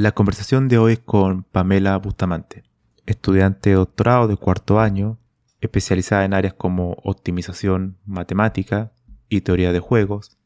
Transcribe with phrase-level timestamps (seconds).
[0.00, 2.64] La conversación de hoy es con Pamela Bustamante,
[3.04, 5.18] estudiante de doctorado de cuarto año,
[5.60, 8.92] especializada en áreas como optimización matemática
[9.28, 10.38] y teoría de juegos.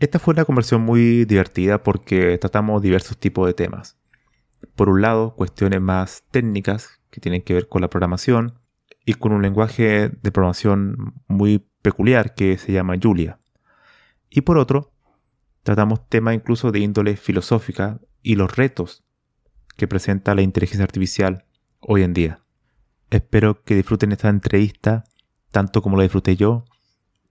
[0.00, 3.98] Esta fue una conversación muy divertida porque tratamos diversos tipos de temas.
[4.74, 8.54] Por un lado, cuestiones más técnicas que tienen que ver con la programación
[9.04, 13.38] y con un lenguaje de programación muy peculiar que se llama Julia.
[14.30, 14.94] Y por otro,
[15.68, 19.04] tratamos temas incluso de índole filosófica y los retos
[19.76, 21.44] que presenta la inteligencia artificial
[21.80, 22.40] hoy en día.
[23.10, 25.04] Espero que disfruten esta entrevista
[25.50, 26.64] tanto como lo disfruté yo.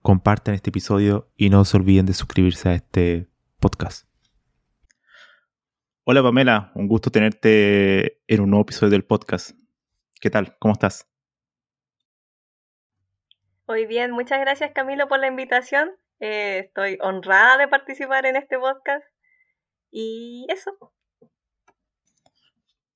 [0.02, 3.26] Compartan este episodio y no se olviden de suscribirse a este
[3.58, 4.06] podcast.
[6.04, 9.58] Hola Pamela, un gusto tenerte en un nuevo episodio del podcast.
[10.20, 10.56] ¿Qué tal?
[10.60, 11.10] ¿Cómo estás?
[13.66, 15.90] Muy bien, muchas gracias Camilo por la invitación.
[16.20, 19.04] Eh, estoy honrada de participar en este podcast
[19.90, 20.92] y eso.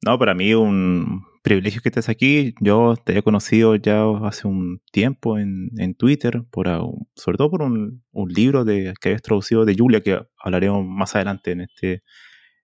[0.04, 2.54] No, para mí un privilegio que estés aquí.
[2.60, 6.66] Yo te he conocido ya hace un tiempo en, Twitter, por,
[7.14, 11.52] sobre todo por un, libro de, que habías traducido de Julia, que hablaremos más adelante
[11.52, 12.02] en, este,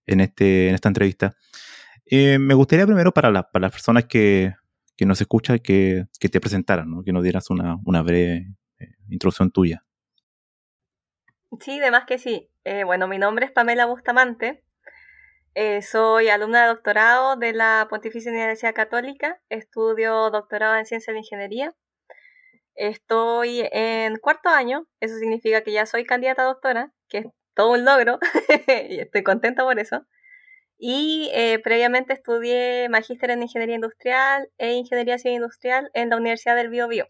[0.06, 1.34] en, este, en esta entrevista.
[2.06, 4.54] Eh, me gustaría primero para, para las personas que,
[4.96, 7.02] que nos escuchan que, que te presentaran, ¿no?
[7.02, 9.84] que nos dieras una, una breve eh, introducción tuya.
[11.60, 12.50] Sí, de más que sí.
[12.64, 14.62] Eh, bueno, mi nombre es Pamela Bustamante.
[15.54, 19.40] Eh, soy alumna de doctorado de la Pontificia Universidad Católica.
[19.48, 21.74] Estudio doctorado en Ciencia de Ingeniería.
[22.74, 24.86] Estoy en cuarto año.
[25.00, 28.18] Eso significa que ya soy candidata a doctora, que es todo un logro.
[28.90, 30.06] y estoy contenta por eso.
[30.78, 36.56] Y eh, previamente estudié magíster en Ingeniería Industrial e Ingeniería Civil Industrial en la Universidad
[36.56, 37.08] del Bio Bio.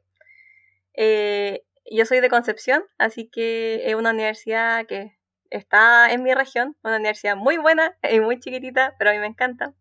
[1.91, 5.19] Yo soy de Concepción, así que es una universidad que
[5.50, 9.26] está en mi región, una universidad muy buena y muy chiquitita, pero a mí me
[9.26, 9.75] encanta.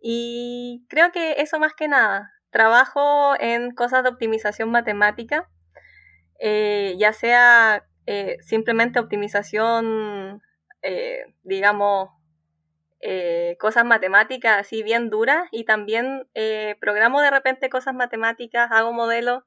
[0.00, 2.32] Y creo que eso más que nada.
[2.50, 5.48] Trabajo en cosas de optimización matemática,
[6.38, 10.42] eh, ya sea eh, simplemente optimización,
[10.82, 12.10] eh, digamos,
[13.58, 16.28] cosas matemáticas así bien duras y también
[16.80, 19.42] programo de repente cosas matemáticas, hago modelos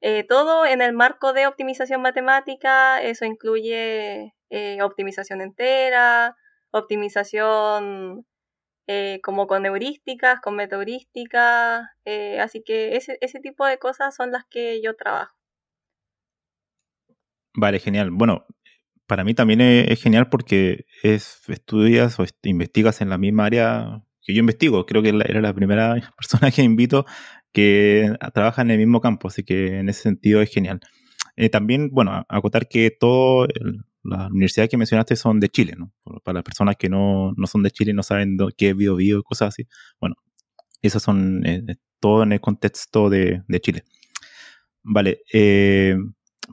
[0.00, 6.36] eh, todo en el marco de optimización matemática, eso incluye eh, optimización entera,
[6.70, 8.26] optimización
[8.86, 11.88] eh, como con heurísticas, con metaheurísticas,
[12.40, 15.36] así que ese, ese tipo de cosas son las que yo trabajo.
[17.54, 18.10] Vale, genial.
[18.12, 18.46] Bueno,
[19.08, 24.34] para mí también es, genial porque es, estudias o investigas en la misma área que
[24.34, 24.86] yo investigo.
[24.86, 27.06] Creo que era la primera persona que invito
[27.52, 30.80] que trabaja en el mismo campo, así que en ese sentido es genial.
[31.36, 33.48] Eh, también, bueno, acotar que todas
[34.02, 35.92] las universidades que mencionaste son de Chile, ¿no?
[36.24, 39.22] Para las personas que no, son de Chile y no saben qué es bio, bio,
[39.22, 39.66] cosas así.
[40.00, 40.16] Bueno,
[40.82, 43.84] esas son eh, todo en el contexto de, Chile.
[44.82, 45.96] Vale, eh,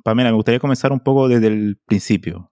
[0.03, 2.51] Pamela, me gustaría comenzar un poco desde el principio.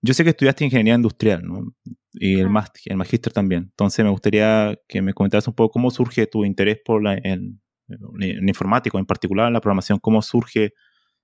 [0.00, 1.74] Yo sé que estudiaste ingeniería industrial, ¿no?
[2.12, 2.48] Y el,
[2.86, 3.64] el magíster también.
[3.64, 7.60] Entonces me gustaría que me comentaras un poco cómo surge tu interés por la, en,
[7.88, 10.74] en, informático, en particular en la programación, cómo surge,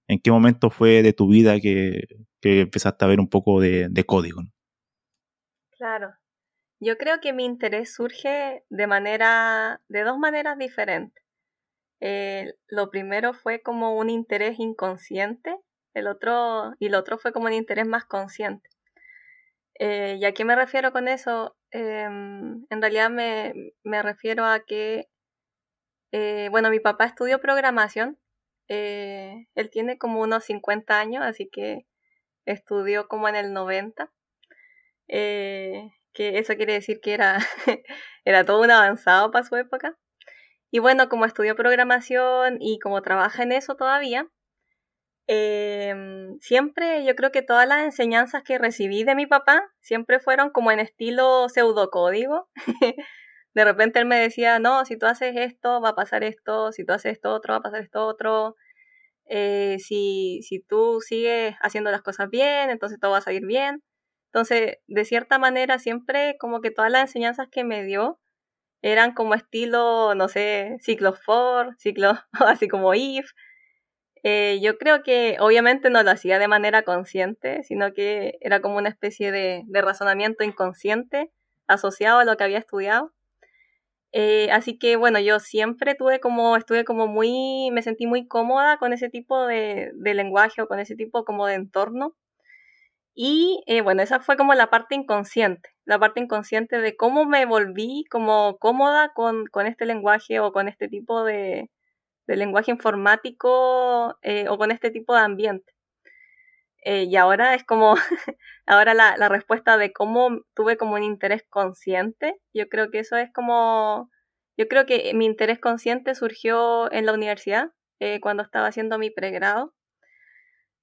[0.08, 2.04] en qué momento fue de tu vida que,
[2.40, 4.43] que empezaste a ver un poco de, de código.
[5.70, 6.12] Claro.
[6.81, 11.22] Yo creo que mi interés surge de manera, de dos maneras diferentes.
[12.00, 15.56] Eh, lo primero fue como un interés inconsciente
[15.94, 18.69] el otro, y el otro fue como un interés más consciente.
[19.79, 21.56] Eh, ¿Y a qué me refiero con eso?
[21.70, 25.08] Em, en realidad me, refiero a que,
[26.12, 28.19] eh, bueno, mi papá estudió programación.
[28.69, 31.87] Eh, él tiene como unos 50 años, así que
[32.47, 34.11] estudió como en el 90.
[35.08, 37.38] eh, que eso quiere decir que era,
[38.25, 39.99] era todo un avanzado para su época.
[40.70, 44.29] Y bueno, como estudió programación y como trabaja en eso todavía,
[45.26, 50.50] em, siempre yo creo que todas las enseñanzas que recibí de mi papá siempre fueron
[50.50, 52.49] como en estilo pseudocódigo.
[53.55, 56.85] de repente él me decía, no, si tú haces esto, va a pasar esto, si
[56.85, 58.56] tú haces esto otro, va a pasar esto otro.
[59.26, 63.82] Eh, si, si tú sigues haciendo las cosas bien, entonces todo va a salir bien.
[64.32, 68.21] Entonces, de cierta manera, siempre como que todas las enseñanzas que me dio
[68.82, 73.31] eran como estilo, no sé, ciclos for, ciclos así como if.
[74.26, 78.79] Eh, yo creo que obviamente no lo hacía de manera consciente, sino que era como
[78.79, 81.31] una especie de, razonamiento inconsciente
[81.67, 83.12] asociado a lo que había estudiado.
[84.12, 88.79] Eh, así que bueno, yo siempre tuve como, estuve como muy, me sentí muy cómoda
[88.79, 92.15] con ese tipo de, de lenguaje o con ese tipo como de entorno.
[93.15, 97.47] Y eh, bueno, esa fue como la parte inconsciente, la parte inconsciente de cómo me
[97.47, 101.71] volví como cómoda con, con este lenguaje o con este tipo de,
[102.26, 105.73] de lenguaje informático eh, o con este tipo de ambiente.
[106.85, 107.94] Eh, y ahora es como,
[108.67, 113.17] ahora la, la, respuesta de cómo tuve como un interés consciente, yo creo que eso
[113.17, 114.11] es como,
[114.59, 117.71] yo creo que mi interés consciente surgió en la universidad,
[118.21, 119.75] cuando estaba haciendo mi pregrado.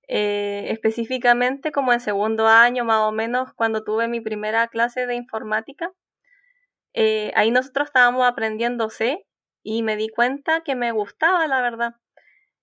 [0.08, 5.16] Eh, específicamente como en segundo año más o menos cuando tuve mi primera clase de
[5.16, 5.92] informática.
[6.94, 9.26] Eh, ahí nosotros estábamos aprendiendo C
[9.64, 11.96] y me di cuenta que me gustaba, la verdad.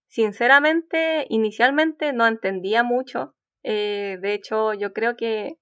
[0.07, 3.35] Sinceramente, inicialmente no entendía mucho.
[3.63, 5.59] Eh, de hecho, yo creo que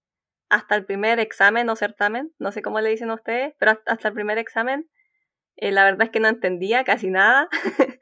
[0.48, 4.14] hasta el primer examen o certamen, no sé cómo le dicen ustedes, pero hasta el
[4.14, 4.88] primer examen,
[5.56, 7.48] la verdad es que no entendía casi nada.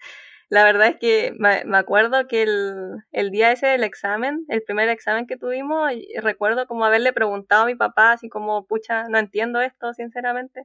[0.50, 5.26] La verdad es que me, acuerdo que el, día ese del examen, el primer examen
[5.26, 5.90] que tuvimos,
[6.22, 10.64] recuerdo como haberle preguntado a mi papá, así como, pucha, no entiendo esto, sinceramente.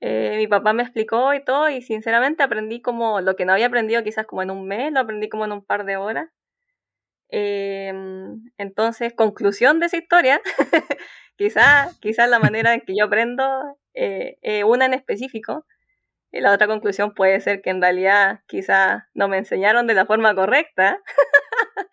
[0.00, 3.66] Eh, mi papá me explicó y todo, y sinceramente aprendí como lo que no había
[3.66, 6.28] aprendido quizás como en un mes, lo aprendí como en un par de horas.
[7.30, 10.40] Em, entonces, conclusión de esa historia,
[11.36, 13.44] quizás quizá la manera en que yo aprendo,
[13.94, 15.66] eh, eh, una en específico,
[16.32, 20.06] y la otra conclusión puede ser que en realidad quizá no me enseñaron de la
[20.06, 21.00] forma correcta.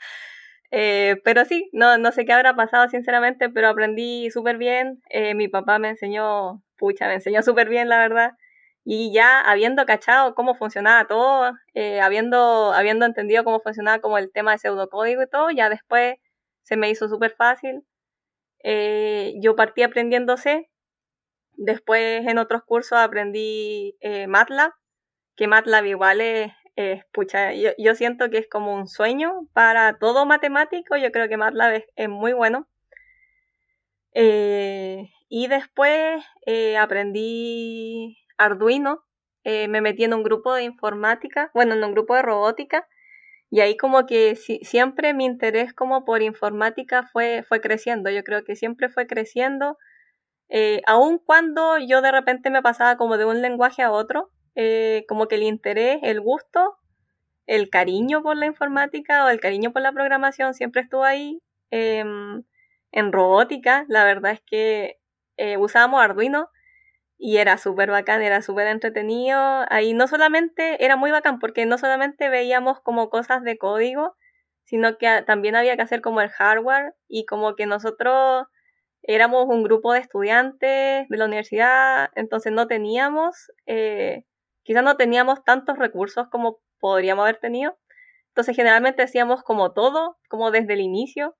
[0.71, 5.01] Eh, pero sí, no, no sé qué habrá pasado sinceramente, pero aprendí súper bien.
[5.09, 8.33] Eh, mi papá me enseñó, pucha, me enseñó súper bien, la verdad.
[8.83, 14.31] Y ya habiendo cachado cómo funcionaba todo, eh, habiendo, habiendo entendido cómo funcionaba como el
[14.31, 16.15] tema de pseudocódigo y todo, ya después
[16.63, 17.83] se me hizo súper fácil.
[19.41, 20.71] yo partí aprendiéndose
[21.63, 24.71] Después en otros cursos aprendí eh, MATLAB,
[25.35, 26.51] que MATLAB igual es,
[27.13, 31.83] pucha, yo, siento que es como un sueño para todo matemático, yo creo que MATLAB
[31.95, 32.67] es, muy bueno.
[34.13, 39.03] Eh, y después eh, aprendí Arduino,
[39.43, 42.87] me metí en un grupo de informática, bueno, en un grupo de robótica,
[43.49, 48.43] y ahí como que siempre mi interés como por informática fue, fue creciendo, yo creo
[48.43, 49.77] que siempre fue creciendo
[50.53, 55.05] eh, aun cuando yo de repente me pasaba como de un lenguaje a otro, eh,
[55.07, 56.75] como que el interés, el gusto,
[57.47, 61.41] el cariño por la informática o el cariño por la programación siempre estuvo ahí.
[61.71, 62.43] Em,
[62.91, 64.99] en robótica, la verdad es que
[65.41, 66.49] eh, usábamos Arduino
[67.17, 69.65] y era súper bacán, era súper entretenido.
[69.69, 74.15] Ahí no solamente era muy bacán porque no solamente veíamos como cosas de código,
[74.65, 78.45] sino que también había que hacer como el hardware y como que nosotros
[79.03, 84.25] éramos un grupo de estudiantes de la universidad, entonces no teníamos, eh,
[84.63, 87.77] quizás no teníamos tantos recursos como podríamos haber tenido.
[88.29, 91.35] Entonces generalmente hacíamos como todo, como desde el inicio.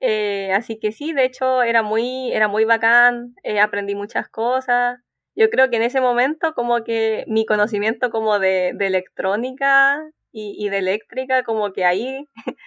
[0.00, 4.98] Eh, así que sí, de hecho era muy, era muy bacán, eh, aprendí muchas cosas.
[5.36, 10.00] Yo creo que en ese momento como que mi conocimiento como de, de electrónica
[10.32, 12.26] y, y de eléctrica, como que ahí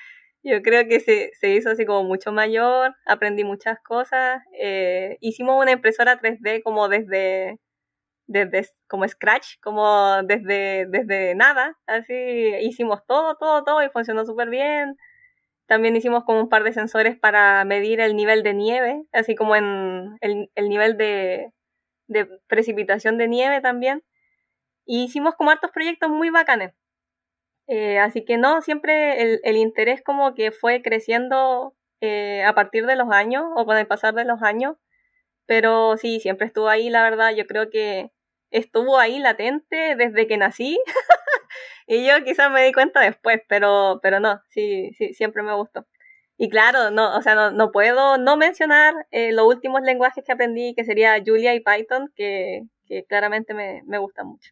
[0.43, 4.41] Yo creo que se, se, hizo así como mucho mayor, aprendí muchas cosas.
[4.59, 7.59] Eh, hicimos una impresora 3D como desde,
[8.27, 11.77] desde como Scratch, como desde, desde nada.
[11.87, 12.13] Así
[12.61, 14.97] hicimos todo, todo, todo y funcionó súper bien.
[15.67, 19.55] También hicimos como un par de sensores para medir el nivel de nieve, así como
[19.55, 21.51] en el, el nivel de,
[22.47, 24.03] precipitación de nieve también.
[24.85, 26.73] Y hicimos como hartos proyectos muy bacanes.
[27.67, 32.85] Eh, así que no, siempre el, el, interés como que fue creciendo eh, a partir
[32.85, 34.77] de los años o con el pasar de los años,
[35.47, 38.11] pero sí, siempre estuvo ahí, la verdad, yo creo que
[38.51, 40.79] estuvo ahí latente desde que nací
[41.87, 45.87] y yo quizás me di cuenta después, pero, pero no, sí, sí, siempre me gustó.
[46.37, 50.75] y claro, no, o sea, no, puedo no mencionar eh, los últimos lenguajes que aprendí,
[50.75, 52.63] que sería Julia y Python, que,
[53.09, 54.51] claramente me, me gustan mucho.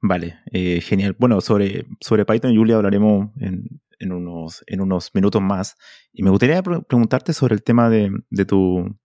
[0.00, 1.16] Vale, eh, genial.
[1.18, 5.76] Bueno, sobre, sobre Python y Julia hablaremos en, en, unos, en unos minutos más.
[6.12, 8.96] Y me gustaría preguntarte sobre el tema de, de, tu,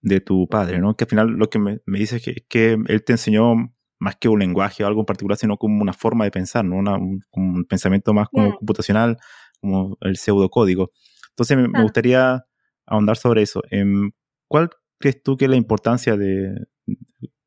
[0.00, 0.96] de tu padre, ¿no?
[0.96, 4.16] Que al final lo que me, me dice es que, que, él te enseñó más
[4.16, 6.76] que un lenguaje o algo en particular, sino como una forma de pensar, ¿no?
[6.76, 8.56] un, un, pensamiento más como mm.
[8.56, 9.16] computacional,
[9.60, 10.90] como el pseudocódigo.
[11.30, 12.44] Entonces me, gustaría
[12.86, 13.62] ahondar sobre eso.
[13.70, 14.10] Em,
[14.48, 16.54] ¿Cuál crees tú que es la importancia de,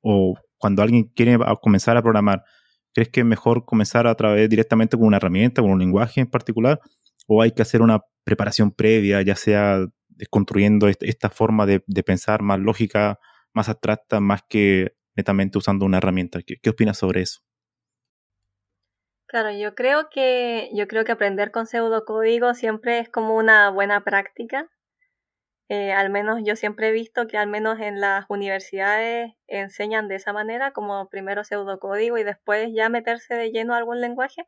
[0.02, 2.44] o cuando alguien quiere comenzar a programar,
[2.94, 6.28] ¿crees que es mejor comenzar a través directamente con una herramienta, con un lenguaje en
[6.28, 6.80] particular?
[7.28, 9.86] ¿O hay que hacer una preparación previa, ya sea
[10.30, 13.20] construyendo esta forma de, pensar más lógica,
[13.54, 16.40] más abstracta, más que netamente usando una herramienta?
[16.42, 17.42] ¿Qué, opinas sobre eso?
[19.28, 24.04] Claro, yo creo que yo creo que aprender con pseudocódigo siempre es como una buena
[24.04, 24.70] práctica.
[25.70, 30.16] Eh, al menos yo siempre he visto que al menos en las universidades enseñan de
[30.16, 34.48] esa manera, como primero pseudocódigo y después ya meterse de lleno a algún lenguaje.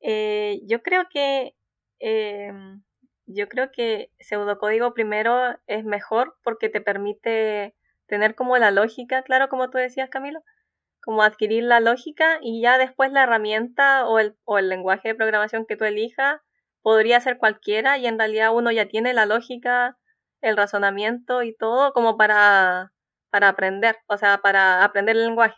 [0.00, 1.54] Eh, yo creo que
[2.00, 2.82] em,
[3.26, 7.74] yo creo que pseudocódigo primero es mejor porque te permite
[8.12, 10.42] tener como la lógica, claro, como tú decías, Camilo,
[11.02, 15.14] como adquirir la lógica y ya después la herramienta o el, o el lenguaje de
[15.14, 16.42] programación que tú elijas
[16.82, 19.96] podría ser cualquiera y en realidad uno ya tiene la lógica,
[20.42, 22.92] el razonamiento y todo como para,
[23.30, 25.56] para aprender, o sea, para aprender el lenguaje.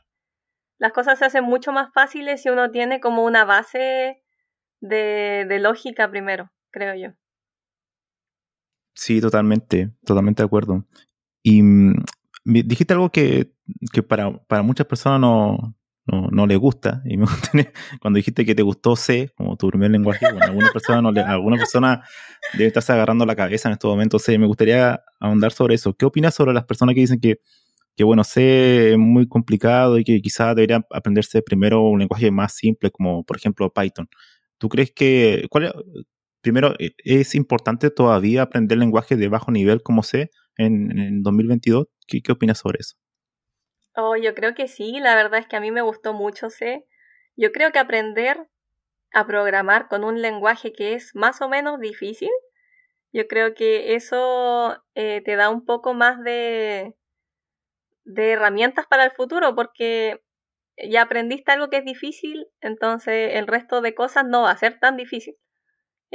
[0.78, 4.22] Las cosas se hacen mucho más fáciles si uno tiene como una base
[4.78, 7.16] de, de lógica primero, creo yo.
[8.94, 10.84] Sí, totalmente, totalmente de acuerdo.
[11.42, 11.94] Y mm,
[12.44, 13.52] dijiste algo que,
[14.06, 15.74] para, para, muchas personas no,
[16.06, 17.02] no, no les gusta.
[17.04, 17.26] Y me
[18.00, 21.20] cuando dijiste que te gustó C, como tu primer lenguaje, bueno, alguna persona, no le,
[21.22, 22.02] alguna persona
[22.52, 24.22] debe estarse agarrando la cabeza en estos momentos.
[24.22, 24.38] C.
[24.38, 25.94] Me gustaría ahondar sobre eso.
[25.94, 27.40] ¿Qué opinas sobre las personas que dicen que,
[27.96, 32.54] que bueno, C es muy complicado y que quizás deberían aprenderse primero un lenguaje más
[32.54, 34.08] simple, como por ejemplo Python?
[34.58, 35.72] ¿Tú crees que, cuál,
[36.40, 41.86] primero, es importante todavía aprender lenguaje de bajo nivel como C en, en 2022?
[42.06, 42.96] ¿Qué, opinas sobre eso?
[43.96, 46.86] Oh, yo creo que sí, la verdad es que a mí me gustó mucho C.
[47.36, 48.48] Yo creo que aprender
[49.12, 52.30] a programar con un lenguaje que es más o menos difícil,
[53.12, 56.96] yo creo que eso eh, te da un poco más de,
[58.04, 60.20] de herramientas para el futuro, porque
[60.76, 64.80] ya aprendiste algo que es difícil, entonces el resto de cosas no va a ser
[64.80, 65.36] tan difícil.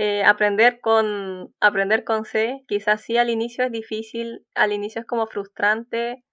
[0.01, 5.05] Eh, aprender, con, aprender con C, quizás sí al inicio es difícil, al inicio es
[5.05, 6.23] como frustrante,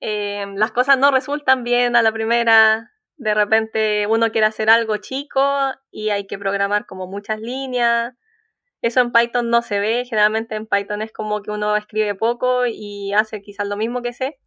[0.00, 4.96] eh, las cosas no resultan bien a la primera, de repente uno quiere hacer algo
[4.96, 5.42] chico
[5.90, 8.14] y hay que programar como muchas líneas.
[8.80, 12.64] Eso en Python no se ve, generalmente en Python es como que uno escribe poco
[12.66, 14.38] y hace quizás lo mismo que sé.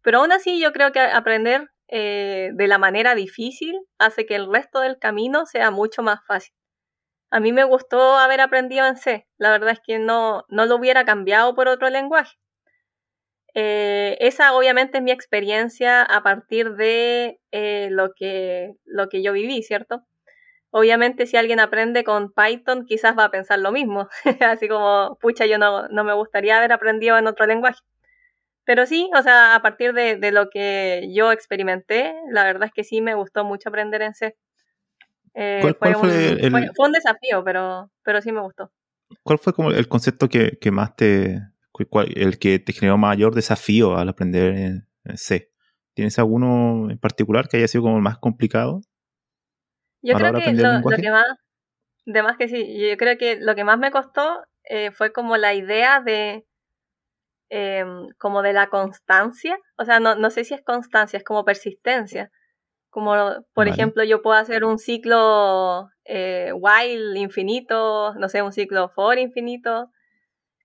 [0.00, 4.48] Pero aún así yo creo que aprender eh, de la manera difícil hace que el
[4.52, 6.54] resto del camino sea mucho más fácil.
[7.34, 9.26] A mí me gustó haber aprendido en C.
[9.38, 12.36] La verdad es que no, no lo hubiera cambiado por otro lenguaje.
[13.54, 19.32] Eh, esa obviamente es mi experiencia a partir de eh, lo, que, lo que yo
[19.32, 20.04] viví, ¿cierto?
[20.70, 24.08] Obviamente si alguien aprende con Python quizás va a pensar lo mismo,
[24.40, 27.80] así como, pucha, yo no, no, me gustaría haber aprendido en otro lenguaje.
[28.64, 32.72] Pero sí, o sea, a partir de, de, lo que yo experimenté, la verdad es
[32.72, 34.36] que sí me gustó mucho aprender en C.
[35.34, 38.70] Eh, fue, un, desafío, pero, pero sí me gustó.
[39.24, 41.40] ¿Cuál fue como el concepto que, más te,
[42.14, 45.50] el que te generó mayor desafío al aprender en, C?
[45.94, 48.80] ¿Tienes alguno en particular que haya sido como el más complicado?
[50.02, 51.26] Yo creo que lo, que más,
[52.04, 55.36] de más que sí, yo creo que lo que más me costó eh, fue como
[55.36, 56.46] la idea de,
[57.48, 61.44] em, como de la constancia, o sea, no, no sé si es constancia, es como
[61.44, 62.30] persistencia
[62.94, 63.12] como,
[63.54, 69.18] por ejemplo, yo puedo hacer un ciclo eh, while infinito, no sé, un ciclo for
[69.18, 69.90] infinito.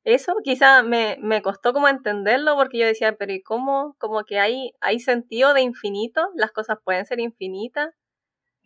[0.03, 3.95] Eso quizá me, me, costó como entenderlo porque yo decía, pero ¿y cómo?
[3.98, 7.95] Como que hay, hay sentido de infinito, las cosas pueden ser infinitas.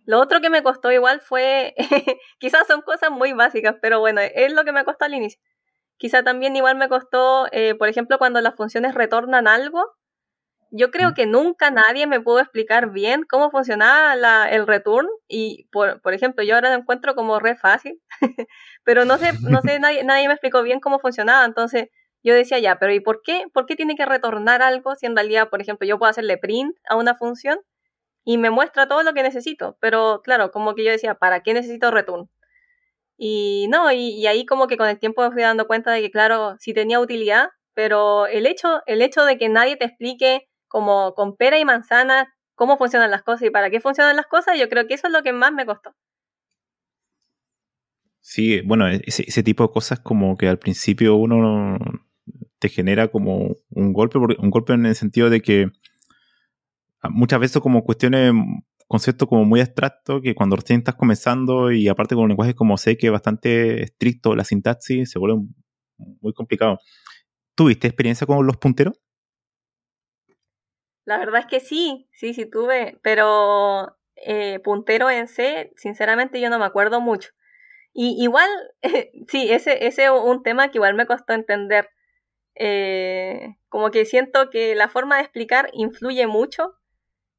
[0.05, 1.73] Lo otro que me costó igual fue,
[2.39, 5.39] quizás son cosas muy básicas, pero bueno, es lo que me costó al inicio.
[5.95, 9.85] Quizá también igual me costó, eh, por ejemplo, cuando las funciones retornan algo,
[10.75, 15.67] yo creo que nunca nadie me pudo explicar bien cómo funcionaba la, el return y,
[15.71, 18.01] por, por, ejemplo, yo ahora lo encuentro como re fácil,
[18.83, 21.89] pero no sé, no sé, nadie, nadie me explicó bien cómo funcionaba, entonces
[22.23, 23.45] yo decía ya, pero ¿y por qué?
[23.53, 26.75] ¿Por qué tiene que retornar algo si en realidad, por ejemplo, yo puedo hacerle print
[26.89, 27.59] a una función
[28.25, 29.77] y me muestra todo lo que necesito?
[29.81, 32.29] Pero claro, como que yo decía, ¿para qué necesito return?
[33.17, 36.11] Y no, y, ahí como que con el tiempo me fui dando cuenta de que,
[36.11, 41.13] claro, sí tenía utilidad, pero el hecho, el hecho de que nadie te explique como
[41.13, 44.69] con pera y manzana cómo funcionan las cosas y para qué funcionan las cosas, yo
[44.69, 45.93] creo que eso es lo que más me costó.
[48.21, 51.77] Sí, bueno, e-, ese, tipo de cosas como que al principio uno
[52.57, 55.69] te genera como un golpe, un golpe en el sentido de que
[57.03, 58.33] muchas veces como cuestiones,
[58.87, 62.79] conceptos como muy abstractos que cuando recién estás comenzando y aparte con un lenguaje como
[62.79, 65.39] sé que es bastante estricto, la sintaxis se vuelve
[65.97, 66.79] muy complicado.
[67.53, 68.99] ¿Tuviste experiencia con los punteros?
[71.05, 76.49] La verdad es que sí, sí, sí tuve, pero eh, puntero en C, sinceramente yo
[76.49, 77.31] no me acuerdo mucho.
[77.93, 78.49] Y igual,
[79.27, 81.89] sí, ese, ese es un tema que igual me costó entender.
[82.55, 86.75] Eh, como que siento que la forma de explicar influye mucho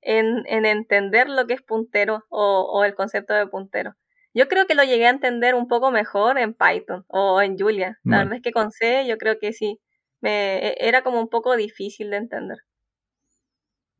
[0.02, 3.94] en, en entender lo que es puntero o, o, el concepto de puntero.
[4.35, 7.99] Yo creo que lo llegué a entender un poco mejor en Python o en Julia.
[8.02, 9.80] La verdad es que con C yo creo que sí,
[10.21, 12.59] me, e, era como un poco difícil de entender.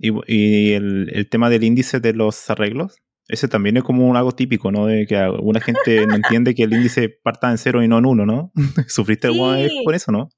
[0.04, 3.00] ¿Y, y el, el, tema del índice de los arreglos?
[3.26, 4.84] Ese también es como un algo típico, ¿no?
[4.84, 8.04] De que alguna gente no entiende que el índice parta en cero y no en
[8.04, 8.52] uno, ¿no?
[8.87, 10.28] ¿Sufriste alguna vez con eso, no?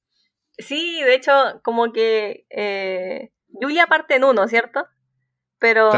[0.56, 1.32] Sí, de hecho,
[1.64, 4.86] como que eh, Julia parte en uno, ¿cierto?
[5.58, 5.90] Pero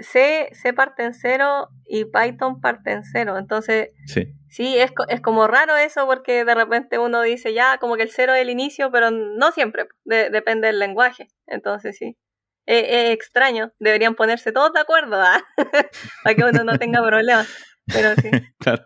[0.00, 3.38] C, C, parte en cero y Python parte en cero.
[3.38, 7.96] Entonces, sí, sí es, es como raro eso porque de repente uno dice ya como
[7.96, 11.28] que el cero es el inicio, pero no siempre, depende del lenguaje.
[11.46, 12.18] Entonces, sí
[12.66, 13.72] es, extraño.
[13.78, 15.42] Deberían ponerse todos de acuerdo ¿ah?
[16.24, 17.48] para que uno no tenga problemas.
[17.86, 18.30] Pero sí.
[18.58, 18.84] claro.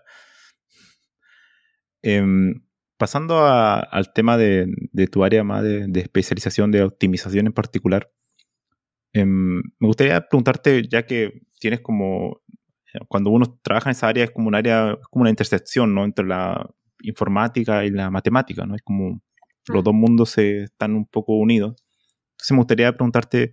[2.03, 2.63] Em,
[2.99, 4.67] pasando al tema de,
[5.11, 8.11] tu área más de, especialización, de optimización en particular,
[9.13, 12.43] em, me gustaría preguntarte, ya que tienes como,
[13.09, 16.05] cuando uno trabaja en esa área es como un área, es como una intersección, ¿no?
[16.05, 16.69] Entre la
[17.03, 18.75] informática y la matemática, ¿no?
[18.75, 19.21] Es como
[19.69, 19.85] los mm.
[19.85, 21.75] dos mundos se están un poco unidos.
[22.33, 23.53] Entonces me gustaría preguntarte,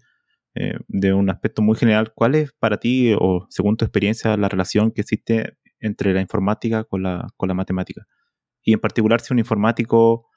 [0.54, 4.50] eh, de un aspecto muy general, ¿cuál es para ti o según tu experiencia la
[4.50, 8.06] relación que existe entre la informática con la, con la matemática?
[8.62, 10.28] Y en particular si un informático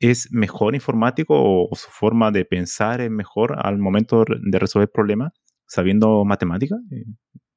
[0.00, 5.32] es mejor informático o, su forma de pensar es mejor al momento de resolver problemas
[5.66, 6.76] sabiendo matemática.
[6.90, 7.04] Eh,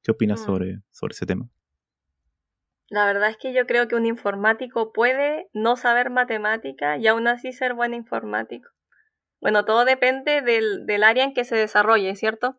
[0.02, 0.44] ¿Qué opinas mm.
[0.44, 1.48] sobre, sobre ese tema?
[2.88, 7.28] La verdad es que yo creo que un informático puede no saber matemática y aún
[7.28, 8.70] así ser buen informático.
[9.40, 12.58] Bueno, todo depende del, área en que se desarrolle, ¿cierto?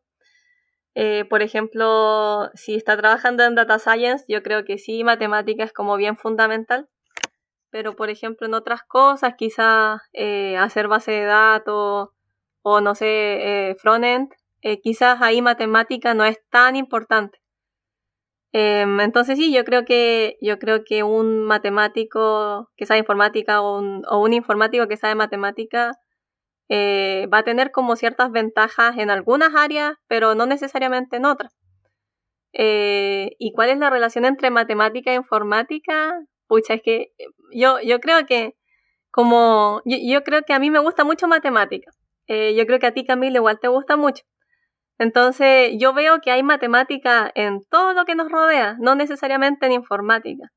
[0.96, 5.74] Eh, por ejemplo, si está trabajando en data science, yo creo que sí, matemática es
[5.74, 6.88] como bien fundamental.
[7.72, 12.10] Pero, por ejemplo, en otras cosas, quizás eh, hacer base de datos
[12.63, 14.30] o, no sé, eh, frontend,
[14.62, 17.39] eh, quizás ahí matemática no es tan importante.
[18.52, 23.78] Em, entonces sí, yo creo que yo creo que un matemático que sabe informática o
[23.78, 25.92] un, o un informático que sabe matemática
[26.69, 31.53] eh, va a tener como ciertas ventajas en algunas áreas, pero no necesariamente en otras.
[32.53, 36.19] Eh, ¿Y cuál es la relación entre matemática e informática?
[36.47, 37.12] Pucha, es que
[37.51, 38.55] yo, yo creo que
[39.12, 41.91] como yo, creo que a mí me gusta mucho matemática.
[42.27, 44.23] Eh, yo creo que a ti, Camila, igual te gusta mucho.
[44.99, 49.71] Entonces, yo veo que hay matemática en todo lo que nos rodea, no necesariamente en
[49.73, 50.49] informática.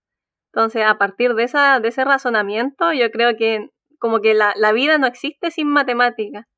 [0.53, 3.68] Entonces, a partir de, esa, de ese razonamiento, yo creo que
[4.03, 6.49] como que la, vida no existe sin matemática.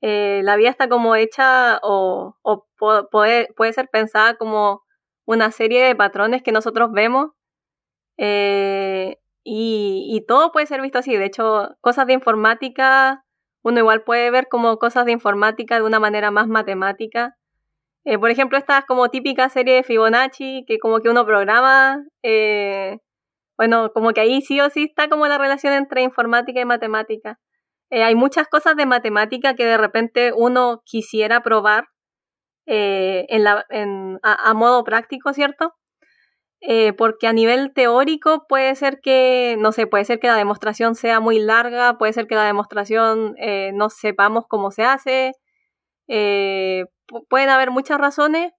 [0.00, 2.36] Eh, la vida está como hecha o,
[3.10, 4.84] puede, puede, ser pensada como
[5.26, 7.32] una serie de patrones que nosotros vemos
[8.16, 11.16] eh, y, todo puede ser visto así.
[11.16, 13.24] De hecho, cosas de informática,
[13.64, 17.36] uno igual puede ver como cosas de informática de una manera más matemática.
[18.04, 22.04] Eh, por ejemplo, esta como típica serie de Fibonacci que como que uno programa
[23.58, 27.38] bueno, como que ahí sí o sí está como la relación entre informática y matemática.
[27.90, 31.86] Eh, hay muchas cosas de matemática que de repente uno quisiera probar
[32.66, 35.74] eh, en la, en, a, modo práctico, ¿cierto?
[36.60, 40.94] Eh, porque a nivel teórico puede ser que, no sé, puede ser que la demostración
[40.94, 43.34] sea muy larga, puede ser que la demostración
[43.74, 45.32] no sepamos cómo se hace,
[46.06, 48.52] pueden haber muchas razones,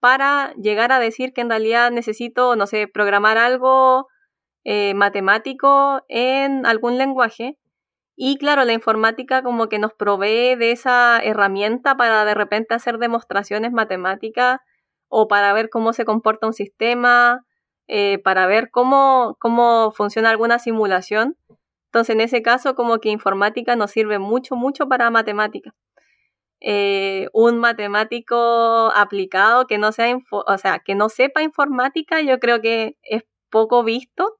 [0.00, 4.08] para llegar a decir que en realidad necesito, no sé, programar algo
[4.64, 7.58] eh, matemático en algún lenguaje.
[8.16, 12.98] Y claro, la informática como que nos provee de esa herramienta para de repente hacer
[12.98, 14.60] demostraciones matemáticas
[15.08, 17.44] o para ver cómo se comporta un sistema,
[17.88, 21.36] eh, para ver cómo, cómo funciona alguna simulación.
[21.86, 25.74] Entonces, en ese caso, como que informática nos sirve mucho, mucho para matemática.
[26.60, 32.60] Eh, un matemático aplicado que no sea, o sea, que no sepa informática, yo creo
[32.60, 34.36] que es poco visto.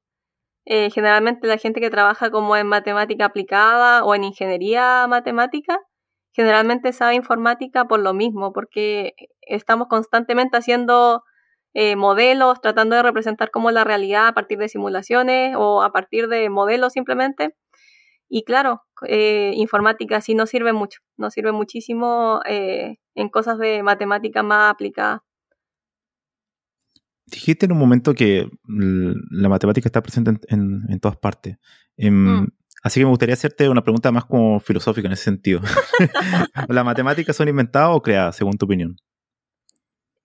[0.66, 5.78] Eh, generalmente la gente que trabaja como en matemática aplicada o en ingeniería matemática,
[6.34, 11.24] generalmente sabe informática por lo mismo, porque estamos constantemente haciendo
[11.74, 16.28] eh, modelos, tratando de representar como la realidad a partir de simulaciones o a partir
[16.28, 17.54] de modelos simplemente.
[18.28, 23.82] Y claro, eh, informática sí no sirve mucho, nos sirve muchísimo eh, en cosas de
[23.82, 25.20] matemática más aplicadas.
[27.26, 31.58] Dijiste en un momento que la matemática está presente en, todas partes.
[31.96, 32.48] Em, mm.
[32.82, 35.60] Así que me gustaría hacerte una pregunta más como filosófica en ese sentido.
[36.68, 38.96] ¿Las matemáticas son inventadas o creadas, según tu opinión?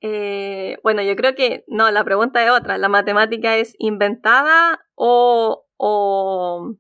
[0.02, 2.78] Eh, bueno, yo creo que no, la pregunta es otra.
[2.78, 6.76] ¿La matemática es inventada o, o,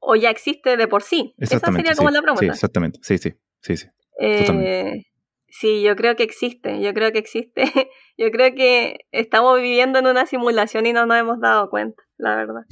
[0.00, 1.34] o ya existe de por sí?
[1.38, 2.44] Esa sería como la pregunta.
[2.44, 2.98] Sí, exactamente.
[3.02, 3.86] Sí, sí, sí, sí.
[4.20, 5.04] Eh,
[5.48, 6.80] sí, yo creo que existe.
[6.80, 7.64] Yo creo que existe.
[8.18, 12.36] yo creo que estamos viviendo en una simulación y no nos hemos dado cuenta, la
[12.36, 12.62] verdad.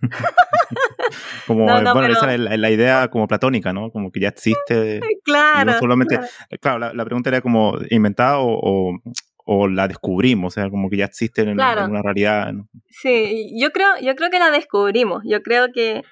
[1.46, 3.90] como, bueno, esa es la, idea como platónica, ¿no?
[3.90, 5.00] Como que ya existe.
[5.22, 5.78] Claro.
[5.78, 6.18] solamente,
[6.60, 8.98] claro, la, pregunta era como inventada o,
[9.44, 12.52] o, la descubrimos, o sea, como que ya existe en, una realidad.
[12.88, 15.22] Sí, yo creo, yo creo que la descubrimos.
[15.24, 16.02] Yo creo que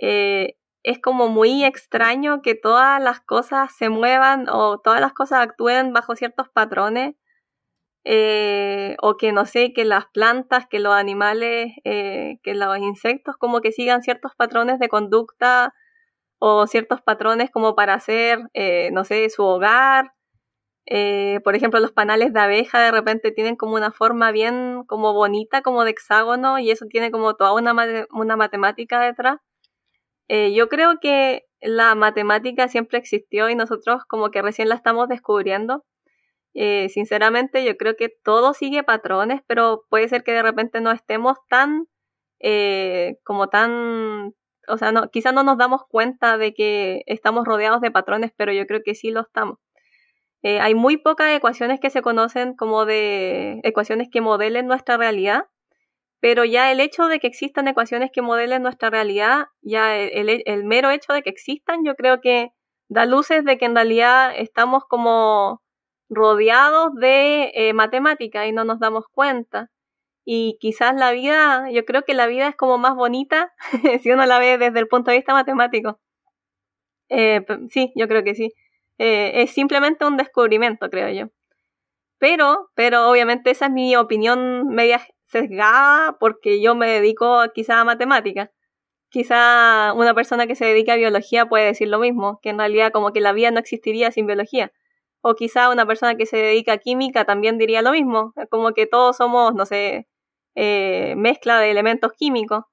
[0.00, 5.40] eh, es como muy extraño que todas las cosas se muevan o todas las cosas
[5.40, 7.14] actúen bajo ciertos patrones
[8.04, 13.36] eh, o que no sé, que las plantas, que los animales, eh, que los insectos
[13.38, 15.74] como que sigan ciertos patrones de conducta
[16.38, 20.12] o ciertos patrones como para hacer, eh, no sé, su hogar.
[21.44, 25.62] por ejemplo, los panales de abeja de repente tienen como una forma bien como bonita,
[25.62, 27.74] como de hexágono, y eso tiene como toda una,
[28.12, 29.38] una matemática detrás.
[30.28, 35.84] Yo creo que la matemática siempre existió y nosotros como que recién la estamos descubriendo
[36.54, 40.92] eh, sinceramente, yo creo que todo sigue patrones, pero puede ser que de repente no
[40.92, 41.88] estemos tan,
[42.40, 44.34] eh, como tan,
[44.68, 48.52] o sea, no, quizás no nos damos cuenta de que estamos rodeados de patrones, pero
[48.52, 49.58] yo creo que sí lo estamos.
[50.42, 55.46] Eh, hay muy pocas ecuaciones que se conocen como de ecuaciones que modelen nuestra realidad,
[56.24, 60.88] pero ya el hecho de que existan ecuaciones que modelen nuestra realidad, ya el, mero
[60.88, 62.48] hecho de que existan, yo creo que
[62.88, 65.60] da luces de que en realidad estamos como
[66.08, 69.70] rodeados de eh, matemática y no nos damos cuenta.
[70.24, 73.52] Y quizás la vida, yo creo que la vida es como más bonita
[74.02, 76.00] si uno la ve desde el punto de vista matemático.
[77.10, 78.54] Eh, sí, yo creo que sí.
[78.96, 81.26] Eh, es simplemente un descubrimiento, creo yo.
[82.18, 87.84] Pero, pero obviamente esa es mi opinión media sesgada porque yo me dedico quizá a
[87.84, 88.50] matemática.
[89.10, 92.92] Quizá una persona que se dedica a biología puede decir lo mismo, que en realidad
[92.92, 94.72] como que la vida no existiría sin biología.
[95.22, 98.86] O quizá una persona que se dedica a química también diría lo mismo, como que
[98.86, 100.08] todos somos, no sé,
[100.56, 102.64] eh, mezcla de elementos químicos.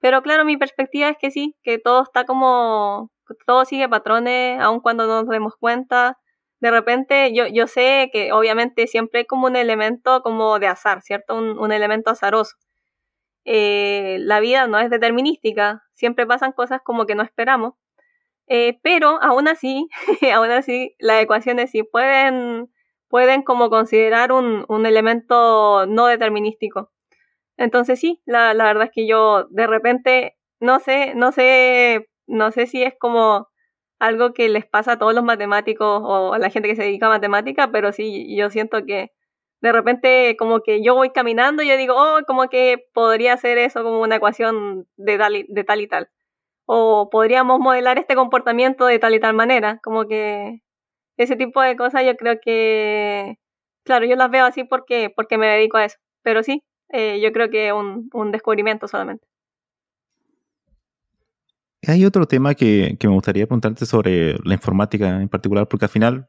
[0.00, 3.10] Pero claro, mi perspectiva es que sí, que todo está como,
[3.46, 6.18] todo sigue patrones, aun cuando no nos demos cuenta.
[6.60, 11.02] De repente, yo, yo sé que obviamente siempre hay como un elemento como de azar,
[11.02, 11.36] ¿cierto?
[11.36, 12.56] Un, elemento azaroso.
[13.44, 17.74] Eh, la vida no es determinística, siempre pasan cosas como que no esperamos.
[18.48, 19.88] Eh, pero aún así,
[20.34, 22.70] aún así, las ecuaciones sí pueden,
[23.08, 26.90] pueden como considerar un, un elemento no determinístico.
[27.56, 32.50] Entonces sí, la, la, verdad es que yo de repente no sé, no sé, no
[32.52, 33.47] sé si es como
[33.98, 37.06] algo que les pasa a todos los matemáticos o a la gente que se dedica
[37.06, 39.12] a matemática, pero sí, yo siento que
[39.60, 43.58] de repente como que yo voy caminando y yo digo, oh, como que podría ser
[43.58, 46.10] eso como una ecuación de de tal y tal
[46.70, 50.60] o podríamos modelar este comportamiento de tal y tal manera, como que
[51.18, 53.38] ese tipo de cosas yo creo que,
[53.84, 57.32] claro, yo las veo así porque, porque me dedico a eso, pero sí, eh, yo
[57.32, 59.27] creo que un, un descubrimiento solamente.
[61.86, 65.90] Hay otro tema que, que, me gustaría preguntarte sobre la informática en particular, porque al
[65.90, 66.28] final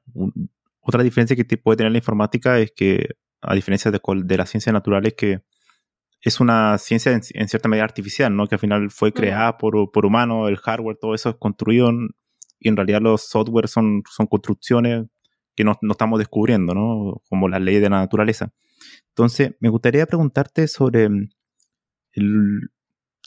[0.82, 4.74] otra diferencia que puede tener la informática es que, a diferencia de, de las ciencias
[4.74, 5.42] naturales, que
[6.22, 8.48] es una ciencia en, cierta medida artificial, ¿no?
[8.48, 11.92] Que al final fue creada por, por humanos, el hardware, todo eso es construido
[12.60, 15.06] y en realidad los software son, son construcciones
[15.56, 17.22] que no, no, estamos descubriendo, ¿no?
[17.30, 18.52] Como la ley de la naturaleza.
[19.10, 21.10] Entonces, me gustaría preguntarte sobre
[22.14, 22.70] el,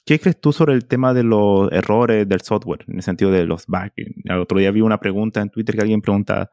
[0.05, 3.45] ¿qué crees tú sobre el tema de los errores del software, en el sentido de
[3.45, 3.93] los bugs?
[3.95, 6.49] El otro día vi una pregunta en Twitter que alguien pregunta,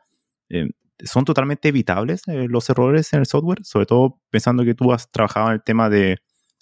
[0.48, 0.70] eh,
[1.04, 3.64] ¿son totalmente evitables eh, los errores en el software?
[3.64, 6.18] Sobre todo pensando que tú has trabajado en el tema de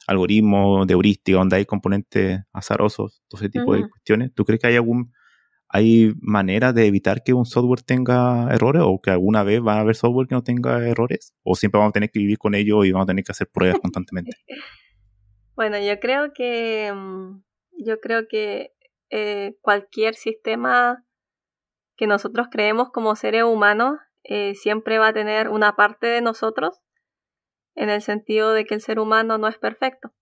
[0.07, 4.33] algoritmos, de heurística, donde hay componentes azarosos, todo ese tipo de cuestiones.
[4.35, 5.13] ¿Tú crees que hay algún,
[5.71, 9.81] ¿Hay manera de evitar que un software tenga errores o que alguna vez va a
[9.81, 11.35] haber software que no tenga errores?
[11.43, 13.49] ¿O siempre vamos a tener que vivir con ello y vamos a tener que hacer
[13.53, 14.33] pruebas constantemente?
[15.59, 17.43] Bueno, yo creo que mm,
[17.85, 18.77] yo creo que
[19.11, 21.05] eh, cualquier sistema
[21.97, 26.81] que nosotros creemos como seres humanos eh, siempre va a tener una parte de nosotros
[27.75, 30.13] en el sentido de que el ser humano no es perfecto.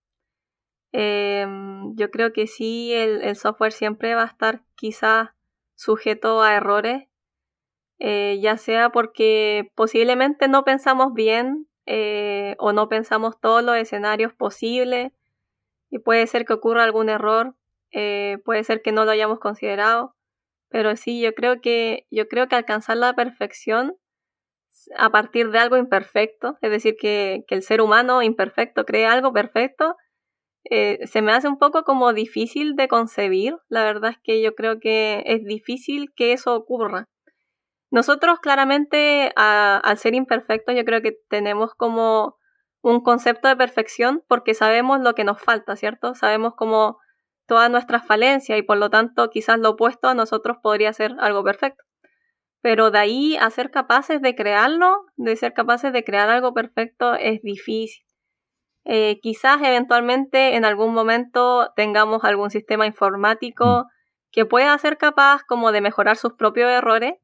[0.91, 5.29] Em, yo creo que sí, el, software siempre va a estar quizás
[5.75, 7.09] sujeto a errores,
[7.99, 11.67] eh, ya sea porque posiblemente no pensamos bien
[12.59, 15.11] o no pensamos todos los escenarios posibles
[15.89, 17.55] y puede ser que ocurra algún error,
[17.91, 20.15] eh, puede ser que no lo hayamos considerado,
[20.69, 23.95] pero sí, yo creo que yo creo que alcanzar la perfección
[24.97, 29.33] a partir de algo imperfecto, es decir, que, que el ser humano imperfecto cree algo
[29.33, 29.95] perfecto,
[30.69, 33.55] eh, se me hace un poco como difícil de concebir.
[33.69, 37.05] La verdad es que yo creo que es difícil que eso ocurra.
[37.89, 42.36] Nosotros claramente, al ser imperfectos, yo creo que tenemos como
[42.87, 46.15] un concepto de perfección porque sabemos lo que nos falta, ¿cierto?
[46.15, 46.99] Sabemos como
[47.45, 51.43] todas nuestras falencias y por lo tanto quizás lo opuesto a nosotros podría ser algo
[51.43, 51.83] perfecto.
[52.61, 57.13] Pero de ahí a ser capaces de crearlo, de ser capaces de crear algo perfecto
[57.15, 58.05] es difícil.
[58.85, 63.87] Eh, quizás eventualmente en algún momento tengamos algún sistema informático mm.
[64.31, 67.15] que pueda ser capaz como de mejorar sus propios errores,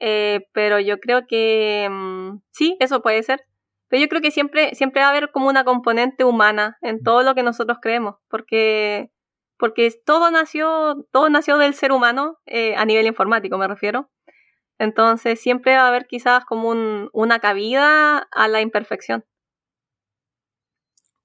[0.00, 3.44] eh, pero yo creo que mm, sí, eso puede ser.
[3.90, 7.02] Pero yo creo que siempre, siempre va a haber como una componente humana en mm.
[7.02, 9.10] todo lo que nosotros creemos, porque,
[9.58, 14.08] porque todo nació, todo nació del ser humano eh, a nivel informático, me refiero.
[14.78, 16.70] Entonces siempre va a haber quizás como
[17.12, 19.24] una cabida a la imperfección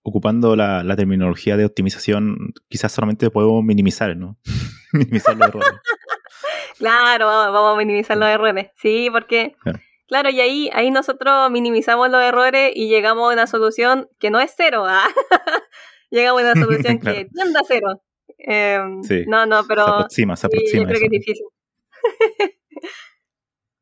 [0.08, 4.38] ocupando la, terminología de optimización, quizás solamente podemos minimizar, ¿no?
[4.94, 5.72] minimizar los errores.
[6.78, 8.70] claro, vamos a minimizar los errores.
[8.76, 14.08] Sí, porque, claro, y ahí, ahí nosotros minimizamos los errores y llegamos a una solución
[14.20, 15.08] que no es cero, ¿ah?
[16.12, 18.02] llegamos a una solución que tiende a cero.
[18.38, 19.24] Em, sí.
[19.28, 19.86] No, no, pero.
[19.86, 20.84] Se aproxima, se aproxima.
[20.84, 21.46] yo creo que es difícil.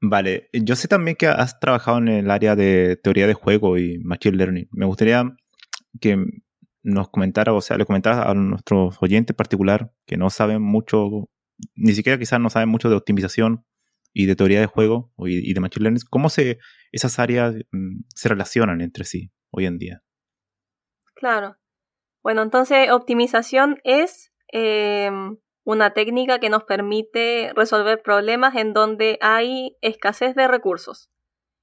[0.06, 4.00] Vale, yo sé también que has trabajado en el área de teoría de juego y
[4.00, 4.68] machine learning.
[4.72, 5.24] Me gustaría
[6.02, 6.18] que
[6.82, 11.30] nos comentara, o sea, le comentara a nuestros oyentes en particular que no saben mucho,
[11.76, 13.66] ni siquiera quizás no saben mucho de optimización
[14.14, 16.60] y de teoría de juego y, de machine learning, cómo se,
[16.92, 20.04] esas áreas mm, se relacionan entre sí hoy en día.
[21.16, 21.58] Claro.
[22.22, 29.78] Bueno, entonces optimización es em, una técnica que nos permite resolver problemas en donde hay
[29.82, 31.10] escasez de recursos.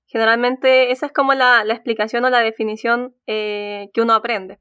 [0.07, 4.59] Generalmente esa es como la, explicación o la definición eh, que uno aprende.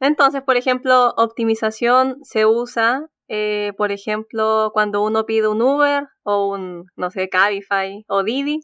[0.00, 6.48] Entonces, por ejemplo, optimización se usa, eh, por ejemplo, cuando uno pide un Uber o
[6.48, 8.60] un, no sé, Cabify o Didi.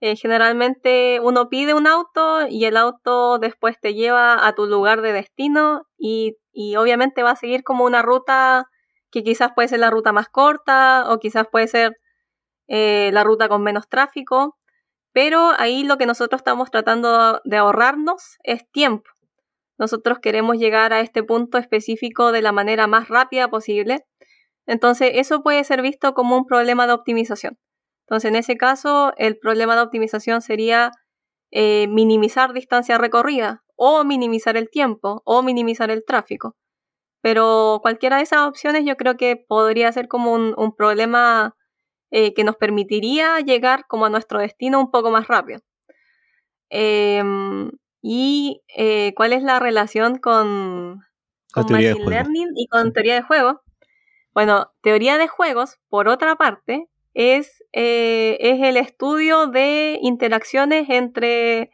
[0.00, 5.02] Eh, generalmente uno pide un auto y el auto después te lleva a tu lugar
[5.02, 8.66] de destino y, y obviamente va a seguir como una ruta
[9.10, 11.96] que quizás puede ser la ruta más corta o quizás puede ser
[12.68, 14.56] la ruta con menos tráfico.
[15.12, 19.10] Pero ahí lo que nosotros estamos tratando de ahorrarnos es tiempo.
[19.78, 24.04] Nosotros queremos llegar a este punto específico de la manera más rápida posible.
[24.66, 27.58] Entonces, eso puede ser visto como un problema de optimización.
[28.06, 30.92] Entonces, en ese caso, el problema de optimización sería
[31.50, 36.56] eh, minimizar distancia recorrida o minimizar el tiempo o minimizar el tráfico.
[37.22, 41.56] Pero cualquiera de esas opciones yo creo que podría ser como un problema
[42.16, 45.60] eh, que nos permitiría llegar como a nuestro destino un poco más rápido.
[46.70, 47.72] Em,
[48.06, 51.00] y eh, cuál es la relación con,
[51.54, 53.56] con Machine Learning y con teoría de juegos.
[54.34, 61.70] Bueno, teoría de juegos, por otra parte, es, eh, es el estudio de interacciones entre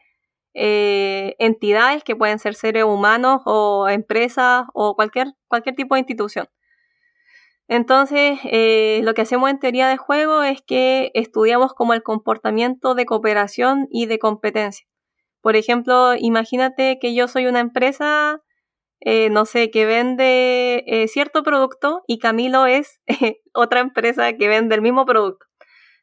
[0.53, 6.47] entidades que pueden ser seres humanos o empresas o cualquier, cualquier tipo de institución.
[7.67, 12.95] Entonces, eh, lo que hacemos en teoría de juego es que estudiamos como el comportamiento
[12.95, 14.85] de cooperación y de competencia.
[15.41, 18.41] Por ejemplo, imagínate que yo soy una empresa,
[18.99, 22.99] eh, no sé, que vende eh, cierto producto y Camilo es
[23.53, 25.45] otra empresa que vende el mismo producto.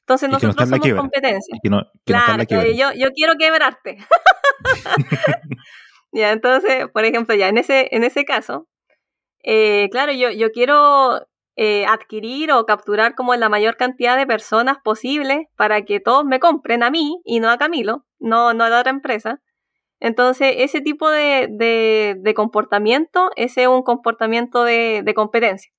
[0.00, 1.58] Entonces nosotros somos competencia.
[2.04, 3.98] claro, yo, yo quiero quebrarte.
[6.12, 8.68] ya, entonces, por ejemplo, ya en ese, en ese caso,
[9.90, 11.28] claro, yo, yo quiero
[11.60, 16.38] eh, adquirir o capturar como la mayor cantidad de personas posible para que todos me
[16.38, 19.42] compren a mí y no a Camilo, no, a la otra empresa.
[19.98, 25.72] Entonces, ese tipo de, de, comportamiento, ese es un comportamiento de, competencia.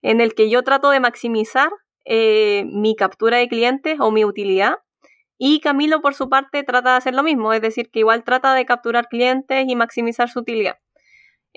[0.00, 1.70] en el que yo trato de maximizar
[2.04, 4.76] eh, mi captura de clientes o mi utilidad.
[5.38, 8.54] Y Camilo, por su parte, trata de hacer lo mismo, es decir, que igual trata
[8.54, 10.76] de capturar clientes y maximizar su utilidad.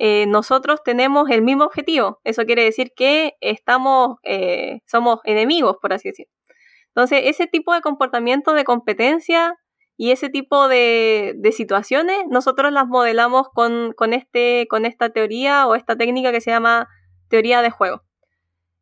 [0.02, 2.22] Eh, nosotros tenemos el mismo objetivo.
[2.24, 6.32] Eso quiere decir que estamos, eh, somos enemigos, por así decirlo.
[6.88, 9.58] Entonces, ese tipo de comportamiento de competencia
[9.98, 15.76] y ese tipo de, situaciones, nosotros las modelamos con, con, este, con esta teoría o
[15.76, 16.88] esta técnica que se llama
[17.28, 18.04] teoría de juego.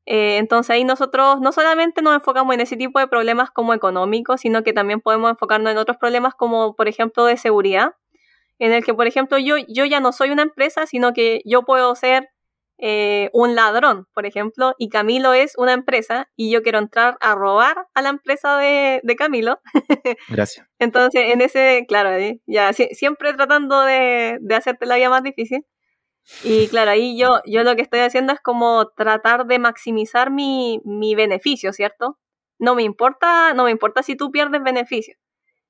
[0.06, 4.42] Eh, entonces ahí nosotros no solamente nos enfocamos en ese tipo de problemas como económicos,
[4.42, 7.96] sino que también podemos enfocarnos en otros problemas como, por ejemplo, de seguridad,
[8.60, 11.64] en el que, por ejemplo, yo, yo ya no soy una empresa, sino que yo
[11.64, 12.30] puedo ser
[12.80, 17.34] eh, un ladrón, por ejemplo, y Camilo es una empresa y yo quiero entrar a
[17.34, 19.60] robar a la empresa de, Camilo.
[20.30, 20.68] Gracias.
[20.78, 22.12] Entonces, en ese, claro,
[22.46, 25.66] ya siempre tratando de, de hacerte la vida más difícil.
[26.44, 30.82] Y claro, ahí yo, yo lo que estoy haciendo es como tratar de maximizar mi,
[30.84, 32.20] mi beneficio, ¿cierto?
[32.60, 35.16] No me importa, no me importa si tú pierdes beneficio.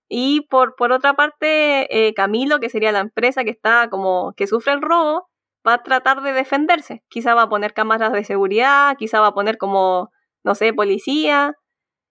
[0.10, 4.48] Y por, por otra parte, eh, Camilo, que sería la empresa que está como, que
[4.48, 5.30] sufre el robo,
[5.68, 7.04] va a tratar de defenderse.
[7.10, 10.12] Quizá va a poner cámaras de seguridad, quizá va a poner como,
[10.44, 11.56] no sé, policía.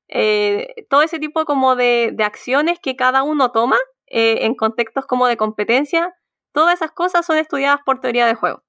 [0.09, 5.06] Eh, todo ese tipo como de, de, acciones que cada uno toma eh, en contextos
[5.06, 6.14] como de competencia
[6.56, 8.62] Todas esas cosas son estudiadas por teoría de juego.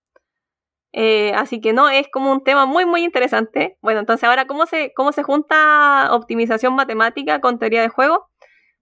[0.92, 3.78] Eh, así que no, es como un tema muy, muy interesante.
[3.82, 8.28] Bueno, entonces ahora, ¿cómo se, ¿cómo se junta optimización matemática con teoría de juego?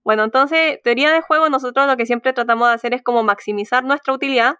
[0.06, 3.84] Bueno, entonces, teoría de juego, nosotros lo que siempre tratamos de hacer es como maximizar
[3.84, 4.54] nuestra utilidad,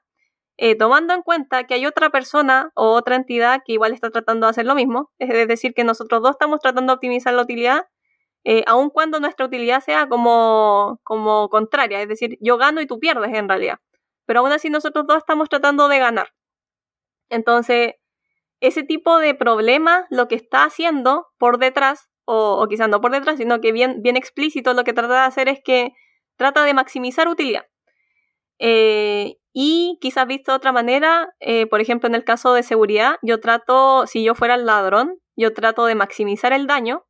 [0.58, 4.46] eh, tomando en cuenta que hay otra persona o otra entidad que igual está tratando
[4.46, 5.10] de hacer lo mismo.
[5.18, 7.86] Es decir, que nosotros dos estamos tratando de optimizar la utilidad,
[8.44, 12.02] eh, aun cuando nuestra utilidad sea como, como contraria.
[12.02, 13.78] Es decir, yo gano y tú pierdes en realidad
[14.26, 16.28] pero aún así nosotros dos estamos tratando de ganar.
[17.30, 17.94] Entonces,
[18.60, 23.38] ese tipo de problema lo que está haciendo por detrás, o, quizás no por detrás,
[23.38, 25.92] sino que bien, bien explícito lo que trata de hacer es que
[26.36, 27.66] trata de maximizar utilidad.
[28.58, 33.16] Eh, y quizás visto de otra manera, eh, por ejemplo, en el caso de seguridad,
[33.22, 37.06] yo trato, si yo fuera el ladrón, yo trato de maximizar el daño.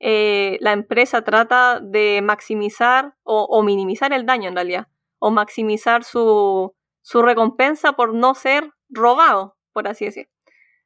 [0.00, 4.86] Eh, la empresa trata de maximizar o minimizar el daño en realidad
[5.18, 10.28] o maximizar su, su recompensa por no ser robado, por así decir.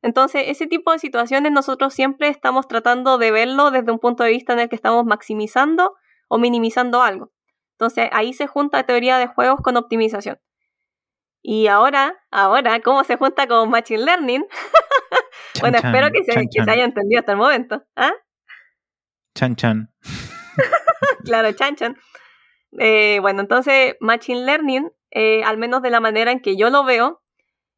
[0.03, 4.31] Entonces, ese tipo de situaciones nosotros siempre estamos tratando de verlo desde un punto de
[4.31, 5.95] vista en el que estamos maximizando
[6.29, 7.33] o minimizando algo.
[7.79, 10.39] Entonces, ahí se junta teoría de juegos con optimización.
[11.41, 14.45] Y ahora, ahora, ¿cómo se junta con Machine Learning?
[15.61, 17.83] bueno, espero que se, que se, haya entendido hasta el momento.
[17.97, 18.13] ¿Ah?
[19.35, 19.93] Chan Chan.
[21.25, 21.97] claro, Chan Chan.
[22.79, 26.85] Eh, bueno, entonces Machine Learning, eh, al menos de la manera en que yo lo
[26.85, 27.22] veo,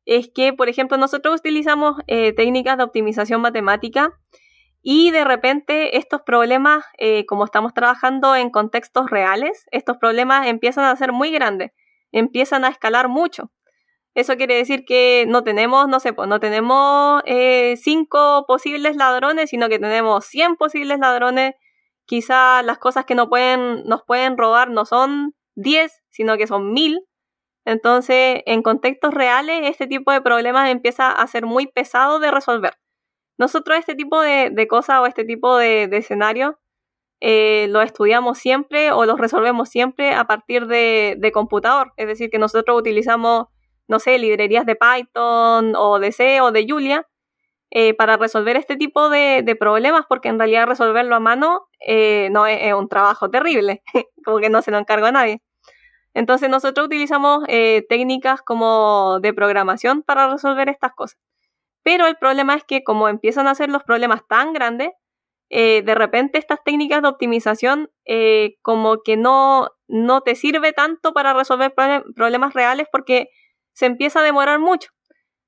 [0.05, 4.19] es que, por ejemplo, nosotros utilizamos eh, técnicas de optimización matemática
[4.83, 6.85] y de repente estos problemas,
[7.27, 11.73] como estamos trabajando en contextos reales, estos problemas empiezan a ser muy grandes,
[12.12, 13.51] empiezan a escalar mucho.
[14.14, 17.23] Eso quiere decir que no tenemos, no sé, pues no tenemos
[17.77, 21.55] cinco posibles ladrones, sino que tenemos 100 posibles ladrones
[22.07, 26.73] quizá las cosas que no pueden, nos pueden robar no son 10, sino que son
[26.73, 27.01] 1000.
[27.64, 32.74] Entonces, en contextos reales, este tipo de problemas empieza a ser muy pesado de resolver.
[33.38, 36.55] Nosotros este tipo de, cosas o este tipo de, de escenarios
[37.20, 41.92] eh, lo estudiamos siempre o los resolvemos siempre a partir de, de, computador.
[41.96, 43.46] Es decir, que nosotros utilizamos,
[43.88, 47.07] no sé, librerías de Python o de C o de Julia
[47.77, 52.46] eh, para resolver este tipo de, problemas, porque en realidad resolverlo a mano eh, no
[52.46, 53.83] es, un trabajo terrible,
[54.24, 55.42] como que no se lo encarga a nadie.
[56.14, 61.18] Entonces nosotros utilizamos eh, técnicas como de programación para resolver estas cosas.
[61.83, 64.90] Pero el problema es que como empiezan a ser los problemas tan grandes,
[65.50, 67.90] de repente estas técnicas de optimización
[68.62, 71.72] como que no, no te sirve tanto para resolver
[72.16, 73.29] problemas reales porque
[73.72, 74.90] se empieza a demorar mucho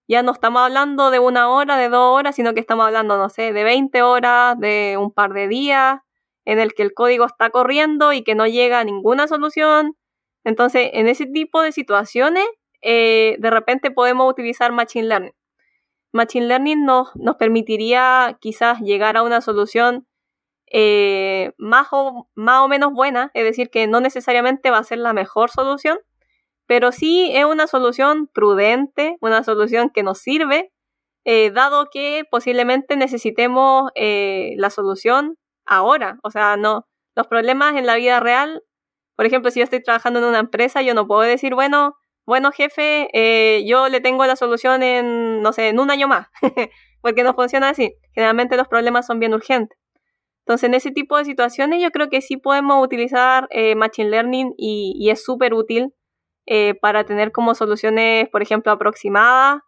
[0.08, 3.28] ya no estamos hablando de una hora, de dos horas, sino que estamos hablando, no
[3.28, 6.00] sé, de 20 horas, de un par de días,
[6.44, 9.96] en el que el código está corriendo y que no llega a ninguna solución.
[10.46, 12.46] Entonces, en ese tipo de situaciones,
[12.80, 15.34] eh, de repente podemos utilizar Machine Learning.
[16.12, 20.06] Machine Learning nos, nos permitiría quizás llegar a una solución
[20.70, 24.98] eh, más, o, más o menos buena, es decir, que no necesariamente va a ser
[24.98, 25.98] la mejor solución,
[26.66, 30.72] pero sí es una solución prudente, una solución que nos sirve,
[31.24, 36.20] eh, dado que posiblemente necesitemos la solución ahora.
[36.22, 36.86] O sea, no,
[37.16, 38.62] los problemas en la vida real,
[39.16, 41.96] por ejemplo, si yo estoy trabajando en una empresa, yo no puedo decir, bueno,
[42.26, 46.28] bueno jefe, eh, yo le tengo la solución en, no sé, en un año más.
[47.06, 47.94] porque no funciona así.
[48.14, 49.78] Generalmente los problemas son bien urgentes.
[50.40, 54.54] Entonces, en ese tipo de situaciones yo creo que sí podemos utilizar eh, Machine Learning
[54.56, 55.94] y, es súper útil
[56.46, 59.62] eh, para tener como soluciones, por ejemplo, aproximadas,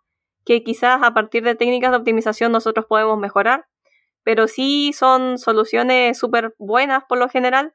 [0.45, 3.67] que quizás a partir de técnicas de optimización nosotros podemos mejorar,
[4.25, 7.73] pero sí son soluciones súper buenas por lo general,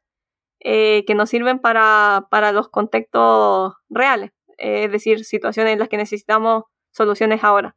[0.64, 5.98] eh, que nos sirven para, para los contextos reales, es decir, situaciones en las que
[5.98, 7.76] necesitamos soluciones ahora.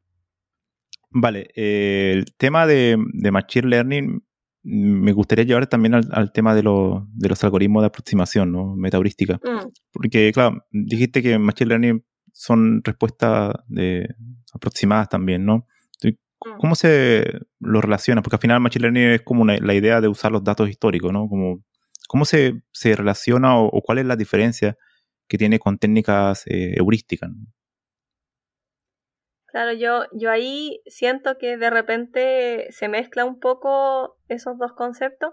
[1.10, 4.22] Vale, el tema de, de Machine Learning
[4.68, 8.74] me gustaría llevar también al, tema de, de, los algoritmos de aproximación, ¿no?
[8.74, 9.34] Metaheurística.
[9.36, 9.68] Mm.
[9.92, 14.08] Porque, claro, dijiste que Machine Learning son respuestas de,
[14.52, 15.66] aproximadas también, ¿no?
[16.02, 16.58] Mm.
[16.58, 17.24] ¿Cómo se
[17.60, 18.22] lo relaciona?
[18.22, 21.28] Porque al final Machine Learning es como la idea de usar los datos históricos, ¿no?
[21.28, 21.62] Como,
[22.06, 24.76] ¿Cómo se, se relaciona o, cuál es la diferencia
[25.28, 27.30] que tiene con técnicas eh, heurísticas?
[29.46, 35.32] Claro, yo, yo ahí siento que de repente se mezcla un poco esos dos conceptos.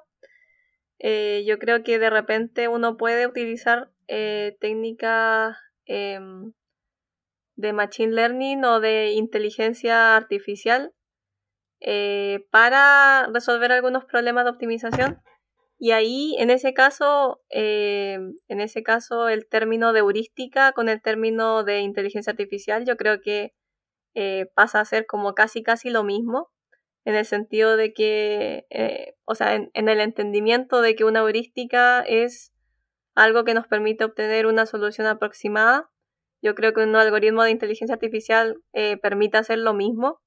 [0.99, 6.53] Eh, yo creo que de repente uno puede utilizar eh, técnicas em,
[7.55, 10.93] de Machine Learning o de inteligencia artificial
[12.49, 15.21] para resolver algunos problemas de optimización.
[15.77, 21.63] Y ahí, en ese caso, en ese caso, el término de heurística con el término
[21.63, 23.53] de inteligencia artificial, yo creo que
[24.15, 26.51] eh, pasa a ser como casi casi lo mismo,
[27.05, 32.01] en el sentido de que, eh, o sea, en, el entendimiento de que una heurística
[32.01, 32.53] es
[33.15, 35.89] algo que nos permite obtener una solución aproximada.
[36.41, 40.21] Yo creo que un algoritmo de inteligencia artificial eh, permite hacer lo mismo.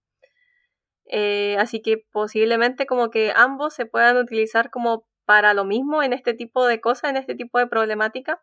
[1.59, 6.33] así que posiblemente como que ambos se puedan utilizar como para lo mismo en este
[6.33, 8.41] tipo de cosas, en este tipo de problemática.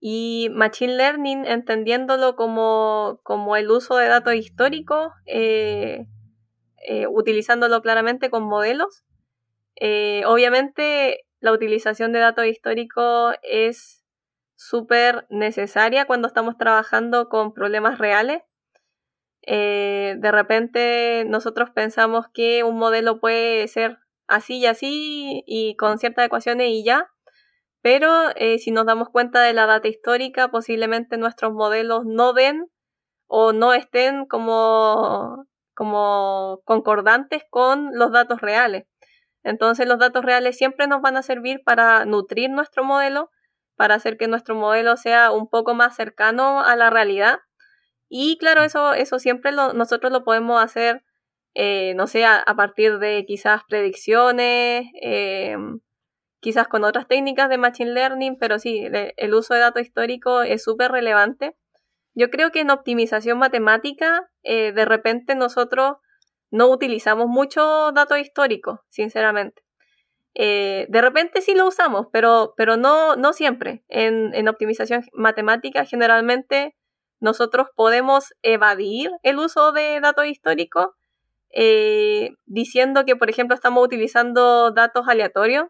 [0.00, 6.06] Y Machine Learning, entendiéndolo como, el uso de datos históricos, eh,
[6.86, 9.04] eh, utilizándolo claramente con modelos.
[9.76, 14.04] Eh, obviamente, la utilización de datos históricos es
[14.56, 18.42] súper necesaria cuando estamos trabajando con problemas reales.
[19.46, 23.98] de repente nosotros pensamos que un modelo puede ser
[24.34, 27.10] así y así y con ciertas ecuaciones y ya,
[27.84, 32.70] pero eh, si nos damos cuenta de la data histórica, posiblemente nuestros modelos no den
[33.26, 38.86] o no estén como, como concordantes con los datos reales.
[39.42, 43.30] Entonces los datos reales siempre nos van a servir para nutrir nuestro modelo,
[43.76, 47.40] para hacer que nuestro modelo sea un poco más cercano a la realidad.
[48.08, 51.04] Y claro, eso, eso siempre nosotros lo podemos hacer,
[51.54, 55.56] eh, no sé, a, partir de quizás predicciones, eh,
[56.40, 60.64] quizás con otras técnicas de Machine Learning, pero sí, el uso de datos históricos es
[60.64, 61.56] súper relevante.
[62.14, 65.96] Yo creo que en optimización matemática, eh, de repente nosotros
[66.50, 69.62] no utilizamos mucho datos históricos, sinceramente.
[70.36, 73.84] De repente sí lo usamos, pero, pero no, no siempre.
[73.88, 76.74] En, optimización matemática, generalmente
[77.20, 80.88] nosotros podemos evadir el uso de datos históricos
[81.54, 85.66] eh, diciendo que, por ejemplo, estamos utilizando datos aleatorios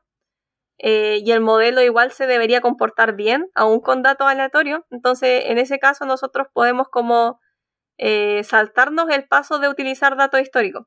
[0.78, 4.82] eh, y el modelo igual se debería comportar bien, aún con datos aleatorios.
[4.90, 7.40] Entonces, en ese caso, nosotros podemos como
[7.98, 10.86] eh, saltarnos el paso de utilizar datos históricos.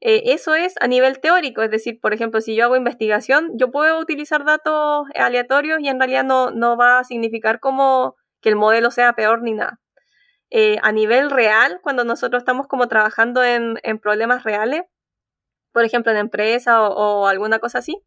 [0.00, 3.98] Eso es a nivel teórico, es decir, por ejemplo, si yo hago investigación, yo puedo
[3.98, 8.90] utilizar datos aleatorios y en realidad no, no va a significar como que el modelo
[8.90, 9.80] sea peor ni nada.
[10.50, 14.82] A nivel real, cuando nosotros estamos como trabajando en, en problemas reales,
[15.72, 18.02] por ejemplo, en empresa o alguna cosa así,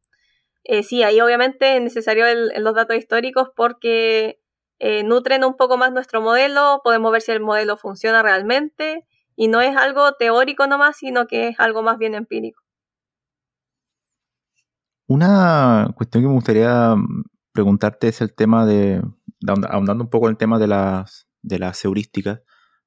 [0.63, 2.25] eh, sí, ahí obviamente es necesario
[2.57, 4.39] los datos históricos porque
[4.79, 9.47] eh, nutren un poco más nuestro modelo, podemos ver si el modelo funciona realmente y
[9.47, 12.61] no es algo teórico nomás, sino que es algo más bien empírico.
[15.07, 19.01] Una cuestión que me gustaría mm, preguntarte es el tema de,
[19.69, 22.41] ahondando un poco en el tema de las, de las heurísticas,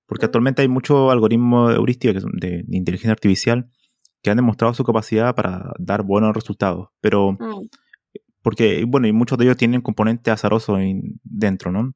[0.07, 3.69] porque actualmente hay muchos algoritmos heurísticos de inteligencia artificial
[4.23, 7.69] que han demostrado su capacidad para dar buenos resultados, pero mm.
[8.43, 10.79] porque, bueno, y muchos de ellos tienen componente azaroso
[11.25, 11.93] dentro, ¿no?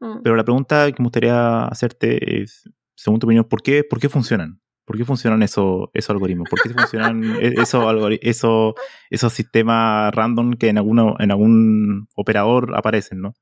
[0.00, 0.22] Mm.
[0.22, 4.08] Pero la pregunta que me gustaría hacerte es, según tu opinión, ¿por qué, por qué
[4.08, 4.60] funcionan?
[4.84, 6.48] ¿Por qué funcionan esos, esos algoritmos?
[6.48, 8.74] ¿Por qué funcionan e-, esos,
[9.10, 13.34] esos, sistemas random que en, alguno, en algún operador aparecen, ¿no?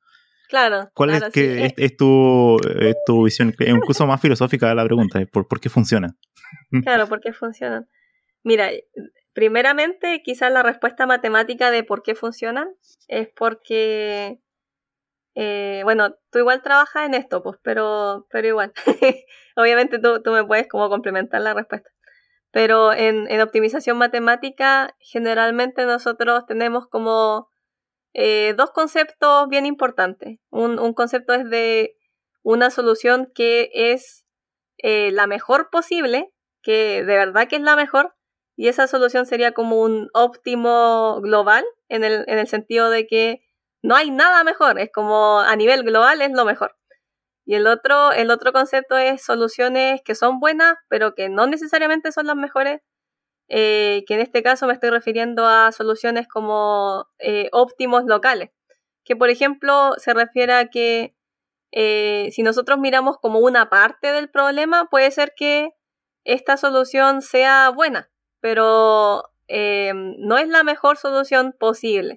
[0.48, 0.90] Claro.
[0.94, 1.74] ¿Cuál es, que eh.
[1.76, 2.56] es, tu,
[3.04, 3.54] tu visión?
[3.58, 6.16] Incluso más filosófica la pregunta, ¿por, ¿por qué funcionan?
[6.84, 7.88] Claro, ¿por qué funcionan?
[8.44, 8.70] Mira,
[9.32, 12.68] primeramente quizás la respuesta matemática de por qué funcionan
[13.08, 14.40] es porque,
[15.34, 18.72] eh, bueno, tú igual trabajas en esto, pues, pero, pero igual,
[19.56, 21.90] obviamente tú, me puedes como complementar la respuesta.
[22.52, 27.50] pero en, optimización matemática generalmente nosotros tenemos como
[28.18, 30.38] eh, dos conceptos bien importantes.
[30.48, 31.96] Un, concepto es de
[32.42, 34.24] una solución que es
[34.78, 38.14] eh, la mejor posible, que de verdad que es la mejor,
[38.56, 43.42] y esa solución sería como un óptimo global, en el, en el sentido de que
[43.82, 46.74] no hay nada mejor, es como a nivel global es lo mejor.
[47.44, 52.12] Y el otro, el otro concepto es soluciones que son buenas, pero que no necesariamente
[52.12, 52.80] son las mejores.
[53.48, 58.50] Eh, que en este caso me estoy refiriendo a soluciones como eh, óptimos locales.
[59.04, 61.14] Que por ejemplo se refiere a que
[61.72, 65.70] eh, si nosotros miramos como una parte del problema, puede ser que
[66.24, 72.16] esta solución sea buena, pero no es la mejor solución posible.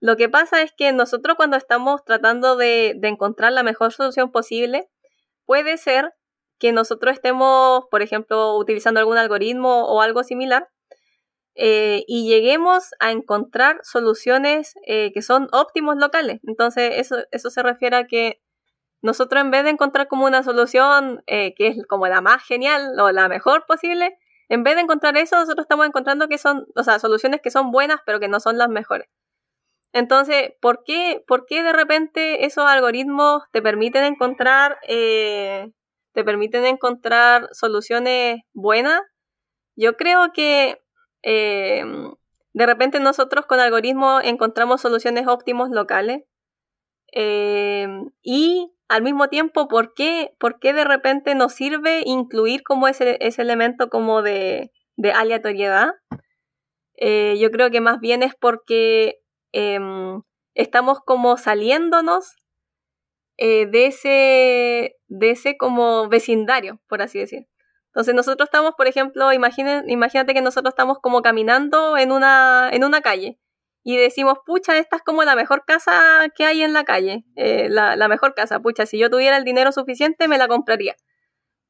[0.00, 4.88] Lo que pasa es que nosotros cuando estamos tratando de, encontrar la mejor solución posible,
[5.44, 6.14] puede ser
[6.58, 10.68] que nosotros estemos, por ejemplo, utilizando algún algoritmo o algo similar
[11.60, 16.40] eh, y lleguemos a encontrar soluciones eh, que son óptimos locales.
[16.46, 18.40] Entonces, eso, eso se refiere a que
[19.02, 22.98] nosotros en vez de encontrar como una solución eh, que es como la más genial
[23.00, 24.16] o la mejor posible,
[24.48, 27.70] en vez de encontrar eso, nosotros estamos encontrando que son, o sea, soluciones que son
[27.70, 29.08] buenas pero que no son las mejores.
[29.92, 34.78] Entonces, ¿por qué, ¿por qué de repente esos algoritmos te permiten encontrar,
[36.18, 39.00] te permiten encontrar soluciones buenas?
[39.76, 40.82] Yo creo que
[41.22, 41.84] eh,
[42.52, 46.24] de repente nosotros con algoritmos encontramos soluciones óptimos locales
[47.12, 47.86] eh,
[48.20, 53.18] y al mismo tiempo, ¿por qué, ¿por qué de repente nos sirve incluir como ese,
[53.20, 55.92] ese elemento como de, de aleatoriedad?
[57.00, 59.20] yo creo que más bien es porque
[59.52, 60.22] Em,
[60.54, 62.36] estamos como saliéndonos
[63.38, 67.46] eh, de, ese, de ese como vecindario, por así decir.
[67.86, 73.00] Entonces nosotros estamos, por ejemplo, imagínate que nosotros estamos como caminando en una, en una
[73.00, 73.38] calle
[73.82, 77.68] y decimos, pucha, esta es como la mejor casa que hay en la calle, eh,
[77.70, 80.94] la, la, mejor casa, pucha, si yo tuviera el dinero suficiente me la compraría.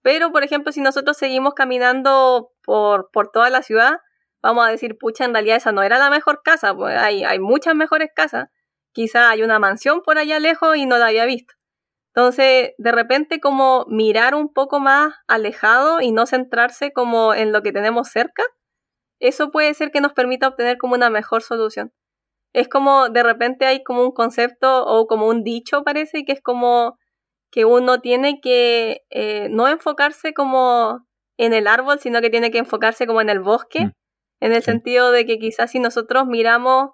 [0.02, 3.98] Pero, por ejemplo, si nosotros seguimos caminando por, por toda la ciudad,
[4.42, 7.38] vamos a decir, pucha, en realidad esa no era la mejor casa, pues hay, hay
[7.38, 8.48] muchas mejores casas.
[8.92, 11.54] Quizá hay una mansión por allá lejos y no la había visto.
[12.18, 17.62] Entonces, de repente como mirar un poco más alejado y no centrarse como en lo
[17.62, 18.42] que tenemos cerca,
[19.20, 21.92] eso puede ser que nos permita obtener como una mejor solución.
[22.52, 26.42] Es como de repente hay como un concepto o como un dicho parece que es
[26.42, 26.98] como
[27.52, 31.06] que uno tiene que eh, no enfocarse como
[31.36, 33.92] en el árbol, sino que tiene que enfocarse como en el bosque mm
[34.40, 36.90] en el sentido de que quizás si nosotros miramos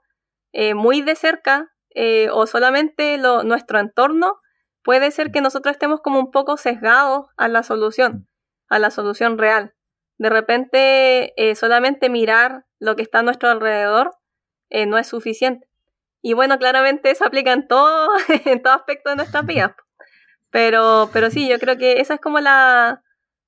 [0.52, 4.38] eh, muy de cerca eh, o solamente lo, nuestro entorno,
[4.84, 8.28] puede ser que nosotros estemos como un poco sesgados a la solución,
[8.68, 9.74] a la solución real.
[10.18, 14.14] De repente, eh, solamente mirar lo que está a nuestro alrededor
[14.86, 15.68] no es suficiente.
[16.22, 18.08] Y bueno, claramente eso aplica en todo,
[18.46, 19.76] en todo aspecto de nuestra vida.
[20.50, 23.02] Pero, pero sí, yo creo que esa es como la,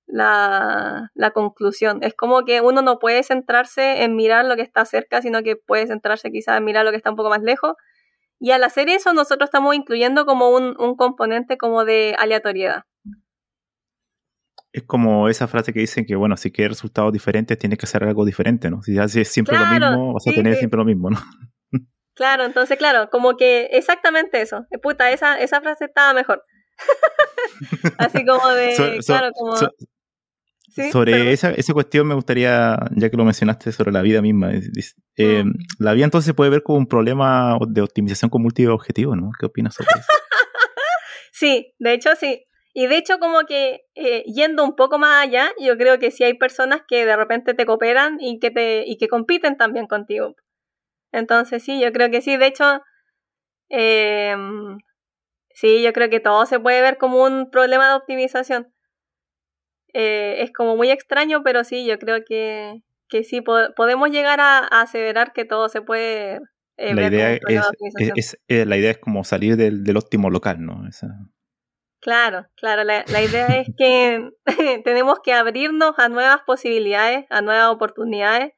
[0.07, 2.01] la, la, conclusión.
[2.03, 5.57] Es como que uno no puede centrarse en mirar lo que está cerca, sino que
[5.57, 7.75] puede centrarse quizás en mirar lo que está un poco más lejos.
[8.39, 12.83] Y al hacer eso, nosotros estamos incluyendo como un, un componente como de aleatoriedad.
[14.73, 18.05] Es como esa frase que dicen que, bueno, si quieres resultados diferentes, tienes que hacer
[18.05, 18.83] algo diferente, ¿no?
[18.83, 21.19] Si haces siempre lo mismo, vas a tener siempre lo mismo, ¿no?
[22.15, 24.67] Claro, entonces, claro, como que exactamente eso.
[24.83, 26.43] Puta, esa, esa frase estaba mejor.
[27.99, 29.55] Así como de, claro, como
[30.93, 34.53] sobre esa, esa, cuestión me gustaría, ya que lo mencionaste, sobre la vida misma.
[35.17, 35.53] Eh, mm.
[35.79, 39.31] La vida entonces se puede ver como un problema de optimización con múltiples objetivos, ¿no?
[39.39, 40.07] ¿Qué opinas sobre eso?
[41.33, 42.47] sí, de hecho sí.
[42.75, 46.25] Y de hecho como que eh, yendo un poco más allá, yo creo que sí
[46.25, 50.35] hay personas que de repente te cooperan y que, te, y que compiten también contigo.
[51.11, 52.37] Entonces sí, yo creo que sí.
[52.37, 52.83] De hecho,
[53.71, 54.77] em,
[55.55, 58.76] sí, yo creo que todo se puede ver como un problema de optimización.
[59.99, 64.59] Eh, es como muy extraño, pero sí, yo creo que, que sí, podemos llegar a,
[64.59, 66.39] aseverar que todo se puede
[66.77, 67.33] eh, la idea
[68.15, 70.83] es, eh, la idea es como salir del, óptimo local, ¿no?
[72.03, 74.29] Claro, claro, la, idea es que
[74.85, 78.53] tenemos que abrirnos a nuevas posibilidades, a nuevas oportunidades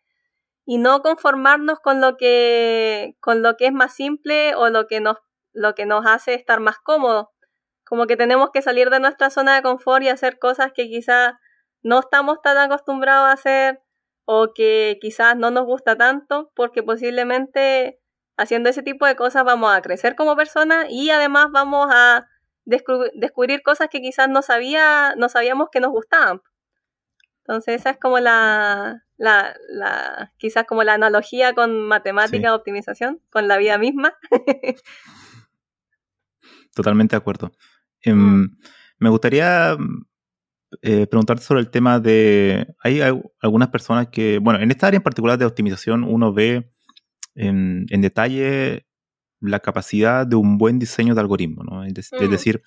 [0.66, 4.98] y no conformarnos con lo que, con lo que es más simple o lo que
[4.98, 5.18] nos,
[5.52, 7.26] lo que nos hace estar más cómodos
[7.88, 11.32] como que tenemos que salir de nuestra zona de confort y hacer cosas que quizás
[11.82, 13.80] no estamos tan acostumbrados a hacer
[14.26, 17.98] o que quizás no nos gusta tanto, porque posiblemente
[18.36, 22.28] haciendo ese tipo de cosas vamos a crecer como personas y además vamos a
[22.66, 26.42] descubrir cosas que quizás no, sabía, no sabíamos que nos gustaban.
[27.38, 33.48] Entonces esa es como la, la, quizás como la analogía con matemática de optimización, con
[33.48, 34.14] la vida misma.
[36.74, 37.50] Totalmente de acuerdo.
[38.08, 38.48] Em,
[38.98, 39.76] me gustaría
[40.82, 42.66] eh, preguntarte sobre el tema de...
[42.82, 43.00] Hay,
[43.40, 46.70] algunas personas que, bueno, en esta área en particular de optimización uno ve
[47.34, 48.86] en, detalle
[49.40, 51.84] la capacidad de un buen diseño de algoritmo, ¿no?
[51.84, 52.60] Es, mm, decir,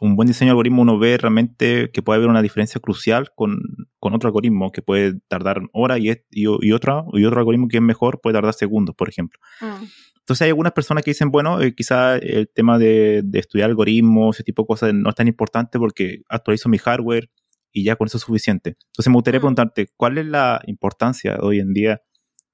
[0.00, 3.60] un buen diseño de algoritmo uno ve realmente que puede haber una diferencia crucial con,
[4.00, 8.20] otro algoritmo que puede tardar horas y, y, otro, y otro algoritmo que es mejor
[8.20, 9.38] puede tardar segundos, por ejemplo.
[9.60, 9.84] Mm.
[10.24, 14.36] Entonces hay algunas personas que dicen, bueno, eh, quizá el tema de, de, estudiar algoritmos,
[14.36, 17.28] ese tipo de cosas no es tan importante porque actualizo mi hardware,
[17.74, 18.76] y ya con eso es suficiente.
[18.86, 19.42] Entonces me gustaría mm.
[19.42, 22.00] preguntarte, ¿cuál es la importancia hoy en día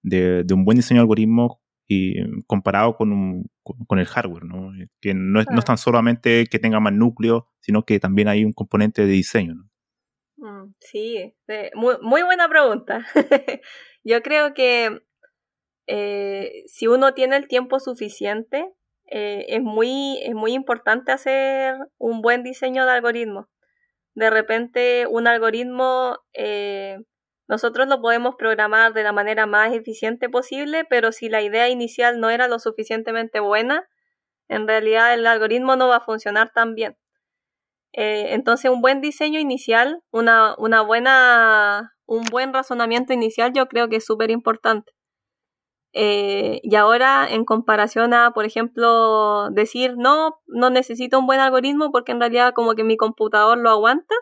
[0.03, 2.15] de, un buen diseño de algoritmos y
[2.47, 4.45] comparado con, con, el hardware?
[4.45, 4.73] ¿no?
[5.01, 8.53] Que no es, no tan solamente que tenga más núcleo, sino que también hay un
[8.53, 9.57] componente de diseño.
[10.39, 11.35] Mm, sí,
[11.75, 13.07] muy, muy buena pregunta.
[14.03, 15.03] Yo creo que
[15.93, 18.65] eh, si uno tiene el tiempo suficiente,
[19.07, 23.47] eh, es, muy, es muy importante hacer un buen diseño de algoritmos
[24.15, 26.99] de repente un algoritmo eh,
[27.49, 32.21] nosotros lo podemos programar de la manera más eficiente posible, pero si la idea inicial
[32.21, 33.89] no era lo suficientemente buena,
[34.49, 36.97] en realidad el algoritmo no va a funcionar tan bien.
[37.93, 43.97] Entonces un buen diseño inicial, una, una buena, un buen razonamiento inicial yo creo que
[43.97, 44.93] es súper importante.
[45.93, 51.91] Eh, y ahora, en comparación a, por ejemplo, decir, no, no necesito un buen algoritmo
[51.91, 54.15] porque en realidad como que mi computador lo aguanta.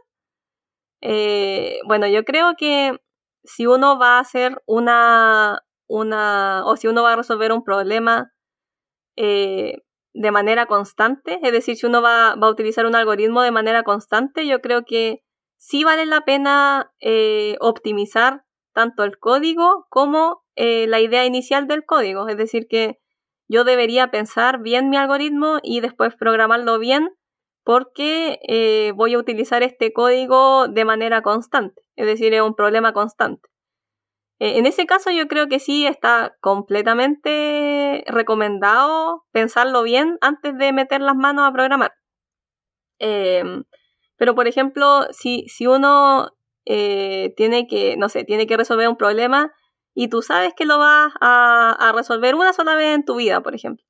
[1.00, 2.98] Eh, bueno, yo creo que
[3.44, 8.32] si uno va a hacer una, una, o si uno va a resolver un problema
[9.16, 9.82] eh,
[10.14, 13.82] de manera constante, es decir, si uno va, va, a utilizar un algoritmo de manera
[13.84, 15.22] constante, yo creo que
[15.58, 16.92] sí vale la pena
[17.60, 22.98] optimizar tanto el código como eh, la idea inicial del código, es decir, que
[23.46, 27.10] yo debería pensar bien mi algoritmo y después programarlo bien
[27.62, 32.92] porque eh, voy a utilizar este código de manera constante, es decir, es un problema
[32.92, 33.48] constante.
[34.40, 40.72] Eh, en ese caso yo creo que sí está completamente recomendado pensarlo bien antes de
[40.72, 41.92] meter las manos a programar.
[42.98, 43.62] Em,
[44.16, 46.30] pero por ejemplo, si, si uno
[46.64, 49.52] tiene que, no sé, tiene que resolver un problema
[50.00, 53.56] y tú sabes que lo vas a, resolver una sola vez en tu vida, por
[53.56, 53.84] ejemplo.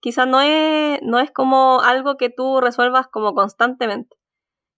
[0.00, 4.18] Quizás no es, no es como algo que tú resuelvas como constantemente.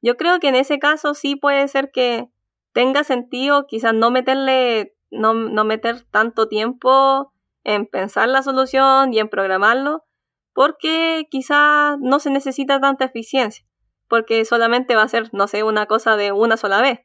[0.03, 2.29] Yo creo que en ese caso sí puede ser que
[2.73, 7.33] tenga sentido quizás no meterle, no, no meter tanto tiempo
[7.65, 10.05] en pensar la solución y en programarlo,
[10.53, 13.67] porque quizás no se necesita tanta eficiencia,
[14.07, 17.01] porque solamente va a ser, no sé, una cosa de una sola vez.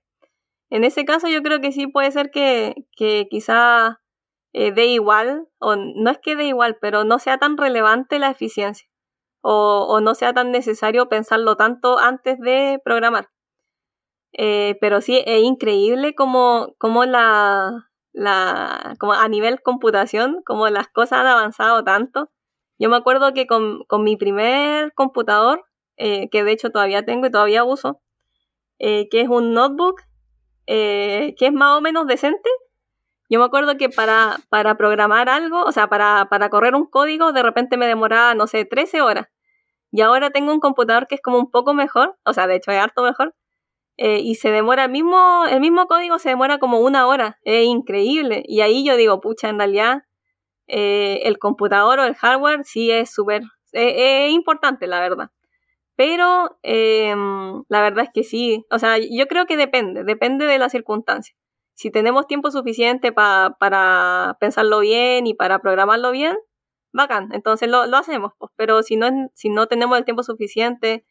[0.73, 4.01] En ese caso yo creo que sí puede ser que, que quizá
[4.53, 8.31] eh, dé igual, o no es que dé igual, pero no sea tan relevante la
[8.31, 8.87] eficiencia,
[9.41, 13.29] o, no sea tan necesario pensarlo tanto antes de programar.
[14.33, 20.87] Eh, pero sí es increíble como, como la, la, como a nivel computación, como las
[20.87, 22.31] cosas han avanzado tanto.
[22.79, 25.63] Yo me acuerdo que con, con mi primer computador,
[25.97, 28.01] eh, que de hecho todavía tengo y todavía uso,
[28.79, 30.01] que es un notebook
[30.67, 32.49] eh, que es más o menos decente.
[33.29, 37.33] Yo me acuerdo que para, para programar algo, o sea, para, para correr un código,
[37.33, 39.27] de repente me demoraba, no sé, 13 horas.
[39.91, 42.71] Y ahora tengo un computador que es como un poco mejor, o sea, de hecho
[42.71, 43.35] es harto mejor,
[43.97, 47.65] eh, y se demora el mismo, el mismo código se demora como una hora, es
[47.65, 48.43] increíble.
[48.47, 50.03] Y ahí yo digo, pucha, en realidad
[50.67, 53.43] eh, el computador o el hardware sí es súper,
[54.29, 55.31] importante, la verdad.
[55.95, 60.57] Pero em, la verdad es que sí, o sea, yo creo que depende, depende de
[60.57, 61.35] la circunstancia.
[61.75, 66.37] Si tenemos tiempo suficiente para pensarlo bien y para programarlo bien,
[66.93, 68.51] bacán, entonces lo, lo hacemos, pues.
[68.55, 71.05] pero si no, si no tenemos el tiempo suficiente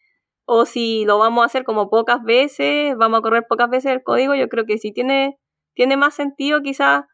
[0.47, 4.03] o si lo vamos a hacer como pocas veces, vamos a correr pocas veces el
[4.03, 5.39] código, yo creo que sí tiene,
[5.75, 7.05] tiene más sentido quizás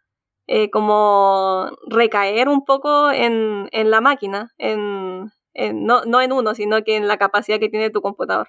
[0.46, 5.30] eh, como recaer un poco en, en la máquina, en,
[5.74, 8.48] no, no en uno, sino que en la capacidad que tiene tu computador.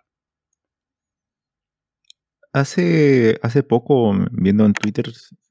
[2.52, 5.06] Hace, hace poco, viendo en Twitter,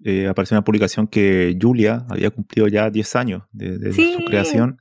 [0.05, 4.81] eh, apareció una publicación que Julia había cumplido ya 10 años de, su creación.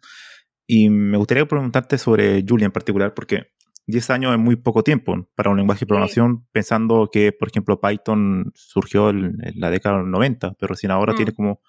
[0.66, 3.52] Y me gustaría preguntarte sobre Julia en particular, porque
[3.86, 7.80] 10 años es muy poco tiempo para un lenguaje de programación, pensando que, por ejemplo,
[7.80, 11.16] Python surgió en, la década de los 90, pero recién ahora mm.
[11.16, 11.62] tiene como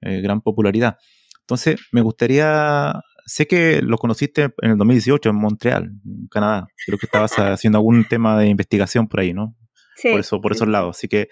[0.00, 0.96] eh, gran popularidad.
[1.42, 6.66] Entonces, me gustaría sé que lo conociste en el 2018 en Montreal, en Canadá.
[6.86, 9.56] Creo que estabas haciendo algún tema de investigación por ahí, ¿no?
[9.96, 10.10] Sí.
[10.10, 10.96] Por, eso, por esos lados.
[10.96, 11.28] Así que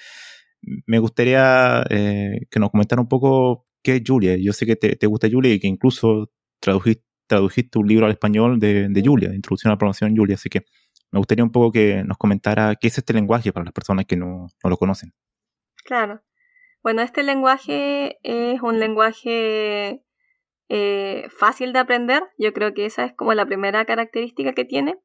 [0.86, 4.36] me gustaría eh, que nos comentara un poco qué es Julia.
[4.36, 6.30] Yo sé que te, gusta Julia y que incluso
[6.60, 10.36] tradujiste, tradujiste un libro al español de, de Julia, de Introducción a la Programación Julia,
[10.36, 10.64] así que
[11.12, 14.16] me gustaría un poco que nos comentara qué es este lenguaje para las personas que
[14.16, 15.12] no, lo conocen.
[15.84, 16.22] Claro.
[16.82, 20.02] Bueno, este lenguaje es un lenguaje
[20.74, 22.22] eh, fácil de aprender.
[22.38, 24.98] Yo creo que esa es como la primera característica que tiene.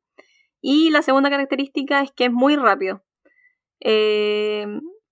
[0.62, 3.04] Y la segunda característica es que es muy rápido.
[3.82, 4.66] Eh,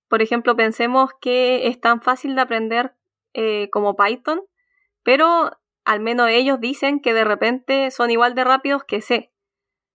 [0.08, 2.95] por ejemplo, pensemos que es tan fácil de aprender
[3.34, 4.43] eh, como Python,
[5.03, 5.51] pero
[5.84, 9.34] al menos ellos dicen que de repente son igual de rápidos que C.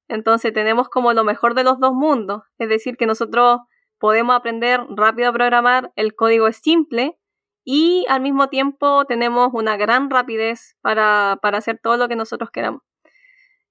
[0.09, 3.61] Entonces tenemos como lo mejor de los dos mundos, es decir, que nosotros
[3.99, 7.17] podemos aprender rápido a programar, el código es simple
[7.65, 12.83] y al mismo tiempo tenemos una gran rapidez para, hacer todo lo que nosotros queramos.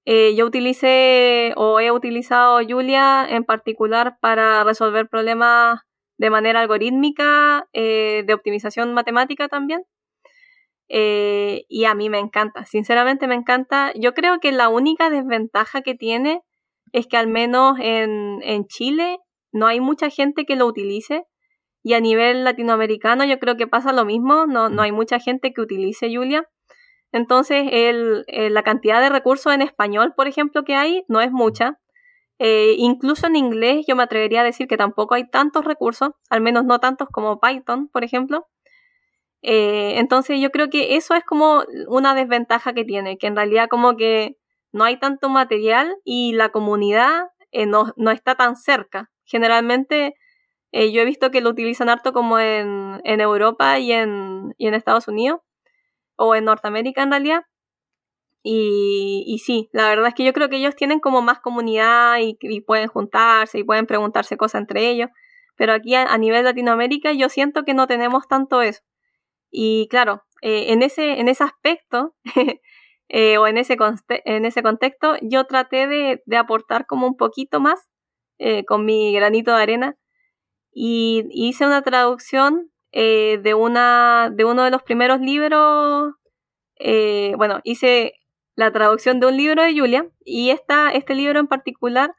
[0.06, 5.80] Eh, yo utilicé o he utilizado Julia en particular para resolver problemas
[6.18, 9.84] de manera algorítmica, eh, de optimización matemática también.
[10.92, 13.92] Eh, y a mí me encanta, sinceramente me encanta.
[13.94, 16.42] Yo creo que la única desventaja que tiene
[16.92, 19.18] es que al menos en, Chile
[19.52, 21.24] no hay mucha gente que lo utilice
[21.82, 25.52] y a nivel latinoamericano yo creo que pasa lo mismo, no, no hay mucha gente
[25.52, 26.48] que utilice Julia.
[27.12, 31.78] Entonces el, la cantidad de recursos en español, por ejemplo, que hay no es mucha.
[32.38, 36.40] Eh, incluso en inglés yo me atrevería a decir que tampoco hay tantos recursos, al
[36.40, 38.46] menos no tantos como Python, por ejemplo.
[39.42, 43.68] Eh, entonces yo creo que eso es como una desventaja que tiene, que en realidad
[43.68, 44.36] como que
[44.72, 49.10] no hay tanto material y la comunidad eh, no, está tan cerca.
[49.24, 50.14] Generalmente
[50.72, 55.40] eh, yo he visto que lo utilizan harto como en, Europa y en, Estados Unidos
[56.16, 57.42] o en Norteamérica en realidad.
[58.42, 62.18] Y, y, sí, la verdad es que yo creo que ellos tienen como más comunidad
[62.20, 65.10] y, pueden juntarse y pueden preguntarse cosas entre ellos.
[65.56, 68.80] Pero aquí a nivel Latinoamérica yo siento que no tenemos tanto eso.
[69.50, 72.14] Y claro, eh, en, ese, en ese aspecto
[73.08, 73.76] eh, o en ese,
[74.24, 77.88] en ese contexto, yo traté de, aportar como un poquito más
[78.66, 79.99] con mi granito de arena
[80.72, 86.14] y hice una traducción de, una, de uno de los primeros libros,
[87.36, 88.14] bueno, hice
[88.56, 92.14] la traducción de un libro de Julia y esta, este libro en particular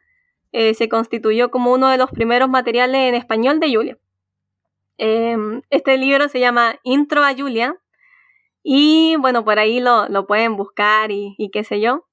[0.51, 3.97] se constituyó como uno de los primeros materiales en español de Julia.
[5.03, 7.75] Em, este libro se llama Intro a Julia
[8.61, 12.05] y bueno, por ahí lo, pueden buscar y, qué sé yo.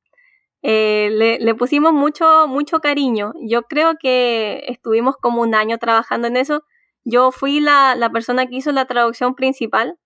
[0.62, 3.32] Eh, le, pusimos mucho, mucho cariño.
[3.42, 6.64] Yo creo que estuvimos como un año trabajando en eso.
[7.04, 9.98] Yo fui la, persona que hizo la traducción principal.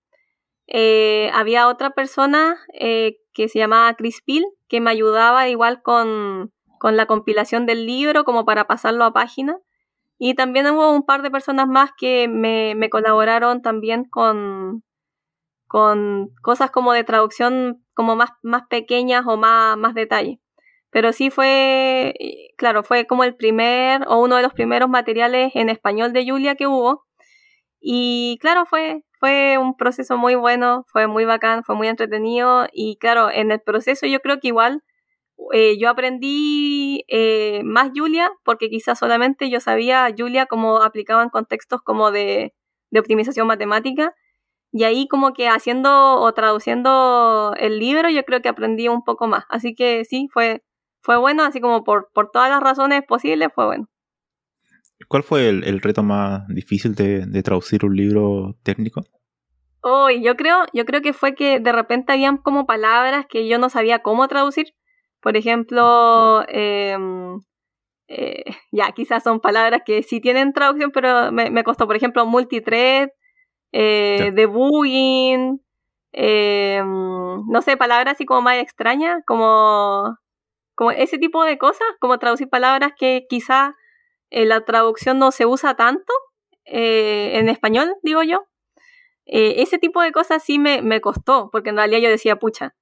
[0.67, 6.53] Eh, había otra persona eh, que se llamaba Chris Peel, que me ayudaba igual con,
[6.79, 9.57] con la compilación del libro como para pasarlo a página.
[10.19, 14.83] Y también hubo un par de personas más que me, colaboraron también con,
[15.67, 20.39] con cosas como de traducción como más, más pequeñas o más, más detalle.
[20.93, 22.13] Pero sí fue,
[22.57, 26.55] claro, fue como el primer o uno de los primeros materiales en español de Julia
[26.55, 27.03] que hubo.
[27.81, 32.67] Y claro, fue, fue un proceso muy bueno, fue muy bacán, fue muy entretenido.
[32.71, 34.83] Y claro, en el proceso yo creo que igual
[35.51, 41.29] eh, yo aprendí eh, más Julia porque quizás solamente yo sabía Julia como aplicaba en
[41.29, 42.53] contextos como de,
[42.95, 44.13] optimización matemática
[44.71, 49.27] y ahí como que haciendo o traduciendo el libro yo creo que aprendí un poco
[49.27, 49.45] más.
[49.49, 50.63] Así que sí, fue,
[51.03, 53.87] fue bueno, así como por, por todas las razones posibles fue bueno.
[55.07, 59.03] ¿Cuál fue el, reto más difícil de, traducir un libro técnico?
[59.81, 63.59] Oh, yo creo, yo creo que fue que de repente habían como palabras que yo
[63.59, 64.73] no sabía cómo traducir
[65.23, 67.39] por ejemplo, em,
[68.09, 73.09] eh, ya quizás son palabras que sí tienen traducción, pero me, costó, por ejemplo, multithread,
[73.71, 75.61] eh, debugging,
[76.11, 76.87] em,
[77.47, 80.17] no sé, palabras así como más extrañas, como,
[80.75, 83.75] como ese tipo de cosas, como traducir palabras que quizá
[84.29, 86.13] en la traducción no se usa tanto
[86.65, 88.45] eh, en español, digo yo.
[89.25, 92.75] ese tipo de cosas sí me, me costó, porque en realidad yo decía, pucha,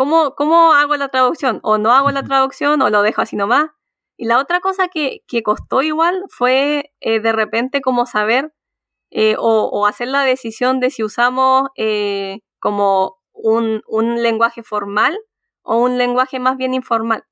[0.00, 1.60] ¿Cómo, ¿Cómo hago la traducción?
[1.62, 3.70] O no hago la traducción o lo dejo así nomás.
[4.16, 8.52] Y la otra cosa que, que costó igual fue eh, de repente como saber
[9.10, 15.18] eh, o, hacer la decisión de si usamos eh, como un, un, lenguaje formal
[15.62, 17.24] o un lenguaje más bien informal.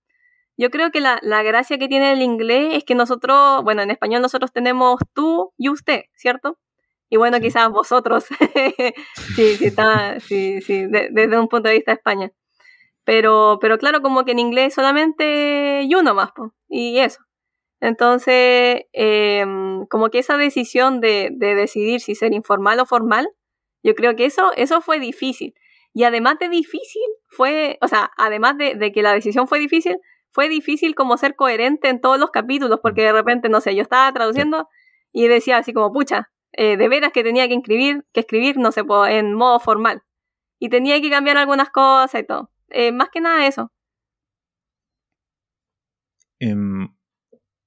[0.58, 3.90] Yo creo que la, la, gracia que tiene el inglés es que nosotros, bueno, en
[3.90, 6.58] español nosotros tenemos tú y usted, ¿cierto?
[7.08, 8.26] Y bueno, quizás vosotros,
[9.36, 12.32] sí, sí, está, sí, sí, desde un punto de vista de España.
[13.04, 16.30] Pero, pero claro, como que en inglés solamente yo nomás,
[16.68, 17.20] y eso.
[17.80, 23.28] Entonces, em, como que esa decisión de, decidir si ser informal o formal,
[23.82, 25.54] yo creo que eso, eso fue difícil.
[25.94, 29.98] Y además de difícil, fue, o sea, además de, que la decisión fue difícil,
[30.30, 33.82] fue difícil como ser coherente en todos los capítulos, porque de repente, no sé, yo
[33.82, 34.68] estaba traduciendo
[35.12, 38.72] y decía así como, pucha, eh, de veras que tenía que escribir, que escribir, no
[38.72, 40.02] sé, en modo formal.
[40.58, 42.50] Y tenía que cambiar algunas cosas y todo.
[42.68, 43.70] Eh, más que nada eso.
[46.40, 46.88] Em,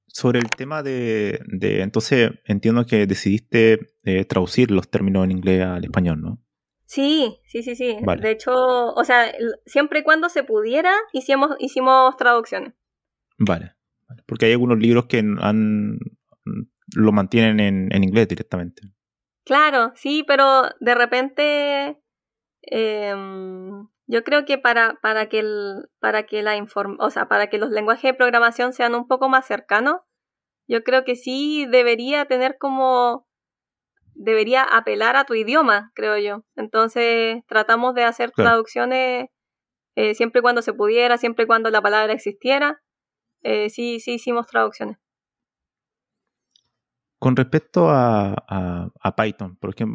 [0.07, 1.41] sobre el tema de,
[1.81, 6.39] entonces entiendo que decidiste eh, traducir los términos en inglés al español, ¿no?
[6.91, 7.95] Sí, sí, sí, sí.
[8.19, 9.31] De hecho, o sea,
[9.65, 12.73] siempre y cuando se pudiera, hicimos, hicimos traducciones.
[13.37, 13.77] Vale,
[14.25, 15.99] porque hay algunos libros que han,
[16.93, 17.61] lo mantienen
[17.93, 18.81] en, inglés directamente.
[19.45, 22.01] Claro, sí, pero de repente
[22.63, 26.61] em, yo creo que para, para que el, para que la
[26.99, 30.01] o sea, para que los lenguajes de programación sean un poco más cercanos,
[30.67, 33.30] yo creo que sí debería tener como
[34.21, 36.45] debería apelar a tu idioma, creo yo.
[36.55, 39.27] Entonces tratamos de hacer traducciones
[39.95, 42.81] eh, siempre y cuando se pudiera, siempre y cuando la palabra existiera.
[43.43, 44.97] Eh, sí, sí hicimos traducciones.
[47.19, 49.85] Con respecto a, Python, porque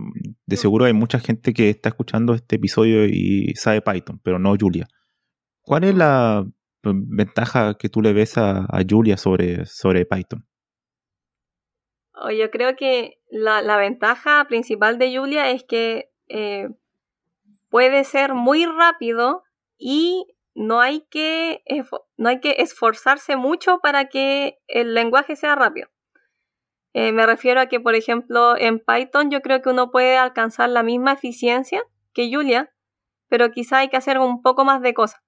[0.47, 4.55] de seguro hay mucha gente que está escuchando este episodio y sabe Python, pero no
[4.59, 4.87] Julia.
[5.62, 6.47] ¿Cuál es la
[6.85, 10.47] ventaja que tú le ves a, Julia sobre, sobre Python?
[12.19, 16.69] Oh, yo creo que la, ventaja principal de Julia es que eh,
[17.69, 19.45] puede ser muy rápido
[19.77, 21.62] y no hay, que,
[22.17, 25.89] no hay que esforzarse mucho para que el lenguaje sea rápido.
[26.95, 30.71] Eh, me refiero a que, por ejemplo, en Python yo creo que uno puede alcanzar
[30.71, 31.83] la misma eficiencia
[32.14, 32.73] que Julia,
[33.29, 35.21] pero quizá hay que hacer un poco más de cosas.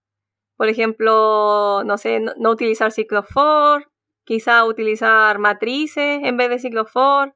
[0.56, 3.90] Por ejemplo, no sé, no, utilizar ciclo for,
[4.28, 7.34] quizá utilizar matrices en vez de ciclo for,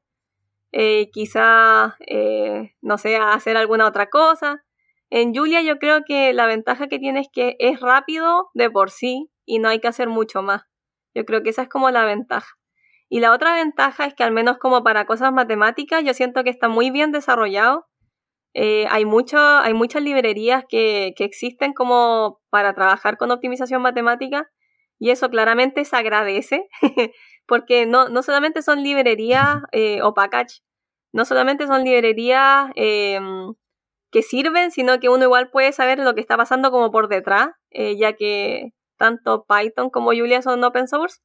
[0.71, 4.63] eh, quizá, eh, no sé, hacer alguna otra cosa.
[5.09, 8.91] En Julia yo creo que la ventaja que tiene es que es rápido de por
[8.91, 10.65] sí y no hay que hacer mucho más.
[11.15, 12.59] Yo creo que esa es como la ventaja.
[13.09, 16.51] Y la otra ventaja es que al menos como para cosas matemáticas, yo siento que
[16.51, 17.87] está muy bien desarrollado.
[18.53, 24.47] Eh, hay, mucho, hay muchas librerías que, existen como para trabajar con optimización matemática
[24.99, 26.67] y eso claramente se agradece
[27.45, 30.61] porque no, no solamente son librerías eh, o package,
[31.13, 33.53] no solamente son librerías em,
[34.11, 37.49] que sirven, sino que uno igual puede saber lo que está pasando como por detrás,
[37.71, 41.19] eh, ya que tanto Python como Julia son open source.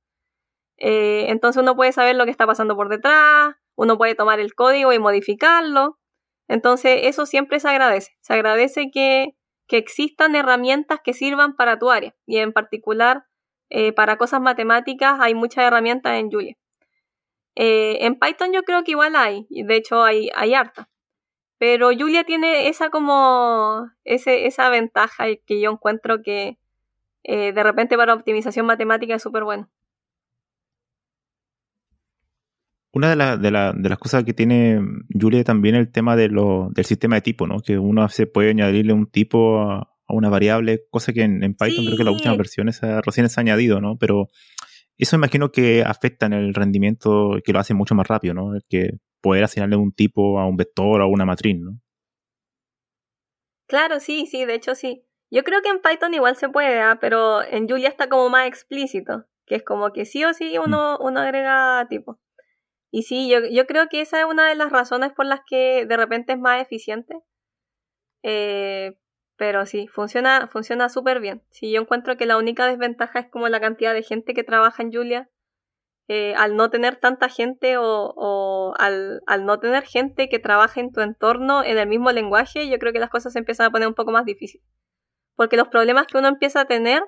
[0.78, 4.54] Eh, entonces uno puede saber lo que está pasando por detrás, uno puede tomar el
[4.54, 5.98] código y modificarlo.
[6.48, 8.12] Entonces eso siempre se agradece.
[8.20, 9.34] Se agradece que,
[9.70, 13.24] existan herramientas que sirvan para tu área y en particular
[13.70, 16.56] eh, para cosas matemáticas hay muchas herramientas en Julia.
[17.56, 20.88] Eh, en Python yo creo que igual hay, de hecho hay, hay harta.
[21.58, 26.58] Pero Julia tiene esa como ese, esa ventaja que yo encuentro que
[27.24, 29.68] de repente para optimización matemática es súper bueno.
[32.92, 36.34] Una de, las cosas que tiene Julia también el tema del
[36.84, 37.60] sistema de tipo, ¿no?
[37.60, 41.96] Que uno se puede añadirle un tipo a, una variable, cosa que en, Python creo
[41.96, 43.96] que la última versión es, recién se ha añadido, ¿no?
[43.98, 44.28] Pero
[44.96, 48.52] eso imagino que afecta en el rendimiento, que lo hace mucho más rápido, ¿no?
[48.68, 51.80] Que poder asignarle un tipo a un vector o a una matriz, ¿no?
[53.68, 55.04] Claro, sí, sí, de hecho sí.
[55.30, 56.98] Yo creo que en Python igual se puede, ¿ah?
[57.00, 60.96] pero en Julia está como más explícito, que es como que sí o sí uno,
[60.98, 61.04] mm.
[61.04, 62.18] uno agrega tipo.
[62.90, 65.84] Y sí, yo, yo creo que esa es una de las razones por las que
[65.86, 67.14] de repente es más eficiente.
[68.22, 68.96] Eh,
[69.38, 71.42] pero sí, funciona funciona súper bien.
[71.50, 74.82] Sí, yo encuentro que la única desventaja es como la cantidad de gente que trabaja
[74.82, 75.30] en Julia.
[76.08, 80.90] Eh, al no tener tanta gente o, al, al, no tener gente que trabaje en
[80.90, 83.88] tu entorno en el mismo lenguaje, yo creo que las cosas se empiezan a poner
[83.88, 84.66] un poco más difíciles.
[85.36, 87.02] Porque los problemas que uno empieza a tener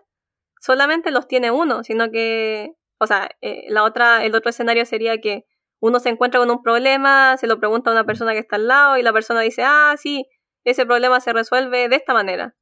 [0.61, 5.19] solamente los tiene uno, sino que, o sea, eh, la otra, el otro escenario sería
[5.19, 5.47] que
[5.81, 8.69] uno se encuentra con un problema, se lo pregunta a una persona que está al
[8.69, 10.27] lado y la persona dice, ah, sí,
[10.65, 12.55] ese problema se resuelve de esta manera.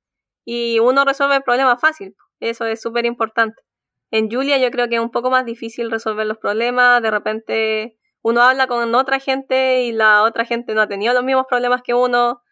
[0.44, 3.62] Y uno resuelve el problema fácil, eso es súper importante.
[4.11, 7.99] En Julia yo creo que es un poco más difícil resolver los problemas, de repente
[8.22, 11.82] uno habla con otra gente y la otra gente no ha tenido los mismos problemas
[11.82, 12.42] que uno.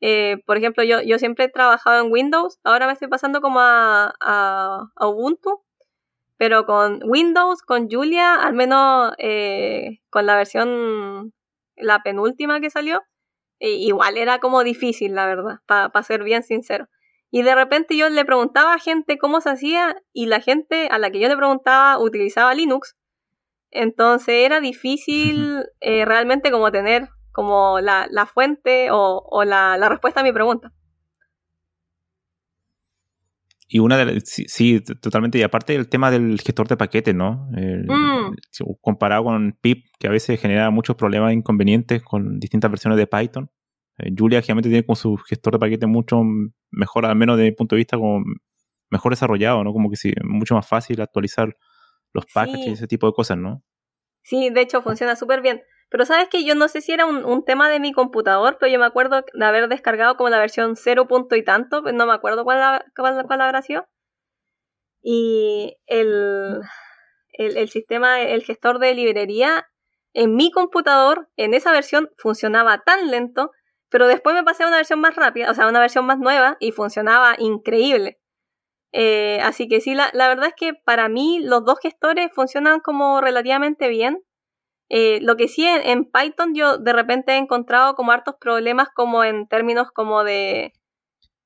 [0.00, 3.60] Eh, por ejemplo, yo, yo siempre he trabajado en Windows, ahora me estoy pasando como
[3.60, 5.64] a, a Ubuntu
[6.36, 11.32] pero con Windows, con Julia, al menos eh, con la versión,
[11.76, 13.02] la penúltima que salió,
[13.60, 16.88] eh, igual era como difícil, la verdad, para ser bien sincero.
[17.30, 20.98] Y de repente yo le preguntaba a gente cómo se hacía y la gente a
[20.98, 22.96] la que yo le preguntaba utilizaba Linux
[23.74, 30.32] entonces era difícil eh, realmente como tener como la, fuente o, la, respuesta a mi
[30.32, 30.72] pregunta.
[33.66, 35.38] Y una de sí, totalmente.
[35.38, 37.48] Y aparte el tema del gestor de paquetes, ¿no?
[37.50, 38.34] Mm.
[38.80, 43.06] Comparado con PIP, que a veces genera muchos problemas e inconvenientes con distintas versiones de
[43.06, 43.50] Python.
[43.98, 46.22] Eh, Julia generalmente tiene como su gestor de paquetes mucho
[46.70, 48.22] mejor, al menos desde mi punto de vista, como
[48.90, 49.72] mejor desarrollado, ¿no?
[49.72, 51.56] Como que sí, mucho más fácil actualizar
[52.12, 53.62] los packages y ese tipo de cosas, ¿no?
[54.22, 55.62] Sí, de hecho funciona súper bien.
[55.94, 58.80] Pero sabes que yo no sé si era un, tema de mi computador, pero yo
[58.80, 62.12] me acuerdo de haber descargado como la versión 0 punto y tanto, pero no me
[62.12, 63.86] acuerdo cuál, cuál, cuál habrá sido.
[65.04, 66.62] Y el,
[67.34, 69.68] el, sistema, el gestor de librería
[70.14, 73.52] en mi computador, en esa versión, funcionaba tan lento,
[73.88, 76.56] pero después me pasé a una versión más rápida, o sea, una versión más nueva,
[76.58, 78.18] y funcionaba increíble.
[78.90, 83.20] Eh, así que sí, la, verdad es que para mí los dos gestores funcionan como
[83.20, 84.24] relativamente bien.
[84.90, 89.24] Eh, lo que sí en, Python yo de repente he encontrado como hartos problemas como
[89.24, 90.72] en términos como de,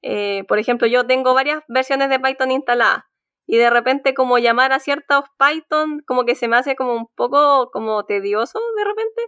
[0.03, 3.05] eh, por ejemplo, yo tengo varias versiones de Python instaladas
[3.47, 7.09] y de repente como llamar a ciertos Python como que se me hace como un
[7.16, 9.22] poco como tedioso de repente.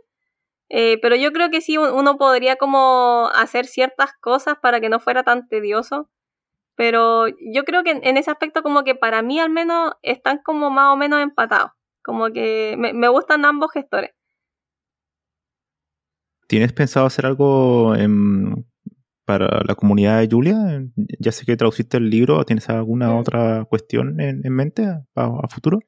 [1.03, 5.25] pero yo creo que sí uno podría como hacer ciertas cosas para que no fuera
[5.25, 6.11] tan tedioso.
[6.81, 10.71] Pero yo creo que en, ese aspecto como que para mí al menos están como
[10.71, 11.73] más o menos empatados.
[12.03, 14.11] Como que me, gustan ambos gestores.
[16.47, 17.95] ¿Tienes pensado hacer algo
[19.25, 20.57] para la comunidad de Julia?
[21.19, 22.45] Ya sé que traduciste el libro.
[22.45, 24.85] ¿Tienes alguna otra cuestión en, mente
[25.15, 25.79] a, futuro?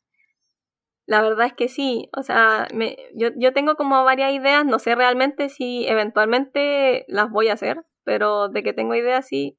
[1.07, 2.09] La verdad es que sí.
[2.17, 2.69] O sea,
[3.15, 4.65] yo, yo tengo como varias ideas.
[4.65, 7.85] No sé realmente si eventualmente las voy a hacer.
[8.05, 9.59] Pero de que tengo ideas sí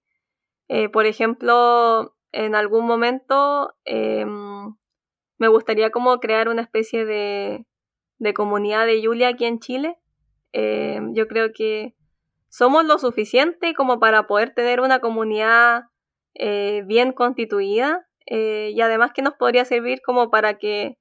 [0.70, 4.76] eh, por ejemplo, en algún momento em,
[5.38, 7.66] me gustaría como crear una especie de,
[8.36, 9.98] comunidad de Julia aquí en Chile.
[10.54, 11.96] Em, yo creo que
[12.50, 15.86] somos lo suficiente como para poder tener una comunidad
[16.36, 20.98] eh, bien constituida eh, y además que nos podría servir como para que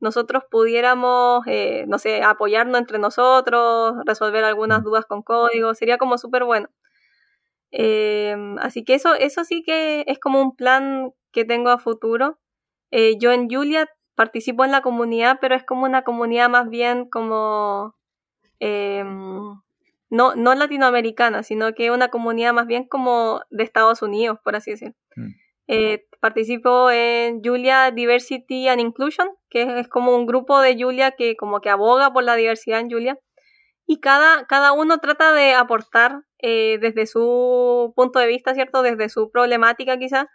[0.00, 1.44] nosotros pudiéramos,
[1.86, 6.68] no sé, apoyarnos entre nosotros, resolver algunas dudas con código, sería como súper bueno.
[7.72, 12.38] Em, así que eso, eso sí que es como un plan que tengo a futuro.
[12.90, 17.08] Eh, yo en Julia participo en la comunidad, pero es como una comunidad más bien
[17.08, 17.94] como
[18.58, 19.60] em,
[20.10, 24.72] no, no latinoamericana, sino que una comunidad más bien como de Estados Unidos, por así
[24.72, 24.94] decirlo.
[25.16, 25.30] Mm.
[25.68, 31.36] Eh, participo en Julia Diversity and Inclusion, que es como un grupo de Julia que
[31.36, 33.18] como que aboga por la diversidad en Julia
[33.90, 38.82] y cada, cada uno trata de aportar eh, desde su punto de vista, ¿cierto?
[38.82, 40.26] Desde su problemática quizás.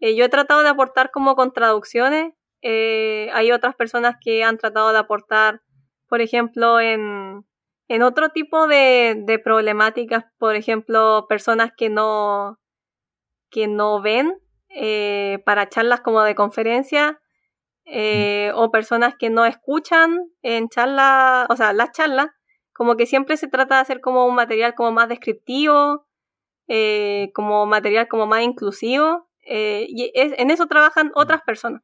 [0.00, 2.34] Eh, yo he tratado de aportar como con traducciones.
[2.62, 5.62] Eh, hay otras personas que han tratado de aportar,
[6.08, 7.46] por ejemplo, en,
[7.88, 12.58] en otro tipo de, de, problemáticas, por ejemplo, personas que no,
[13.50, 14.34] que no ven
[15.44, 17.20] para charlas como de conferencia,
[18.54, 22.28] o personas que no escuchan en charlas, o sea, las charlas,
[22.80, 26.06] como que siempre se trata de hacer como un material como más descriptivo,
[26.66, 31.82] eh, como material como más inclusivo, eh, y en eso trabajan otras personas.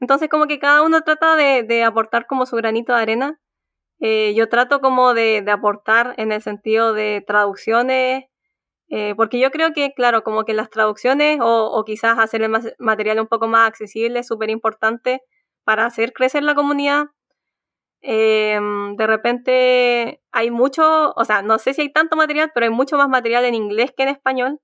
[0.00, 3.40] Entonces como que cada uno trata de, aportar como su granito de arena.
[4.00, 8.24] Eh, yo trato como de, aportar en el sentido de traducciones,
[9.16, 13.20] porque yo creo que, claro, como que las traducciones o, o quizás hacer el material
[13.20, 15.20] un poco más accesible es súper importante
[15.64, 17.06] para hacer crecer la comunidad
[18.02, 22.72] Em, de repente hay mucho, o sea, no sé si hay tanto material, pero hay
[22.72, 24.60] mucho más material en inglés que en español.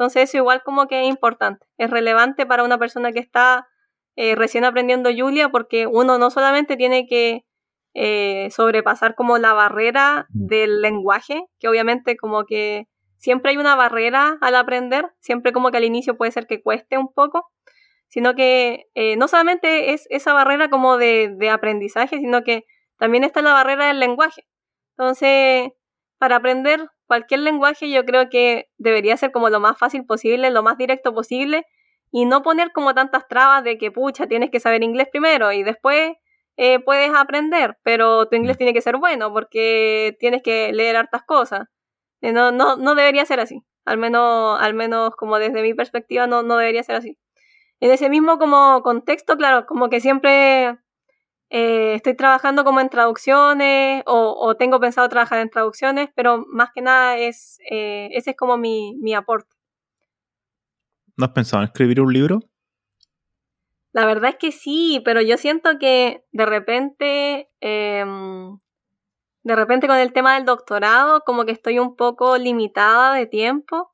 [0.00, 3.68] Entonces eso igual como que es importante, es relevante para una persona que está
[4.16, 7.44] eh, recién aprendiendo Julia porque uno no solamente tiene que
[7.92, 12.88] eh, sobrepasar como la barrera del lenguaje, que obviamente como que
[13.18, 16.96] siempre hay una barrera al aprender, siempre como que al inicio puede ser que cueste
[16.96, 17.50] un poco,
[18.08, 22.64] sino que eh, no solamente es esa barrera como de, de aprendizaje, sino que
[22.96, 24.48] también está la barrera del lenguaje.
[24.96, 25.72] Entonces,
[26.16, 30.62] para aprender cualquier lenguaje yo creo que debería ser como lo más fácil posible, lo
[30.62, 31.66] más directo posible
[32.12, 35.64] y no poner como tantas trabas de que, pucha, tienes que saber inglés primero y
[35.64, 36.12] después
[36.56, 38.58] eh, puedes aprender, pero tu inglés mm.
[38.58, 41.66] tiene que ser bueno porque tienes que leer hartas cosas.
[42.20, 43.64] Eh, no, no, no debería ser así.
[43.84, 47.18] Al menos, al menos como desde mi perspectiva no, no debería ser así.
[47.80, 50.78] En ese mismo como contexto, claro, como que siempre
[51.52, 56.80] eh, estoy trabajando como en traducciones o, tengo pensado trabajar en traducciones, pero más que
[56.80, 59.56] nada es eh, ese es como mi, mi, aporte.
[61.16, 62.40] ¿No has pensado en escribir un libro?
[63.92, 68.60] La verdad es que sí, pero yo siento que de repente, em,
[69.42, 73.92] de repente con el tema del doctorado, como que estoy un poco limitada de tiempo.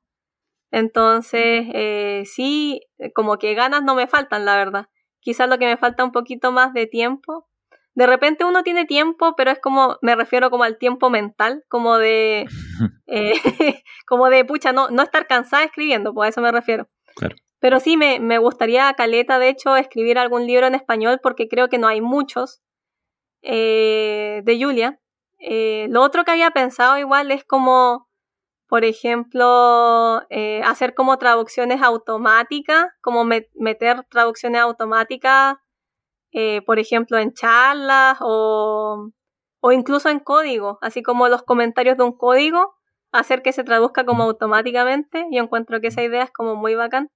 [0.70, 2.82] Entonces, eh, sí,
[3.14, 4.88] como que ganas no me faltan, la verdad.
[5.26, 7.48] Quizás lo que me falta un poquito más de tiempo.
[7.96, 11.98] De repente uno tiene tiempo, pero es como, me refiero como al tiempo mental, como
[11.98, 12.46] de,
[13.08, 13.32] eh,
[14.06, 16.88] como de, pucha, no, no estar cansada escribiendo, pues a eso me refiero.
[17.16, 17.34] Claro.
[17.58, 21.68] Pero sí, me, me gustaría, Caleta, de hecho, escribir algún libro en español porque creo
[21.68, 22.62] que no hay muchos
[23.42, 25.00] eh, de Julia.
[25.40, 28.05] Eh, lo otro que había pensado igual es como,
[28.68, 35.56] por ejemplo, eh, hacer como traducciones automáticas, como meter traducciones automáticas,
[36.66, 39.10] por ejemplo, en charlas o,
[39.60, 42.76] o incluso en código, así como los comentarios de un código,
[43.12, 45.26] hacer que se traduzca como automáticamente.
[45.32, 47.10] Yo encuentro que esa idea es como muy bacán.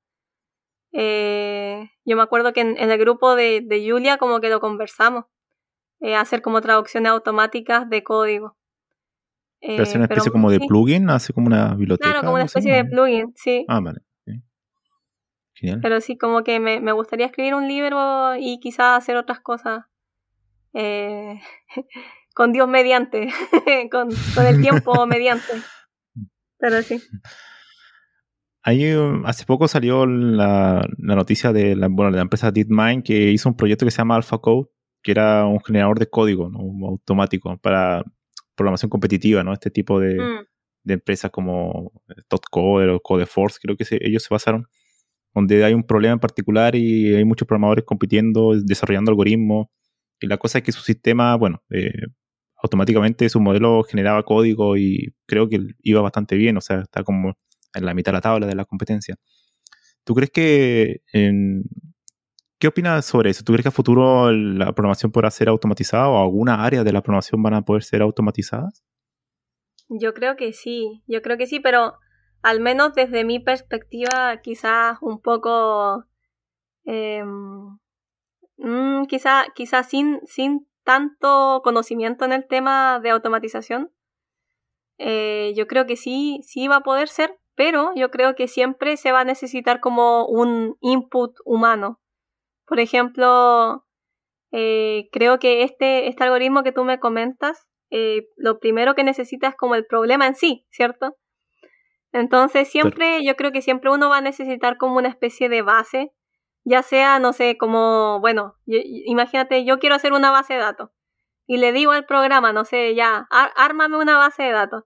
[0.92, 5.26] Eh, yo me acuerdo que en, el grupo de, Julia como que lo conversamos,
[6.00, 8.56] eh, hacer como traducciones automáticas de código.
[9.60, 12.10] Eh, pero una especie como de plugin, hace como una biblioteca.
[12.10, 13.64] Claro, como una especie de plugin, sí.
[13.68, 14.00] Ah, vale.
[15.54, 15.80] Genial.
[15.82, 19.84] Pero sí, como que me, me, gustaría escribir un libro y quizás hacer otras cosas.
[20.72, 21.38] Eh,
[22.34, 23.28] con Dios mediante,
[23.90, 25.52] con, con el tiempo mediante.
[26.58, 27.02] Pero sí.
[28.62, 33.56] hace poco salió la, noticia de la, bueno, de la empresa DeepMind que hizo un
[33.56, 34.68] proyecto que se llama AlphaCode,
[35.02, 36.50] que era un generador de código
[36.86, 38.04] automático para
[38.60, 39.54] programación competitiva, ¿no?
[39.54, 40.46] Este tipo de, mm.
[40.84, 41.92] de empresas como
[42.28, 44.66] TotCode o Codeforce, creo que ellos se basaron,
[45.34, 49.68] donde hay un problema en particular y hay muchos programadores compitiendo, desarrollando algoritmos.
[50.20, 51.90] Y la cosa es que su sistema, bueno, eh,
[52.62, 57.38] automáticamente su modelo generaba código y creo que iba bastante bien, o sea, está como
[57.74, 59.16] en la mitad de la tabla de la competencia.
[60.04, 61.00] ¿Tú crees que...
[62.60, 63.42] ¿Qué opinas sobre eso?
[63.42, 67.00] ¿Tú crees que a futuro la programación podrá ser automatizada o alguna área de la
[67.00, 68.84] programación van a poder ser automatizadas?
[69.88, 71.94] Yo creo que sí, yo creo que sí, pero
[72.42, 76.04] al menos desde mi perspectiva quizás un poco...
[76.84, 77.24] Eh,
[79.08, 83.90] quizás quizá sin, sin tanto conocimiento en el tema de automatización.
[84.98, 88.98] Eh, yo creo que sí, sí va a poder ser, pero yo creo que siempre
[88.98, 92.00] se va a necesitar como un input humano.
[92.70, 93.84] Por ejemplo,
[94.52, 99.48] eh, creo que este, este algoritmo que tú me comentas, eh, lo primero que necesita
[99.48, 101.16] es como el problema en sí, ¿cierto?
[102.12, 106.12] Entonces siempre, yo creo que siempre uno va a necesitar como una especie de base,
[106.62, 110.90] ya sea, no sé, como, bueno, imagínate, yo quiero hacer una base de datos
[111.48, 114.84] y le digo al programa, no sé, ya, ármame una base de datos.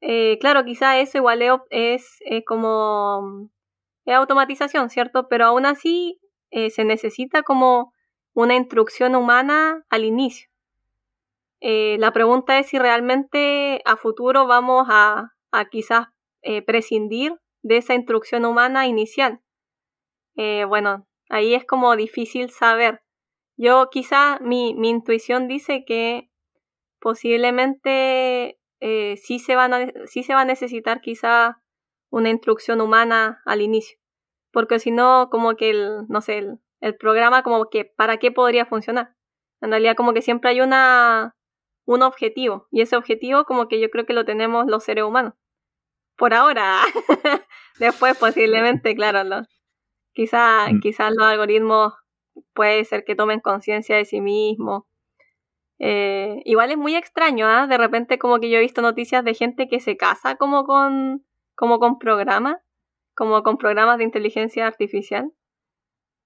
[0.00, 3.48] Eh, claro, quizá eso igual es, eh, como
[4.06, 5.28] es automatización, ¿cierto?
[5.28, 6.18] Pero aún así
[6.52, 7.92] eh, se necesita como
[8.34, 10.48] una instrucción humana al inicio.
[11.60, 16.06] la pregunta es si realmente a futuro vamos a, a quizás
[16.66, 19.40] prescindir de esa instrucción humana inicial.
[20.68, 23.02] bueno, ahí es como difícil saber.
[23.56, 26.30] Yo quizá mi, mi intuición dice que
[27.02, 31.62] posiblemente eh, sí, se van a, sí se va a necesitar quizá
[32.10, 33.98] una instrucción humana al inicio.
[34.52, 36.46] Porque si no, como que el, no sé,
[36.80, 39.14] el, programa como que para qué podría funcionar.
[39.60, 41.36] En realidad como que siempre hay una,
[41.86, 42.68] un objetivo.
[42.70, 45.34] Y ese objetivo como que yo creo que lo tenemos los seres humanos.
[46.16, 46.80] Por ahora.
[47.78, 49.48] Después posiblemente, claro, los,
[50.12, 50.80] quizá, mm.
[50.80, 51.94] quizás los algoritmos
[52.54, 54.84] puede ser que tomen conciencia de sí mismos
[55.84, 57.66] eh, igual es muy extraño, ¿ah?
[57.66, 61.26] De repente como que yo he visto noticias de gente que se casa como con,
[61.56, 62.58] como con programas,
[63.22, 65.30] como con programas de inteligencia artificial.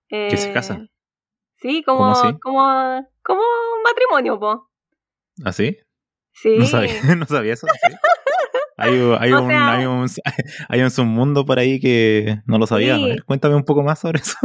[0.09, 0.85] ¿Que se casan?
[0.85, 0.91] Eh,
[1.57, 3.43] sí, como, como, como
[3.85, 4.71] matrimonio, po.
[5.45, 5.77] ¿Ah, sí?
[6.33, 6.57] Sí.
[6.57, 7.67] No sabía, no sabía eso.
[8.79, 10.07] Hay, hay, un, hay, un,
[10.71, 12.97] hay, un, submundo por ahí que no lo sabía.
[13.27, 14.39] cuéntame un poco más sobre eso.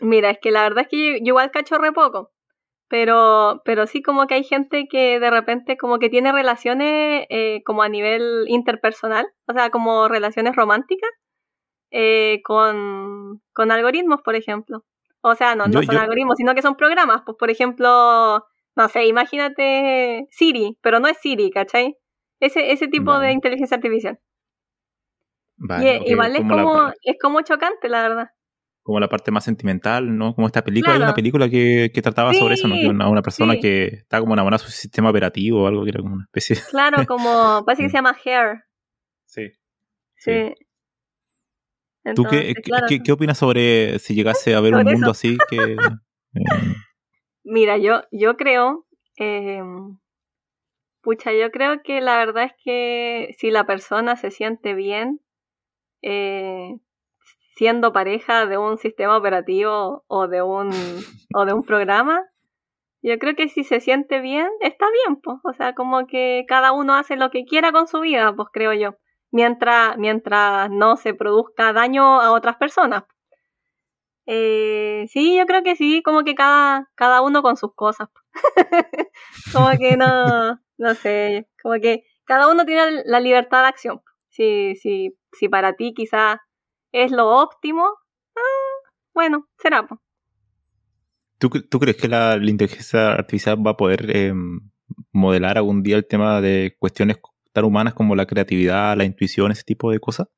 [0.00, 2.32] Mira, es que la verdad es que yo, yo igual cacho re poco.
[2.88, 7.62] Pero, pero sí como que hay gente que de repente como que tiene relaciones eh,
[7.64, 11.10] como a nivel interpersonal, o sea, como relaciones románticas
[11.90, 14.84] eh, con, con algoritmos, por ejemplo.
[15.20, 17.22] O sea, no, no son algoritmos, sino que son programas.
[17.24, 18.44] Pues, por ejemplo,
[18.76, 21.96] no sé, imagínate Siri, pero no es Siri, ¿cachai?
[22.40, 24.18] Ese, ese tipo de inteligencia artificial.
[25.80, 28.28] y, igual es como, es como chocante, la verdad
[28.88, 30.34] como la parte más sentimental, ¿no?
[30.34, 32.74] Como esta película, hay una película que, que trataba sobre eso, ¿no?
[32.74, 35.90] Que una, una persona que está como enamorada de su sistema operativo o algo que
[35.90, 38.64] era como una especie Claro, como, parece que se llama Hair.
[39.26, 39.52] Sí.
[40.16, 40.54] Sí.
[42.14, 42.54] ¿Tú qué,
[43.04, 45.36] qué, opinas sobre si llegase a ver un mundo así?
[45.50, 45.76] Que, eh,
[47.44, 48.86] Mira, yo, yo creo,
[49.16, 49.98] em,
[51.02, 55.20] pucha, yo creo que la verdad es que si la persona se siente bien
[56.02, 56.76] eh,
[57.56, 60.70] siendo pareja de un sistema operativo o de un,
[61.34, 62.22] o de un programa,
[63.02, 65.38] yo creo que si se siente bien, está bien, pues.
[65.44, 68.72] O sea, como que cada uno hace lo que quiera con su vida, pues creo
[68.74, 68.94] yo.
[69.30, 73.04] Mientras, mientras no se produzca daño a otras personas.
[74.26, 78.08] Eh, sí, yo creo que sí, como que cada, cada uno con sus cosas.
[79.52, 84.02] como que no, no sé, como que cada uno tiene la libertad de acción.
[84.28, 86.38] Si, si, si para ti quizás
[86.92, 87.86] es lo óptimo,
[88.36, 89.86] ah, bueno, será.
[89.86, 89.98] pues.
[91.38, 94.60] ¿Tú, crees que la, inteligencia artificial va a poder em,
[95.12, 97.18] modelar algún día el tema de cuestiones
[97.58, 100.28] tan humanas como la creatividad, la intuición, ese tipo de cosas?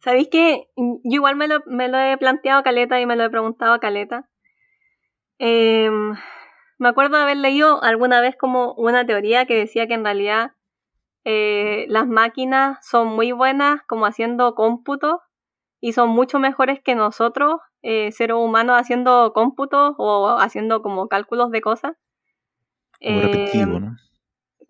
[0.00, 3.24] Sabéis que yo igual me lo, me lo, he planteado a Caleta y me lo
[3.24, 4.28] he preguntado a Caleta.
[5.38, 6.14] Em,
[6.78, 10.52] me acuerdo de haber leído alguna vez como una teoría que decía que en realidad
[11.24, 15.20] eh, las máquinas son muy buenas como haciendo cómputos
[15.80, 21.50] y son mucho mejores que nosotros, eh, seres humanos, haciendo cómputos o haciendo como cálculos
[21.50, 21.96] de cosas.
[23.00, 23.96] Como repetitivo, eh, ¿no?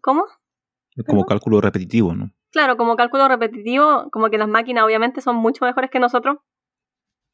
[0.00, 0.24] ¿Cómo?
[1.04, 2.30] Como cálculo repetitivo, ¿no?
[2.52, 6.38] Claro, como cálculo repetitivo, como que las máquinas obviamente son mucho mejores que nosotros.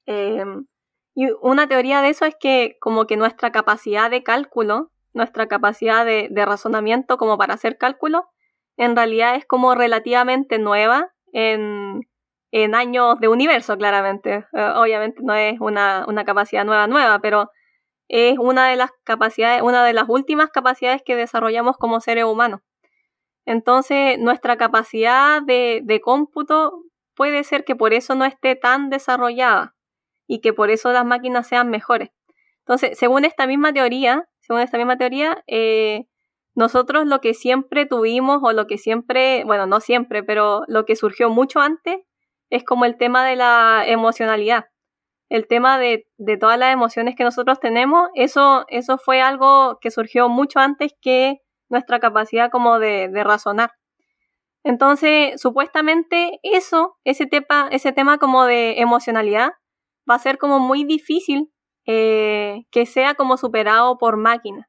[0.06, 0.66] Em,
[1.14, 6.04] y una teoría de eso es que como que nuestra capacidad de cálculo, nuestra capacidad
[6.04, 8.28] de, de razonamiento como para hacer cálculo,
[8.76, 12.00] en realidad es como relativamente nueva en,
[12.52, 14.46] en años de universo, claramente.
[14.52, 17.50] Eh, obviamente no es una, capacidad nueva, nueva, pero
[18.08, 22.60] es una de las capacidades, una de las últimas capacidades que desarrollamos como seres humanos.
[23.44, 29.74] Entonces, nuestra capacidad de, de cómputo puede ser que por eso no esté tan desarrollada
[30.26, 32.10] y que por eso las máquinas sean mejores.
[32.60, 36.06] Entonces, según esta misma teoría, según esta misma teoría, eh,
[36.54, 40.96] nosotros lo que siempre tuvimos o lo que siempre, bueno, no siempre, pero lo que
[40.96, 41.96] surgió mucho antes
[42.50, 44.66] es como el tema de la emocionalidad.
[45.30, 46.06] El tema de,
[46.38, 51.40] todas las emociones que nosotros tenemos, eso, eso fue algo que surgió mucho antes que
[51.72, 53.72] nuestra capacidad como de, razonar.
[54.62, 59.52] Entonces, supuestamente eso, ese tema, ese tema como de emocionalidad,
[60.08, 61.50] va a ser como muy difícil
[61.86, 64.66] eh, que sea como superado por máquinas.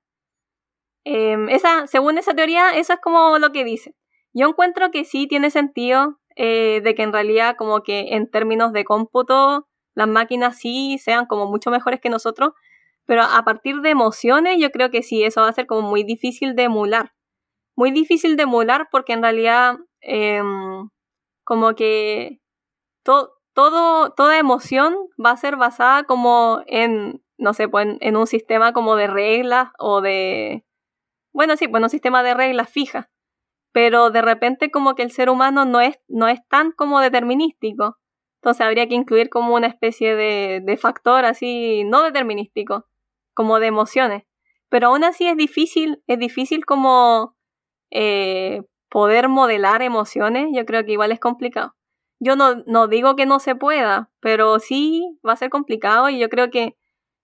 [1.03, 3.93] Em, esa, según esa teoría, eso es como lo que dice.
[4.33, 8.71] Yo encuentro que sí tiene sentido eh, de que en realidad como que en términos
[8.71, 12.53] de cómputo las máquinas sí sean como mucho mejores que nosotros,
[13.05, 16.03] pero a partir de emociones yo creo que sí, eso va a ser como muy
[16.03, 17.13] difícil de emular.
[17.75, 20.89] Muy difícil de emular porque en realidad em,
[21.43, 22.39] como que
[23.03, 28.73] todo, toda emoción va a ser basada como en, no sé, pues en, un sistema
[28.73, 30.65] como de reglas o de...
[31.33, 33.07] Bueno, sí, pues un sistema de reglas fijas
[33.73, 37.97] pero de repente como que el ser humano no es, no es tan como determinístico.
[38.37, 42.85] Entonces habría que incluir como una especie de, de factor así, no determinístico,
[43.33, 44.23] como de emociones.
[44.69, 47.35] Pero aún así es difícil, es difícil como
[47.91, 51.75] eh, poder modelar emociones, yo creo que igual es complicado.
[52.19, 56.19] Yo no, no digo que no se pueda, pero sí va a ser complicado y
[56.19, 56.77] yo creo que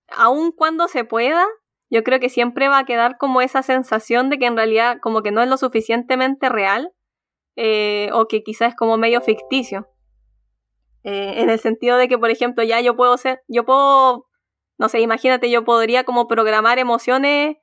[0.10, 1.46] aun cuando se pueda,
[1.90, 5.22] yo creo que siempre va a quedar como esa sensación de que en realidad como
[5.22, 6.92] que no es lo suficientemente real
[7.56, 9.90] eh, o que quizás es como medio ficticio.
[11.04, 14.28] Eh, en el sentido de que, por ejemplo, ya yo puedo ser, yo puedo,
[14.80, 17.58] no sé, imagínate, yo podría como programar emociones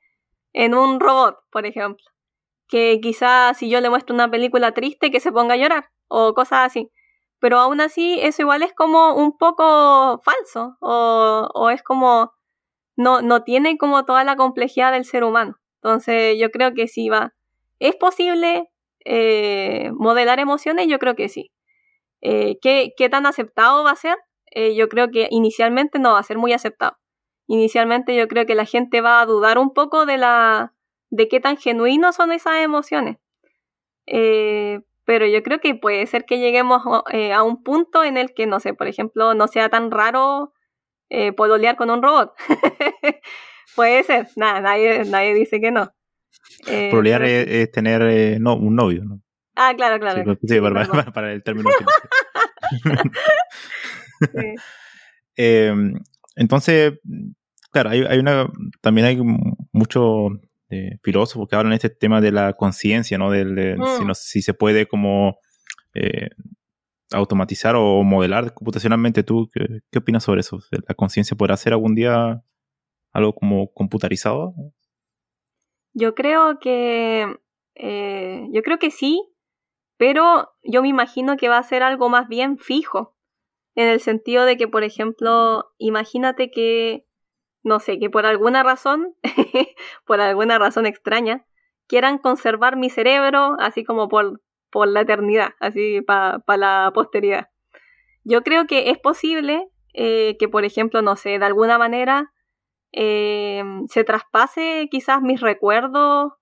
[0.53, 2.05] en un robot, por ejemplo.
[2.69, 6.33] Que quizás si yo le muestro una película triste que se ponga a llorar o
[6.33, 6.91] cosas así.
[7.39, 12.31] Pero aún así eso igual es como un poco falso o, es como
[12.95, 15.57] no, no tiene como toda la complejidad del ser humano.
[15.81, 17.33] Entonces yo creo que sí va.
[17.79, 18.69] ¿Es posible
[19.05, 20.87] eh, modelar emociones?
[20.87, 21.51] Yo creo que sí.
[22.21, 24.17] Eh, ¿qué, tan aceptado va a ser?
[24.51, 26.97] Eh, yo creo que inicialmente no va a ser muy aceptado.
[27.47, 30.73] Inicialmente yo creo que la gente va a dudar un poco de la
[31.09, 33.17] de qué tan genuinos son esas emociones.
[34.05, 38.59] pero yo creo que puede ser que lleguemos a un punto en el que, no
[38.59, 40.53] sé, por ejemplo, no sea tan raro
[41.09, 42.33] eh, pololear con un robot.
[43.75, 45.91] Puede ser, nada, nadie, nadie dice que no.
[46.67, 49.21] Eh, pololear es, tener eh, no, un novio, ¿no?
[49.55, 50.37] Ah, claro, claro.
[50.45, 50.59] Sí,
[51.13, 51.69] para, el término.
[55.39, 55.93] Em,
[56.35, 56.93] entonces,
[57.81, 58.51] claro, hay, hay, una,
[58.81, 59.17] también hay
[59.71, 60.31] muchos
[60.69, 63.31] eh, filósofos que hablan de este tema de la conciencia, ¿no?
[63.31, 64.07] Del, de, si, mm.
[64.07, 65.37] no, si se puede como
[67.11, 69.23] automatizar o modelar computacionalmente.
[69.23, 70.59] ¿Tú qué, qué opinas sobre eso?
[70.87, 72.43] ¿La conciencia podrá ser algún día
[73.13, 74.53] algo como computarizado?
[75.93, 77.25] Yo creo que
[77.75, 79.23] eh, yo creo que sí,
[79.97, 83.15] pero yo me imagino que va a ser algo más bien fijo,
[83.75, 87.06] en el sentido de que, por ejemplo, imagínate que,
[87.67, 89.15] no sé, que por alguna razón,
[90.05, 91.45] por alguna razón extraña,
[91.87, 94.41] quieran conservar mi cerebro así como por,
[94.71, 97.49] por la eternidad, así para la posteridad.
[98.23, 102.33] Yo creo que es posible eh, que, por ejemplo, no sé, de alguna manera
[102.91, 106.33] eh, se traspase quizás mis recuerdos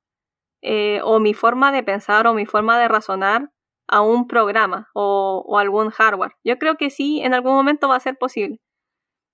[0.61, 3.51] eh, o mi forma de pensar o mi forma de razonar
[3.87, 6.33] a un programa o, algún hardware.
[6.43, 8.59] Yo creo que sí, en algún momento va a ser posible.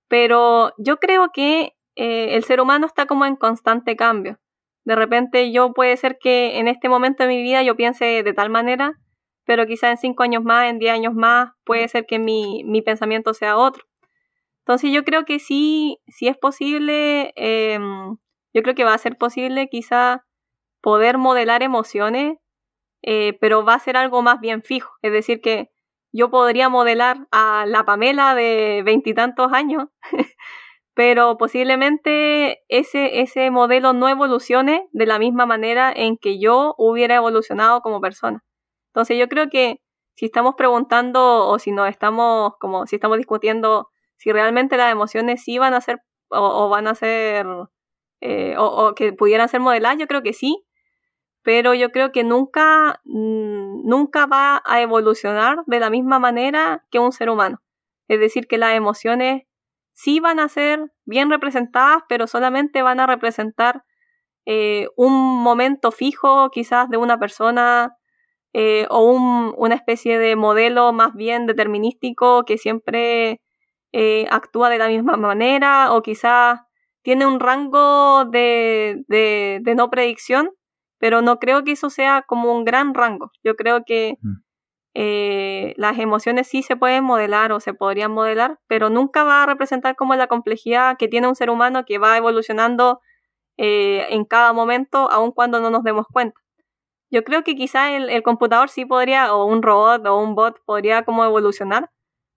[0.08, 4.38] Pero yo creo que eh, el ser humano está como en constante cambio.
[4.84, 8.32] De repente yo puede ser que en este momento de mi vida yo piense de
[8.32, 8.98] tal manera,
[9.44, 12.82] pero quizá en cinco años más, en diez años más, puede ser que mi, mi
[12.82, 13.84] pensamiento sea otro.
[14.64, 18.16] Entonces yo creo que sí, sí es posible, em,
[18.54, 20.24] yo creo que va a ser posible quizá
[20.80, 22.38] poder modelar emociones,
[23.02, 24.92] eh, pero va a ser algo más bien fijo.
[25.02, 25.70] Es decir, que
[26.12, 29.88] yo podría modelar a la Pamela de veintitantos años,
[30.94, 37.16] pero posiblemente ese, ese modelo no evolucione de la misma manera en que yo hubiera
[37.16, 38.44] evolucionado como persona.
[38.88, 39.80] Entonces yo creo que
[40.14, 43.88] si estamos preguntando o si nos estamos como si estamos discutiendo
[44.18, 47.46] si realmente las emociones sí van a ser o, van a ser
[48.20, 50.64] eh, o, que pudieran ser modeladas, yo creo que sí,
[51.42, 56.98] pero yo creo que nunca, mm, nunca va a evolucionar de la misma manera que
[57.00, 57.60] un ser humano.
[58.08, 59.42] Es decir, que las emociones
[59.92, 63.84] sí van a ser bien representadas, pero solamente van a representar
[64.44, 67.96] eh, un momento fijo quizás de una persona
[68.52, 69.12] eh, o
[69.56, 73.40] una especie de modelo más bien determinístico que siempre
[73.92, 76.60] eh, actúa de la misma manera o quizás
[77.02, 80.50] tiene un rango de, de, no predicción,
[80.98, 83.30] pero no creo que eso sea como un gran rango.
[83.42, 84.42] Yo creo que mm.
[84.94, 89.46] Eh, las emociones sí se pueden modelar o se podrían modelar, pero nunca va a
[89.46, 93.00] representar como la complejidad que tiene un ser humano que va evolucionando
[93.58, 96.40] eh, en cada momento, aun cuando no nos demos cuenta.
[97.10, 101.04] Yo creo que quizás el, computador sí podría, o un robot o un bot podría
[101.04, 101.90] como evolucionar,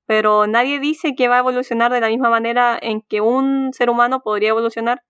[0.07, 3.89] pero nadie dice que va a evolucionar de la misma manera en que un ser
[3.89, 5.03] humano podría evolucionar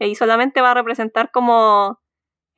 [0.00, 2.00] y solamente va a representar como,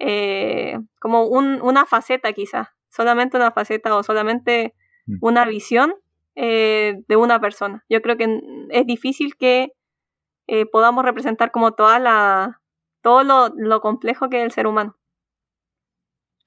[0.00, 4.74] eh, como una faceta quizás, solamente una faceta o solamente
[5.06, 5.18] mm.
[5.20, 5.94] una visión
[6.36, 7.84] eh, de una persona.
[7.88, 8.40] Yo creo que
[8.70, 9.72] es difícil que
[10.46, 12.60] eh, podamos representar como toda la,
[13.02, 14.98] todo lo, lo complejo que es el ser humano.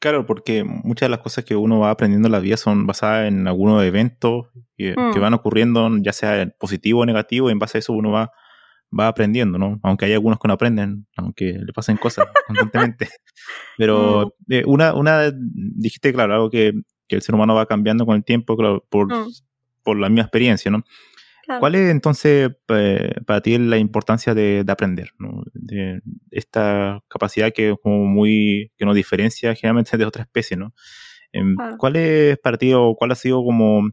[0.01, 3.27] Claro, porque muchas de las cosas que uno va aprendiendo en la vida son basadas
[3.27, 5.19] en algunos eventos que, mm.
[5.21, 8.31] van ocurriendo, ya sea positivo o negativo, y en base a eso uno va,
[8.97, 9.79] va aprendiendo, ¿no?
[9.83, 13.09] Aunque hay algunos que no aprenden, aunque le pasen cosas constantemente.
[13.77, 14.53] Pero mm.
[14.53, 16.73] eh, una, una, dijiste, claro, algo que,
[17.07, 19.29] que, el ser humano va cambiando con el tiempo, claro, por, mm.
[19.83, 20.83] por la misma experiencia, ¿no?
[21.59, 25.11] ¿Cuál es entonces para ti la importancia de, aprender?
[25.53, 30.73] De esta capacidad que como muy que nos diferencia generalmente de otras especies, ¿no?
[31.33, 33.89] Em, ¿Cuál es para ti o cuál ha sido como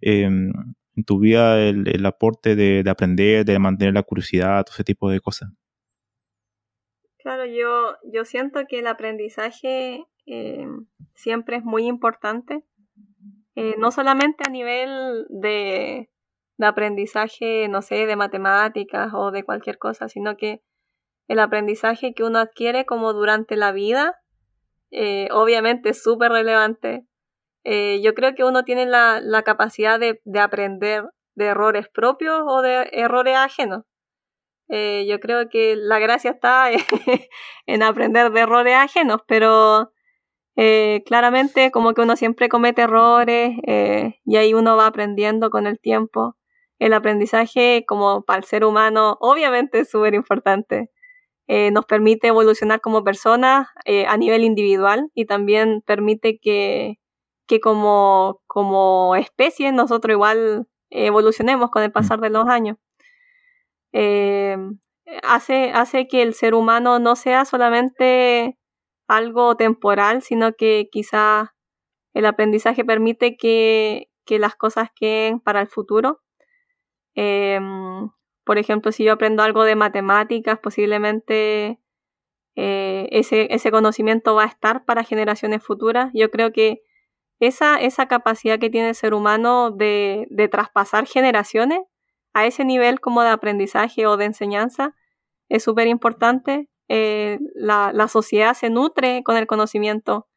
[0.00, 0.52] em,
[0.96, 5.20] en tu vida el, aporte de, aprender, de mantener la curiosidad, todo ese tipo de
[5.20, 5.50] cosas?
[7.18, 12.64] Claro, yo, yo siento que el aprendizaje em, siempre es muy importante,
[13.54, 16.10] eh, no solamente a nivel de,
[16.56, 20.62] de aprendizaje, no sé, de matemáticas o de cualquier cosa, sino que
[21.28, 24.20] el aprendizaje que uno adquiere como durante la vida,
[24.90, 27.06] eh, obviamente es súper relevante.
[27.64, 32.62] Eh, yo creo que uno tiene la, capacidad de, de, aprender de errores propios o
[32.62, 33.84] de errores ajenos.
[34.68, 36.70] Eh, yo creo que la gracia está
[37.66, 39.92] en aprender de errores ajenos, pero
[41.06, 43.56] claramente como que uno siempre comete errores
[44.24, 46.36] y ahí uno va aprendiendo con el tiempo
[46.82, 50.90] el aprendizaje como para el ser humano obviamente es súper importante.
[51.48, 56.98] Eh, nos permite evolucionar como personas eh, a nivel individual y también permite que,
[57.46, 61.92] que como, como especie nosotros igual evolucionemos con el mm.
[61.92, 62.76] pasar de los años.
[63.92, 64.56] Eh,
[65.22, 68.58] hace, hace que el ser humano no sea solamente
[69.08, 71.50] algo temporal, sino que quizás
[72.14, 76.22] el aprendizaje permite que, que las cosas queden para el futuro
[77.14, 78.10] Em,
[78.44, 81.78] por ejemplo, si yo aprendo algo de matemáticas, posiblemente
[82.56, 86.10] eh, ese, ese, conocimiento va a estar para generaciones futuras.
[86.14, 86.82] Yo creo que
[87.46, 91.80] esa, esa capacidad que tiene el ser humano de, de traspasar generaciones
[92.34, 94.94] a ese nivel como de aprendizaje o de enseñanza
[95.48, 96.68] es súper importante.
[96.88, 100.28] Eh, la, la, sociedad se nutre con el conocimiento,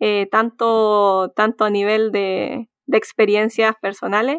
[0.00, 4.38] eh, tanto, tanto a nivel de, de, experiencias personales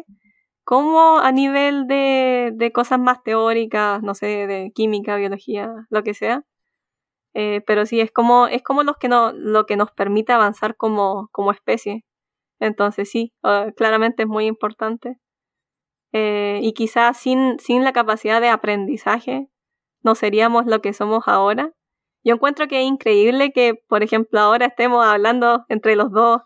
[0.64, 6.14] como a nivel de, de, cosas más teóricas, no sé, de química, biología, lo que
[6.14, 6.44] sea.
[7.38, 10.76] Eh, pero sí, es como, es como los que no, lo que nos permite avanzar
[10.76, 12.04] como, como especie.
[12.60, 15.18] Entonces sí, uh, claramente es muy importante.
[16.12, 19.48] Eh, y quizás sin, sin la capacidad de aprendizaje
[20.02, 21.72] no seríamos lo que somos ahora.
[22.24, 26.40] Yo encuentro que es increíble que, por ejemplo, ahora estemos hablando entre los dos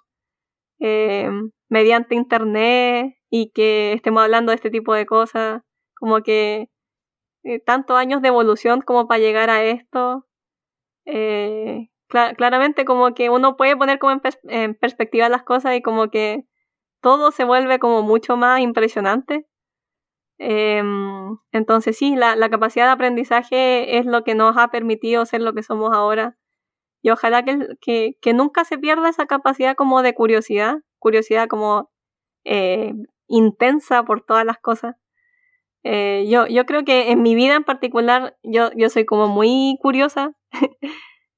[0.80, 1.30] eh,
[1.68, 5.62] mediante internet y que estemos hablando de este tipo de cosas,
[5.94, 6.68] como que
[7.44, 10.26] eh, tantos años de evolución como para llegar a esto.
[11.06, 16.44] Eh, claramente como que uno puede poner como en, perspectiva las cosas y como que
[17.00, 19.46] todo se vuelve como mucho más impresionante.
[20.38, 25.42] Em, entonces sí, la, la, capacidad de aprendizaje es lo que nos ha permitido ser
[25.42, 26.36] lo que somos ahora.
[27.02, 31.90] Y ojalá que, que, que nunca se pierda esa capacidad como de curiosidad, curiosidad como
[32.44, 32.94] eh,
[33.26, 34.96] intensa por todas las cosas.
[35.84, 39.78] Eh, yo, yo creo que en mi vida en particular yo, yo soy como muy
[39.80, 40.32] curiosa,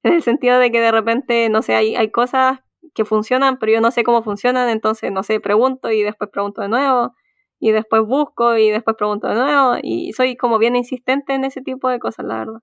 [0.02, 2.60] en el sentido de que de repente, no sé, hay, hay cosas
[2.94, 6.62] que funcionan, pero yo no sé cómo funcionan, entonces, no sé, pregunto y después pregunto
[6.62, 7.14] de nuevo
[7.60, 11.62] y después busco y después pregunto de nuevo y soy como bien insistente en ese
[11.62, 12.60] tipo de cosas, la verdad.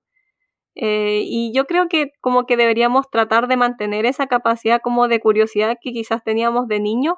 [0.76, 5.20] Eh, y yo creo que como que deberíamos tratar de mantener esa capacidad como de
[5.20, 7.14] curiosidad que quizás teníamos de niños,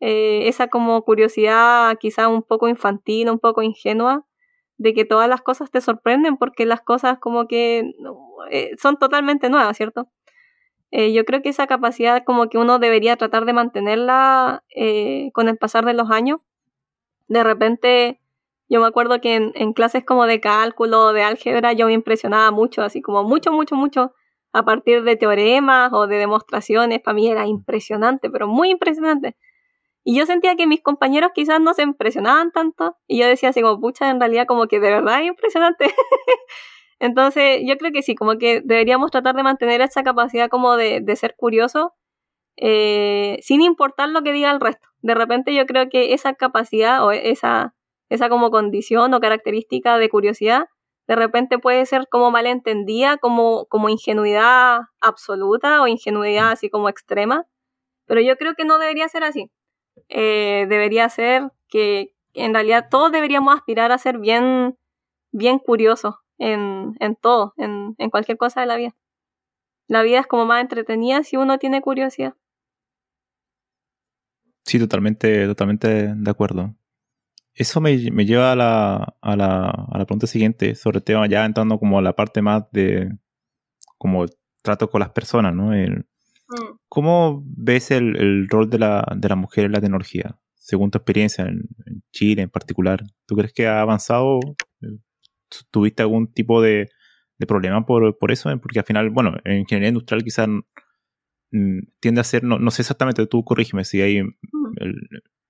[0.00, 4.26] eh, esa como curiosidad quizás un poco infantil, un poco ingenua,
[4.78, 7.94] de que todas las cosas te sorprenden porque las cosas como que
[8.50, 10.08] eh, son totalmente nuevas, ¿cierto?
[10.90, 15.48] Eh, yo creo que esa capacidad como que uno debería tratar de mantenerla eh, con
[15.48, 16.40] el pasar de los años
[17.28, 18.20] de repente
[18.68, 22.82] yo me acuerdo que en, clases como de cálculo, de álgebra, yo me impresionaba mucho,
[22.82, 24.12] así como mucho, mucho, mucho,
[24.52, 29.36] a partir de teoremas o de demostraciones, para mí era impresionante, pero muy impresionante.
[30.08, 33.60] Y yo sentía que mis compañeros quizás no se impresionaban tanto, y yo decía así
[33.60, 35.86] como, pucha, en realidad como que de verdad es impresionante.
[37.00, 41.00] Entonces, yo creo que sí, como que deberíamos tratar de mantener esa capacidad como de,
[41.00, 41.94] de ser curioso
[42.56, 44.88] eh, sin importar lo que diga el resto.
[45.02, 47.74] De repente yo creo que esa capacidad o esa,
[48.08, 50.66] esa como condición o característica de curiosidad,
[51.08, 57.46] de repente puede ser como malentendida, como, como ingenuidad absoluta o ingenuidad así como extrema,
[58.06, 59.50] pero yo creo que no debería ser así.
[60.08, 64.76] Eh, debería ser que en realidad todos deberíamos aspirar a ser bien,
[65.32, 68.94] bien curiosos en, en todo, en, en cualquier cosa de la vida.
[69.88, 72.34] La vida es como más entretenida si uno tiene curiosidad.
[74.64, 76.74] Sí, totalmente, totalmente de acuerdo.
[77.54, 81.44] Eso me, lleva a la, a, la, a la pregunta siguiente, sobre el tema ya
[81.44, 83.16] entrando como a la parte más de
[83.96, 84.26] como
[84.60, 85.70] trato con las personas, ¿no?
[85.70, 86.75] Mm.
[86.88, 90.38] ¿Cómo ves el, rol de la, de la mujer en la tecnología?
[90.54, 91.68] Según tu experiencia en,
[92.12, 94.40] Chile en particular, ¿tú crees que ha avanzado?
[95.70, 96.88] ¿Tuviste algún tipo de,
[97.38, 98.50] de problema por, por eso?
[98.60, 100.48] Porque al final, bueno, en ingeniería industrial quizás
[101.52, 104.30] Mm, tiende a ser, no, no sé exactamente, tú corrígeme si hay mm.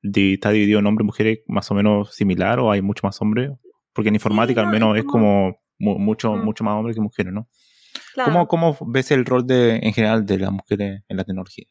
[0.03, 3.51] está dividido en hombres y mujeres más o menos similar o hay mucho más hombres,
[3.93, 6.45] porque en informática al menos es como, mucho, mm.
[6.45, 7.49] mucho más hombres que mujeres, ¿no?
[8.25, 11.67] ¿Cómo, ¿Cómo, ves el rol de, en general de las mujeres en la tecnología?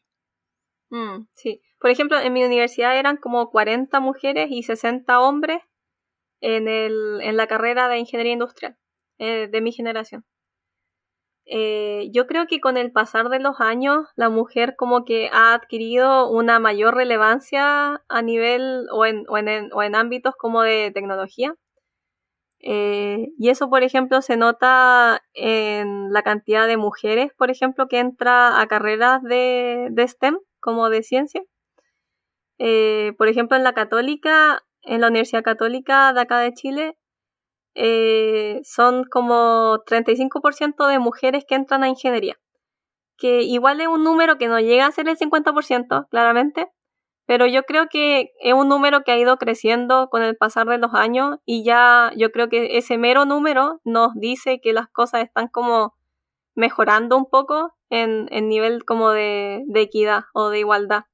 [1.32, 5.62] sí, por ejemplo, en mi universidad eran como 40 mujeres y 60 hombres
[6.40, 8.76] en, el, en la carrera de ingeniería industrial
[9.18, 10.24] eh, de mi generación.
[11.48, 15.54] Eh, yo creo que con el pasar de los años la mujer como que ha
[15.54, 20.90] adquirido una mayor relevancia a nivel o en, o en, o en ámbitos como de
[20.92, 21.54] tecnología.
[22.60, 27.98] Eh, y eso, por ejemplo, se nota en la cantidad de mujeres, por ejemplo, que
[27.98, 31.42] entra a carreras de, STEM, como de ciencia.
[32.58, 36.96] Eh, por ejemplo, en la católica, en la Universidad Católica de acá de Chile,
[37.74, 42.38] eh, son como 35% de mujeres que entran a ingeniería,
[43.18, 46.68] que igual es un número que no llega a ser el 50%, claramente,
[47.26, 50.78] pero yo creo que es un número que ha ido creciendo con el pasar de
[50.78, 55.24] los años y ya yo creo que ese mero número nos dice que las cosas
[55.24, 55.94] están como
[56.54, 61.04] mejorando un poco en, nivel como de, de, equidad o de igualdad.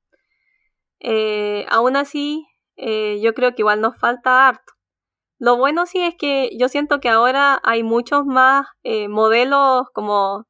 [1.01, 4.73] Eh, aún así, eh, yo creo que igual nos falta harto.
[5.43, 10.47] Lo bueno sí es que yo siento que ahora hay muchos más eh, modelos como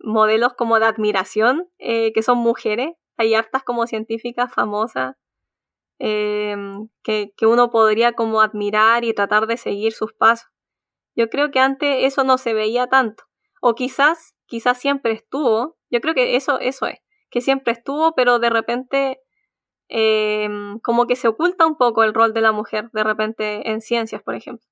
[0.00, 2.94] modelos como de admiración eh, que son mujeres.
[3.16, 5.16] Hay hartas como científicas famosas
[5.98, 10.48] em, que, que uno podría como admirar y tratar de seguir sus pasos.
[11.16, 13.24] Yo creo que antes eso no se veía tanto.
[13.60, 15.76] O quizás, quizás siempre estuvo.
[15.90, 16.98] Yo creo que eso, eso es.
[17.30, 19.20] Que siempre estuvo, pero de repente
[19.88, 23.80] em, como que se oculta un poco el rol de la mujer, de repente en
[23.80, 24.66] ciencias, por ejemplo.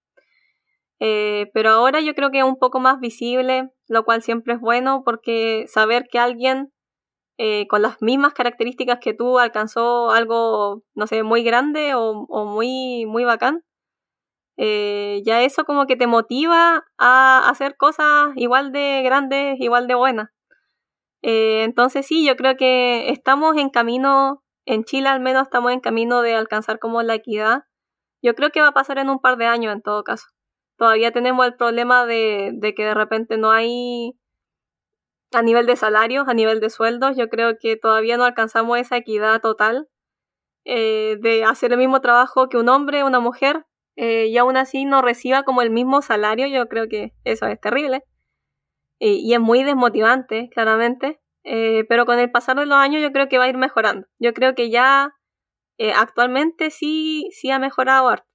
[1.00, 4.60] Eh, pero ahora yo creo que es un poco más visible, lo cual siempre es
[4.60, 6.71] bueno porque saber que alguien
[7.44, 13.04] eh, con las mismas características que tú alcanzó algo, no sé, muy grande o, muy,
[13.06, 13.64] muy bacán,
[14.56, 19.94] eh, ya eso como que te motiva a hacer cosas igual de grandes, igual de
[19.96, 20.28] buenas.
[21.22, 26.22] entonces sí, yo creo que estamos en camino, en Chile al menos estamos en camino
[26.22, 27.64] de alcanzar como la equidad.
[28.22, 30.26] Yo creo que va a pasar en un par de años en todo caso
[30.82, 34.18] todavía tenemos el problema de, que de repente no hay
[35.32, 38.96] a nivel de salarios, a nivel de sueldos, yo creo que todavía no alcanzamos esa
[38.96, 39.88] equidad total
[40.64, 44.84] eh, de hacer el mismo trabajo que un hombre, una mujer, eh, y aún así
[44.84, 48.04] no reciba como el mismo salario, yo creo que eso es terrible.
[49.04, 53.28] y es muy desmotivante, claramente, eh, pero con el pasar de los años yo creo
[53.28, 54.06] que va a ir mejorando.
[54.20, 55.10] Yo creo que ya
[55.96, 58.28] actualmente sí, sí ha mejorado harto.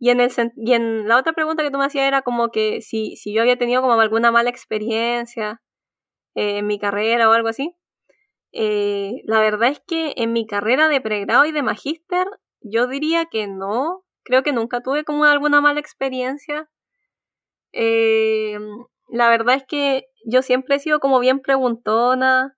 [0.00, 2.80] Y en, el, y en la otra pregunta que tú me hacías era como que
[2.82, 5.62] si, si yo había tenido como alguna mala experiencia
[6.34, 7.74] eh, en mi carrera o algo así.
[8.52, 12.26] Eh, la verdad es que en mi carrera de pregrado y de magíster,
[12.60, 14.04] yo diría que no.
[14.24, 16.68] Creo que nunca tuve como alguna mala experiencia.
[17.72, 18.58] Eh,
[19.08, 22.56] la verdad es que yo siempre he sido como bien preguntona.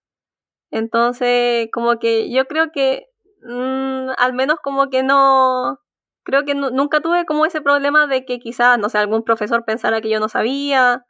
[0.70, 3.06] Entonces, como que yo creo que
[3.42, 5.78] mm, al menos como que no,
[6.24, 10.00] creo que nunca tuve como ese problema de que quizás, no sé, algún profesor pensara
[10.00, 11.04] que yo no sabía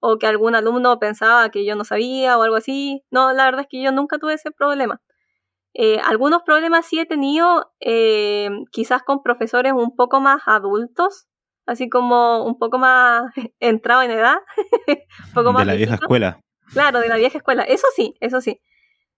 [0.00, 3.02] o que algún alumno pensaba que yo no sabía o algo así.
[3.10, 5.00] No, la verdad es que yo nunca tuve ese problema.
[5.74, 11.26] Eh, algunos problemas sí he tenido, eh, quizás con profesores un poco más adultos,
[11.66, 14.38] así como un poco más entrado en edad.
[15.34, 16.40] poco de la vieja escuela.
[16.72, 17.62] Claro, de la vieja escuela.
[17.62, 18.60] Eso sí, eso sí.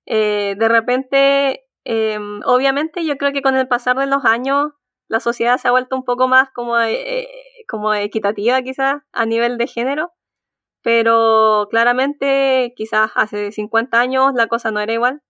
[0.06, 4.72] Eh, de repente, em, obviamente yo creo que con el pasar de los años
[5.08, 7.28] la sociedad se ha vuelto un poco más como, eh,
[7.68, 10.12] como equitativa quizás a nivel de género,
[10.82, 15.22] pero claramente quizás hace 50 años la cosa no era igual.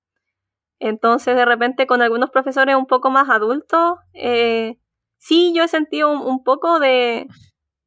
[0.79, 4.79] Entonces de repente con algunos profesores un poco más adultos, eh,
[5.19, 7.27] sí yo he sentido un, poco de,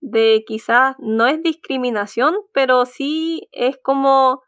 [0.01, 4.41] de quizás no es discriminación, pero sí es como,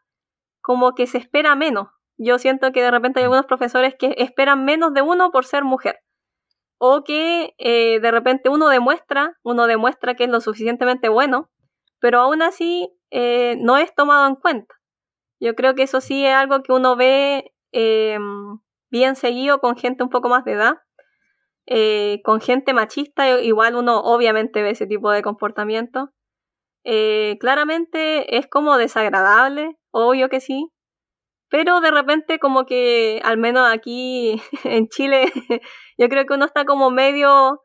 [0.60, 1.88] como que se espera menos.
[2.16, 5.64] Yo siento que de repente hay algunos profesores que esperan menos de uno por ser
[5.64, 6.00] mujer
[6.78, 11.50] o que eh, de repente uno demuestra, uno demuestra que es lo suficientemente bueno,
[11.98, 14.74] pero aún así eh, no es tomado en cuenta.
[15.40, 18.18] Yo creo que eso sí es algo que uno ve eh,
[18.90, 20.74] bien seguido con gente un poco más de edad.
[22.24, 26.10] con gente machista, igual uno obviamente ve ese tipo de comportamiento.
[27.40, 30.72] claramente es como desagradable, obvio que sí,
[31.54, 35.26] pero de repente como que, al menos aquí en Chile,
[35.98, 37.60] yo creo que uno está como medio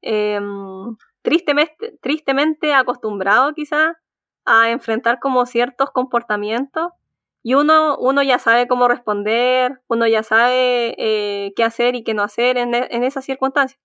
[0.00, 3.96] em, tristemente, tristemente acostumbrado quizás
[4.44, 6.92] a enfrentar como ciertos comportamientos
[7.42, 12.14] y uno, uno ya sabe cómo responder, uno ya sabe eh, qué hacer y qué
[12.14, 13.80] no hacer en, e, en esas circunstancias.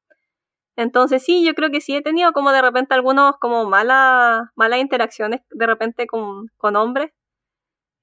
[0.77, 5.41] Entonces sí, yo creo que sí he tenido como de repente algunos como malas interacciones
[5.51, 7.11] de repente con, con hombres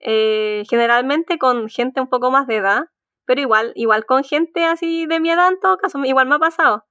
[0.00, 2.84] eh, generalmente con gente un poco más de edad,
[3.24, 6.38] pero igual, igual con gente así de mi edad en todo caso, igual me ha
[6.38, 6.84] pasado.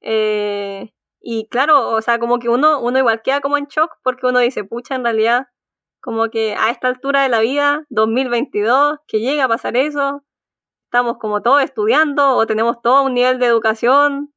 [0.00, 4.26] Eh, y claro, o sea, como que uno, uno igual queda como en shock porque
[4.26, 5.48] uno dice, pucha, en realidad,
[6.00, 10.24] como que a esta altura de la vida, 2022, que llega a pasar eso,
[10.86, 14.32] estamos como todos estudiando o tenemos todo un nivel de educación,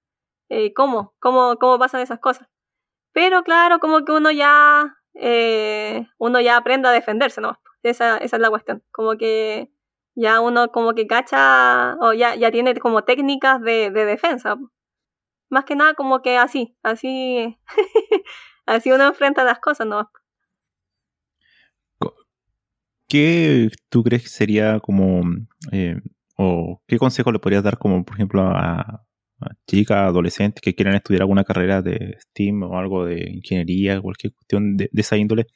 [0.49, 1.13] eh, ¿cómo?
[1.19, 1.57] ¿cómo?
[1.59, 2.47] ¿Cómo pasan esas cosas?
[3.13, 4.97] Pero claro, como que uno ya,
[6.17, 7.59] uno ya aprende a defenderse, ¿no?
[7.83, 8.83] Esa, esa es la cuestión.
[8.91, 9.71] Como que
[10.15, 14.57] ya uno como que cacha o ya, ya tiene como técnicas de, defensa.
[15.51, 17.57] Más que nada como que así, así,
[18.65, 20.09] así uno enfrenta las cosas, ¿no?
[23.09, 25.21] ¿Qué tú crees que sería como,
[25.73, 25.97] eh,
[26.37, 29.03] o qué consejo le podrías dar como, por ejemplo, a,
[29.67, 34.77] chicas, adolescentes que quieran estudiar alguna carrera de STEAM o algo de ingeniería, cualquier cuestión
[34.77, 35.47] de esa índole?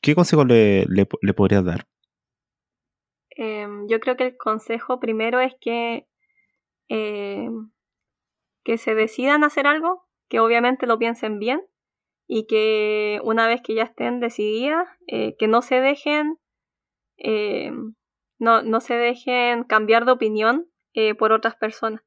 [0.00, 1.84] ¿Qué consejo le, le, podrías dar?
[3.30, 6.06] Em, yo creo que el consejo primero es que,
[6.88, 7.72] em,
[8.64, 11.62] que se decidan hacer algo, que obviamente lo piensen bien
[12.26, 16.38] y que una vez que ya estén decididas, eh, que no se dejen
[17.16, 17.94] em,
[18.40, 22.02] no, no se dejen cambiar de opinión eh, por otras personas.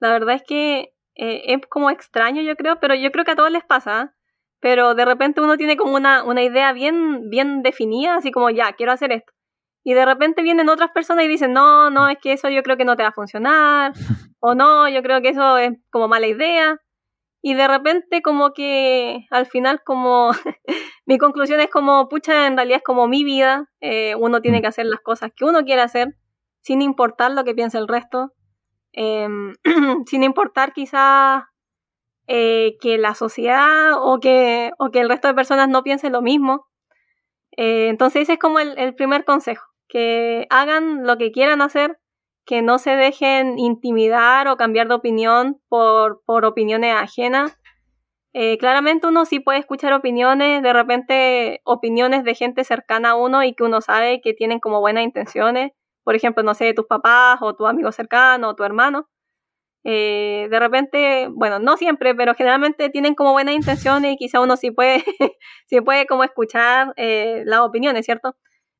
[0.00, 3.36] La verdad es que eh, es como extraño, yo creo, pero yo creo que a
[3.36, 4.00] todos les pasa.
[4.00, 4.14] ¿ah?
[4.60, 8.72] Pero de repente uno tiene como una, una idea bien, bien definida, así como ya,
[8.72, 9.32] quiero hacer esto.
[9.88, 12.76] Y de repente vienen otras personas y dicen, no, no, es que eso yo creo
[12.76, 13.92] que no te va a funcionar,
[14.40, 16.80] o no, yo creo que eso es como mala idea.
[17.40, 20.32] Y de repente como que al final como
[21.06, 24.62] mi conclusión es como, pucha, en realidad es como mi vida, eh, uno tiene mm.
[24.62, 26.16] que hacer las cosas que uno quiere hacer,
[26.62, 28.32] sin importar lo que piense el resto,
[28.90, 29.54] em,
[30.06, 31.44] sin importar quizás
[32.26, 36.22] eh, que la sociedad o que, o que el resto de personas no piensen lo
[36.22, 36.66] mismo.
[37.56, 41.98] Eh, entonces ese es como el, primer consejo, que hagan lo que quieran hacer,
[42.46, 47.58] que no se dejen intimidar o cambiar de opinión por, por opiniones ajenas.
[48.32, 53.42] Eh, claramente uno sí puede escuchar opiniones, de repente opiniones de gente cercana a uno
[53.42, 55.72] y que uno sabe que tienen como buenas intenciones,
[56.04, 59.08] por ejemplo, no sé, tus papás o tu amigo cercano o tu hermano.
[59.84, 64.56] Eh, de repente, bueno, no siempre, pero generalmente tienen como buenas intenciones y quizá uno
[64.56, 65.04] sí puede,
[65.66, 68.36] sí puede como escuchar eh, las opiniones, ¿cierto?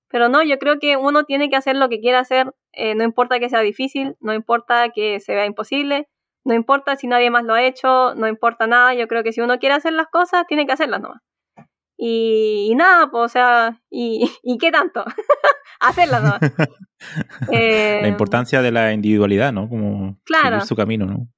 [0.09, 3.05] Pero no, yo creo que uno tiene que hacer lo que quiera hacer, eh, no
[3.05, 6.09] importa que sea difícil, no importa que se vea imposible,
[6.45, 9.41] no importa si nadie más lo ha hecho, no importa nada, yo creo que si
[9.41, 11.21] uno quiere hacer las cosas, tiene que hacerlas nomás.
[11.99, 15.05] Y, nada, pues, o sea, ¿y, y qué tanto?
[15.81, 16.41] Hacerlas nomás.
[17.53, 19.69] Eh, la importancia de la individualidad, ¿no?
[19.69, 21.29] Como seguir su camino, ¿no?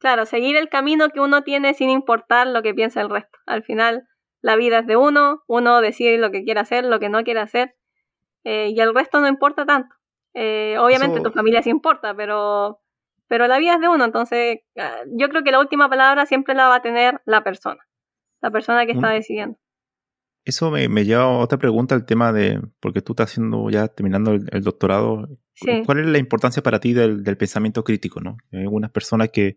[0.00, 3.38] Claro, seguir el camino que uno tiene sin importar lo que piensa el resto.
[3.46, 4.08] Al final,
[4.42, 7.40] la vida es de uno, uno decide lo que quiere hacer, lo que no quiere
[7.40, 7.76] hacer,
[8.44, 9.94] eh, y el resto no importa tanto.
[10.34, 12.80] Eh, obviamente tu familia sí importa, pero,
[13.28, 16.54] pero la vida es de uno, entonces ah, yo creo que la última palabra siempre
[16.54, 17.80] la va a tener la persona,
[18.42, 19.58] la persona que está decidiendo.
[20.44, 24.32] Eso me, lleva a otra pregunta, el tema de, porque tú estás haciendo ya terminando
[24.32, 25.26] el, doctorado,
[25.86, 28.20] ¿cuál es la importancia para ti del, pensamiento crítico?
[28.20, 28.36] ¿no?
[28.52, 29.56] Hay algunas personas que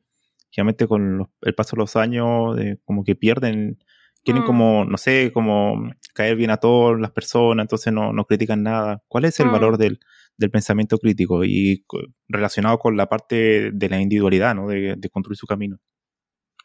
[0.56, 2.56] realmente con el paso de los años
[2.86, 3.80] como que pierden,
[4.24, 4.46] quieren mm.
[4.46, 9.02] como, no sé, como caer bien a todas las personas, entonces no, no critican nada.
[9.08, 9.78] ¿Cuál es el valor mm.
[9.78, 10.00] del,
[10.38, 11.86] del, pensamiento crítico y
[12.28, 14.68] relacionado con la parte de la individualidad, ¿no?
[14.68, 15.78] de, de construir su camino?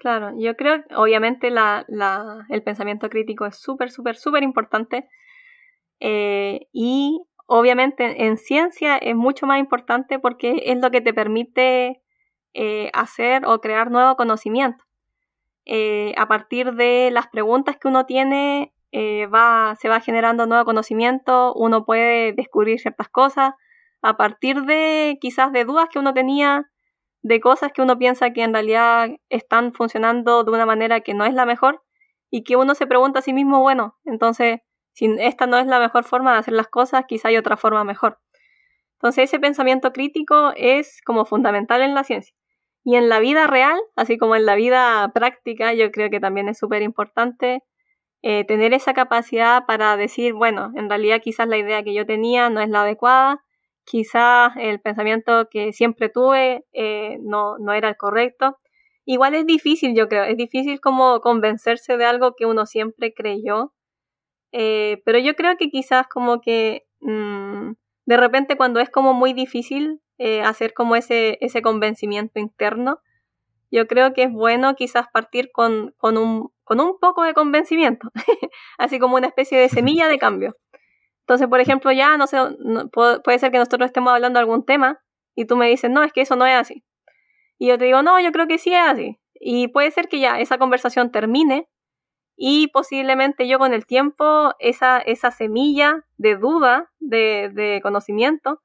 [0.02, 5.08] Claro, yo creo, obviamente, la, la, el pensamiento crítico es súper, súper, súper importante.
[6.00, 12.02] Eh, y obviamente en ciencia es mucho más importante porque es lo que te permite
[12.54, 14.82] eh, hacer o crear nuevo conocimiento.
[15.64, 21.54] Eh, a partir de las preguntas que uno tiene, va, se va generando nuevo conocimiento,
[21.54, 23.54] uno puede descubrir ciertas cosas.
[24.02, 26.70] A partir de quizás de dudas que uno tenía,
[27.22, 31.24] de cosas que uno piensa que en realidad están funcionando de una manera que no
[31.24, 31.82] es la mejor
[32.30, 34.60] y que uno se pregunta a sí mismo, bueno, entonces,
[34.92, 37.84] si esta no es la mejor forma de hacer las cosas, quizá hay otra forma
[37.84, 38.18] mejor.
[38.94, 42.34] Entonces ese pensamiento crítico es como fundamental en la ciencia.
[42.84, 46.48] Y en la vida real, así como en la vida práctica, yo creo que también
[46.48, 47.62] es súper importante
[48.22, 52.50] eh, tener esa capacidad para decir, bueno, en realidad quizás la idea que yo tenía
[52.50, 53.42] no es la adecuada,
[53.84, 58.58] quizás el pensamiento que siempre tuve eh, no, no era el correcto.
[59.04, 63.72] Igual es difícil, yo creo, es difícil como convencerse de algo que uno siempre creyó,
[64.52, 67.72] eh, pero yo creo que quizás como que mm,
[68.04, 73.00] de repente cuando es como muy difícil eh, hacer como ese, ese convencimiento interno,
[73.70, 78.10] yo creo que es bueno quizás partir con, con, un, con un poco de convencimiento,
[78.78, 80.54] así como una especie de semilla de cambio.
[81.20, 82.38] Entonces, por ejemplo, ya no sé,
[82.92, 85.00] puede ser que nosotros estemos hablando de algún tema
[85.34, 86.84] y tú me dices, no, es que eso no es así.
[87.58, 89.18] Y yo te digo, no, yo creo que sí es así.
[89.34, 91.68] Y puede ser que ya esa conversación termine
[92.36, 98.60] y posiblemente yo con el tiempo, esa, esa semilla de duda, de, de conocimiento,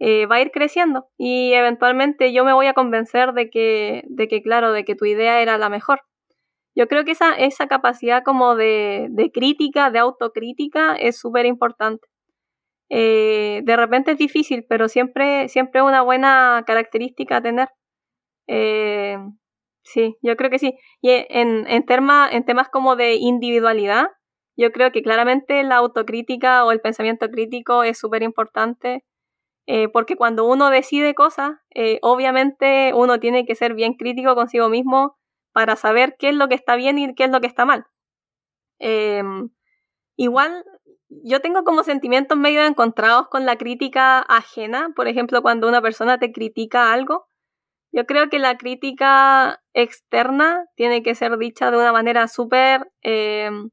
[0.00, 4.28] eh, va a ir creciendo y eventualmente yo me voy a convencer de que, de
[4.28, 6.00] que, claro, de que tu idea era la mejor.
[6.74, 12.08] Yo creo que esa, esa capacidad como de, de crítica, de autocrítica, es súper importante.
[12.90, 17.68] Eh, de repente es difícil, pero siempre, siempre es una buena característica a tener.
[18.48, 19.18] Eh,
[19.84, 20.74] sí, yo creo que sí.
[21.00, 24.08] Y en, en, en temas como de individualidad,
[24.56, 29.04] yo creo que claramente la autocrítica o el pensamiento crítico es súper importante.
[29.66, 31.52] Eh, porque cuando uno decide cosas,
[32.02, 35.16] obviamente uno tiene que ser bien crítico consigo mismo
[35.54, 37.86] para saber qué es lo que está bien y qué es lo que está mal.
[38.78, 39.50] Em,
[40.16, 40.64] igual,
[41.08, 44.90] yo tengo como sentimientos medio encontrados con la crítica ajena.
[44.96, 47.28] Por ejemplo, cuando una persona te critica algo,
[47.94, 53.70] yo creo que la crítica externa tiene que ser dicha de una manera súper, em,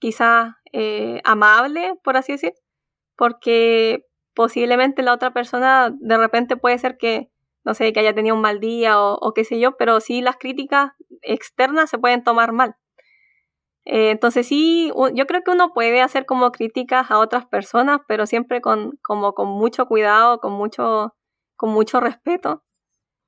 [0.00, 2.54] quizás eh, amable, por así decir,
[3.16, 4.04] porque
[4.34, 7.30] posiblemente la otra persona de repente puede ser que,
[7.64, 10.36] no sé, que haya tenido un mal día o, qué sé yo, pero sí las
[10.38, 10.92] críticas
[11.22, 12.76] externas se pueden tomar mal.
[13.84, 18.26] Eh, entonces sí, yo creo que uno puede hacer como críticas a otras personas, pero
[18.26, 21.14] siempre con, como con mucho cuidado, con mucho,
[21.56, 22.64] con mucho respeto.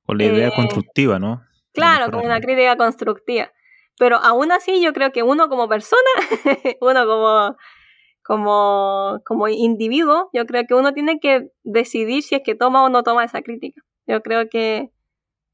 [0.09, 1.43] Con la idea eh, constructiva, ¿no?
[1.71, 3.51] Claro, con una crítica constructiva.
[3.99, 6.01] Pero aún así yo creo que uno como persona,
[6.81, 7.55] uno como,
[8.23, 12.89] como, como individuo, yo creo que uno tiene que decidir si es que toma o
[12.89, 13.83] no toma esa crítica.
[14.07, 14.89] Yo creo que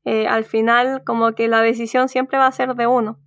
[0.05, 3.19] eh, al final como que la decisión siempre va a ser de uno.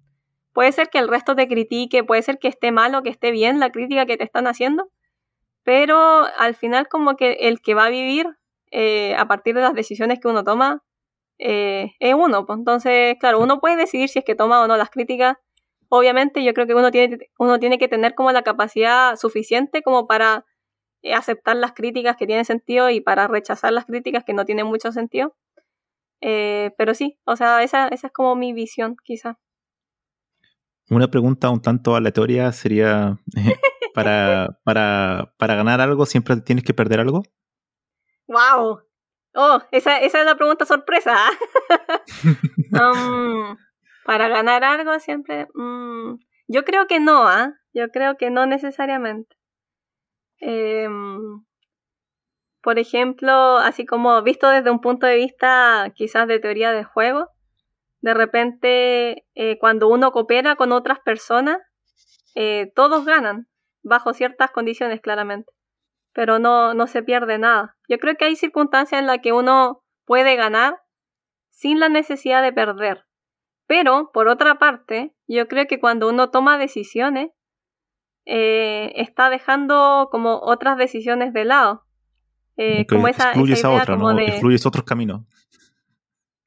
[0.54, 3.32] Puede ser que el resto te critique, puede ser que esté mal o que esté
[3.32, 4.88] bien la crítica que te están haciendo,
[5.62, 8.28] pero al final como que el que va a vivir
[8.70, 10.82] eh, a partir de las decisiones que uno toma
[11.38, 12.46] eh, es uno.
[12.46, 12.58] Pues.
[12.58, 15.36] Entonces, claro, uno puede decidir si es que toma o no las críticas.
[15.88, 20.06] Obviamente, yo creo que uno tiene, uno tiene que tener como la capacidad suficiente como
[20.06, 20.44] para
[21.02, 24.66] eh, aceptar las críticas que tienen sentido y para rechazar las críticas que no tienen
[24.66, 25.34] mucho sentido.
[26.20, 29.38] Eh, pero sí, o sea, esa, esa es como mi visión, quizá.
[30.90, 33.18] Una pregunta un tanto aleatoria sería,
[33.94, 37.22] para, para, para ganar algo, ¿siempre tienes que perder algo?
[38.26, 38.87] ¡Wow!
[39.40, 41.16] Oh, esa, esa es la pregunta sorpresa.
[42.70, 43.56] Um,
[44.04, 45.46] para ganar algo siempre.
[45.54, 46.16] Mm,
[46.48, 47.54] yo creo que no, ¿ah?
[47.72, 49.36] Yo creo que no necesariamente.
[50.40, 51.44] Em,
[52.62, 57.28] por ejemplo, así como visto desde un punto de vista quizás de teoría de juego,
[58.00, 61.58] de repente eh, cuando uno coopera con otras personas,
[62.34, 63.48] eh, todos ganan,
[63.82, 65.52] bajo ciertas condiciones claramente
[66.12, 67.76] pero no, no se pierde nada.
[67.88, 70.80] Yo creo que hay circunstancias en las que uno puede ganar
[71.50, 73.04] sin la necesidad de perder.
[73.66, 77.30] Pero, por otra parte, yo creo que cuando uno toma decisiones,
[78.24, 81.84] eh, está dejando como otras decisiones de lado.
[82.56, 84.60] Eh, como esa, esa idea como de...
[84.64, 85.22] otros caminos.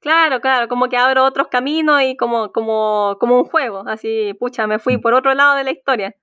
[0.02, 4.66] Claro, claro, como que abro otros caminos y como, como, como un juego, así, pucha,
[4.66, 5.02] me fui mm.
[5.02, 6.16] por otro lado de la historia.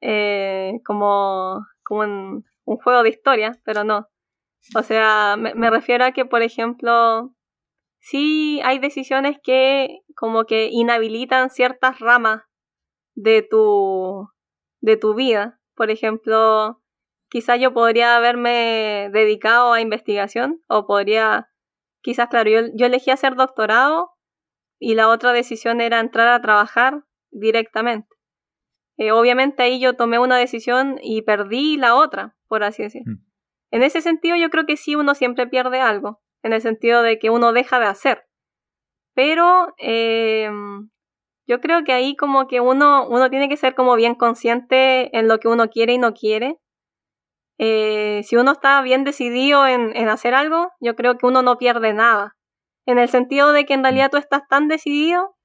[0.00, 2.02] Eh, como, como
[2.64, 4.08] un juego de historia, pero no.
[4.74, 7.34] O sea, me, refiero a que, por ejemplo,
[7.98, 12.42] sí hay decisiones que como que inhabilitan ciertas ramas
[13.14, 14.28] de tu,
[14.80, 15.60] de tu vida.
[15.74, 16.80] Por ejemplo,
[17.28, 21.50] quizás yo podría haberme dedicado a investigación o podría,
[22.02, 24.12] quizás, claro, yo, yo elegí hacer doctorado
[24.78, 28.13] y la otra decisión era entrar a trabajar directamente.
[28.96, 33.02] Eh, obviamente ahí yo tomé una decisión y perdí la otra, por así decir.
[33.04, 33.24] Mm.
[33.72, 37.18] En ese sentido yo creo que sí uno siempre pierde algo, en el sentido de
[37.18, 38.24] que uno deja de hacer.
[39.14, 40.50] Pero eh,
[41.46, 45.28] yo creo que ahí como que uno, uno tiene que ser como bien consciente en
[45.28, 46.58] lo que uno quiere y no quiere.
[47.58, 51.58] Eh, si uno está bien decidido en, en hacer algo, yo creo que uno no
[51.58, 52.36] pierde nada.
[52.86, 55.36] En el sentido de que en realidad tú estás tan decidido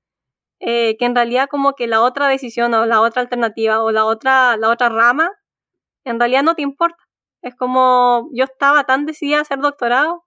[0.59, 4.05] eh, que en realidad como que la otra decisión o la otra alternativa o la
[4.05, 5.31] otra, la otra rama,
[6.05, 7.03] en realidad no te importa.
[7.41, 10.25] Es como yo estaba tan decidida a hacer doctorado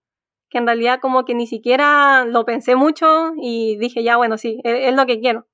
[0.51, 4.61] que en realidad como que ni siquiera lo pensé mucho y dije ya, bueno, sí,
[4.65, 5.47] es, es lo que quiero.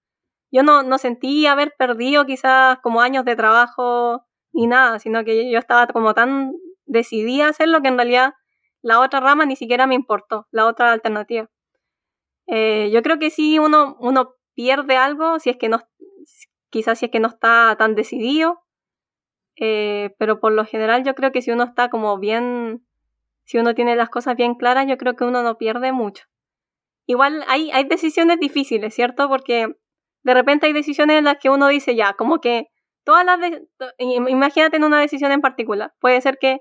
[0.50, 5.50] Yo no, no sentí haber perdido quizás como años de trabajo ni nada, sino que
[5.50, 6.52] yo estaba como tan
[6.86, 8.34] decidida a hacerlo que en realidad
[8.82, 11.48] la otra rama ni siquiera me importó, la otra alternativa.
[12.46, 15.88] Eh, yo creo que sí, uno, uno pierde algo si es que no,
[16.68, 18.58] quizás si es que no está tan decidido,
[19.54, 22.84] eh, pero por lo general yo creo que si uno está como bien,
[23.44, 26.24] si uno tiene las cosas bien claras, yo creo que uno no pierde mucho.
[27.06, 29.28] Igual hay, hay decisiones difíciles, ¿cierto?
[29.28, 29.76] Porque
[30.24, 32.66] de repente hay decisiones en las que uno dice ya, como que
[33.04, 33.38] todas las,
[33.98, 36.58] imagínate en una decisión en particular, puede ser que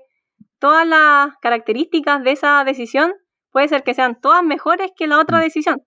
[0.60, 3.12] todas las características de esa decisión,
[3.50, 5.40] puede ser que sean todas mejores que la otra mm.
[5.40, 5.82] decisión.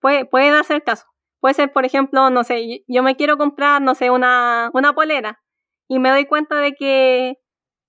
[0.00, 1.11] Puede, puede darse el caso.
[1.42, 5.42] Puede ser, por ejemplo, no sé, yo me quiero comprar, no sé, una, una polera
[5.88, 7.36] y me doy cuenta de que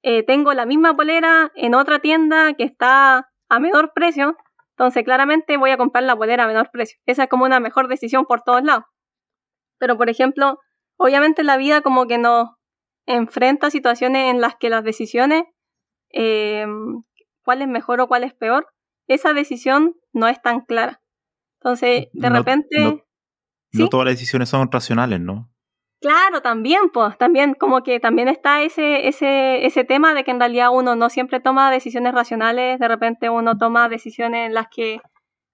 [0.02, 4.36] eh, tengo la misma polera en otra tienda que está a menor precio,
[4.72, 6.98] entonces claramente voy a comprar la polera a menor precio.
[7.06, 8.86] Esa es como una mejor decisión por todos lados.
[9.78, 10.58] Pero, por ejemplo,
[10.98, 12.50] obviamente la vida como que nos
[13.06, 15.44] enfrenta a situaciones en las que las decisiones,
[16.12, 16.66] eh,
[17.44, 18.66] cuál es mejor o cuál es peor,
[19.08, 21.04] esa decisión no es tan clara.
[21.60, 22.80] Entonces, de repente...
[22.80, 23.03] No
[23.90, 25.50] todas las decisiones son racionales, ¿no?
[26.04, 30.40] Claro, también, pues, también como que también está ese, ese, ese tema de que en
[30.40, 35.00] realidad uno no siempre toma decisiones racionales, de repente uno toma decisiones en las que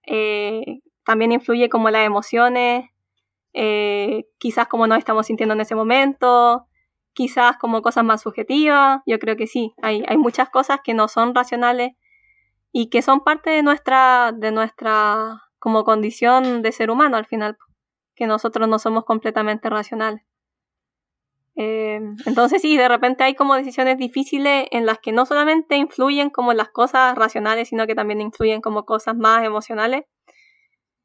[0.07, 2.89] eh, también influye como las emociones,
[3.53, 6.65] eh, quizás como nos estamos sintiendo en ese momento,
[7.13, 11.07] quizás como cosas más subjetivas, yo creo que sí, hay, hay muchas cosas que no
[11.07, 11.91] son racionales
[12.71, 17.57] y que son parte de nuestra, de nuestra como condición de ser humano al final,
[18.19, 20.21] que nosotros no somos completamente racionales.
[21.55, 26.29] Eh, entonces sí, de repente hay como decisiones difíciles en las que no solamente influyen
[26.29, 30.03] como las cosas racionales, sino que también influyen como cosas más emocionales.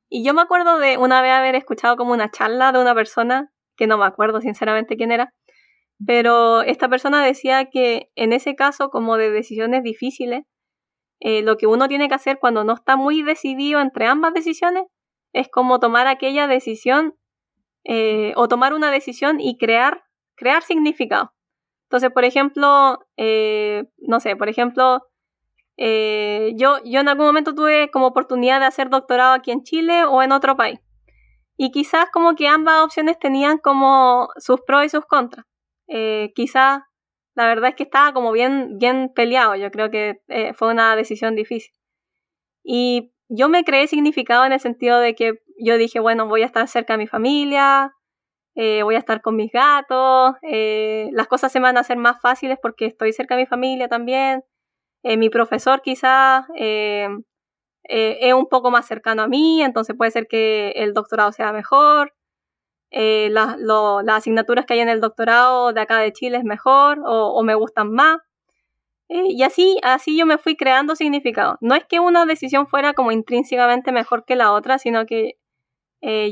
[0.09, 3.53] Y yo me acuerdo de una vez haber escuchado como una charla de una persona,
[3.77, 5.32] que no me acuerdo sinceramente quién era,
[6.05, 10.43] pero esta persona decía que en ese caso como de decisiones difíciles,
[11.20, 14.85] eh, lo que uno tiene que hacer cuando no está muy decidido entre ambas decisiones
[15.35, 17.15] es como tomar aquella decisión
[17.85, 20.05] eh, o tomar una decisión y crear
[20.36, 21.32] crear significado.
[21.85, 25.02] Entonces, por ejemplo, eh, no sé, por ejemplo,
[25.77, 30.05] eh, yo, yo en algún momento tuve como oportunidad de hacer doctorado aquí en Chile
[30.05, 30.81] o en otro país.
[31.56, 35.47] Y quizás como que ambas opciones tenían como sus pros y sus contras.
[36.35, 36.82] Quizás
[37.36, 39.55] la verdad es que estaba como bien, bien peleado.
[39.55, 40.20] Yo creo que
[40.56, 41.73] fue una decisión difícil.
[42.65, 46.47] Y yo me creé significado en el sentido de que yo dije, bueno, voy a
[46.47, 47.93] estar cerca de mi familia,
[48.57, 52.21] eh, voy a estar con mis gatos, eh, las cosas se van a hacer más
[52.21, 54.45] fáciles porque estoy cerca de mi familia también,
[55.03, 60.71] eh, mi profesor quizás es un poco más cercano a mí, entonces puede ser que
[60.77, 62.15] el doctorado sea mejor,
[62.91, 63.57] las
[64.09, 67.91] asignaturas que hay en el doctorado de acá de Chile es mejor o, me gustan
[67.93, 68.19] más.
[69.09, 71.59] Y así, así yo me fui creando significado.
[71.60, 75.35] No es que una decisión fuera como intrínsecamente mejor que la otra, sino que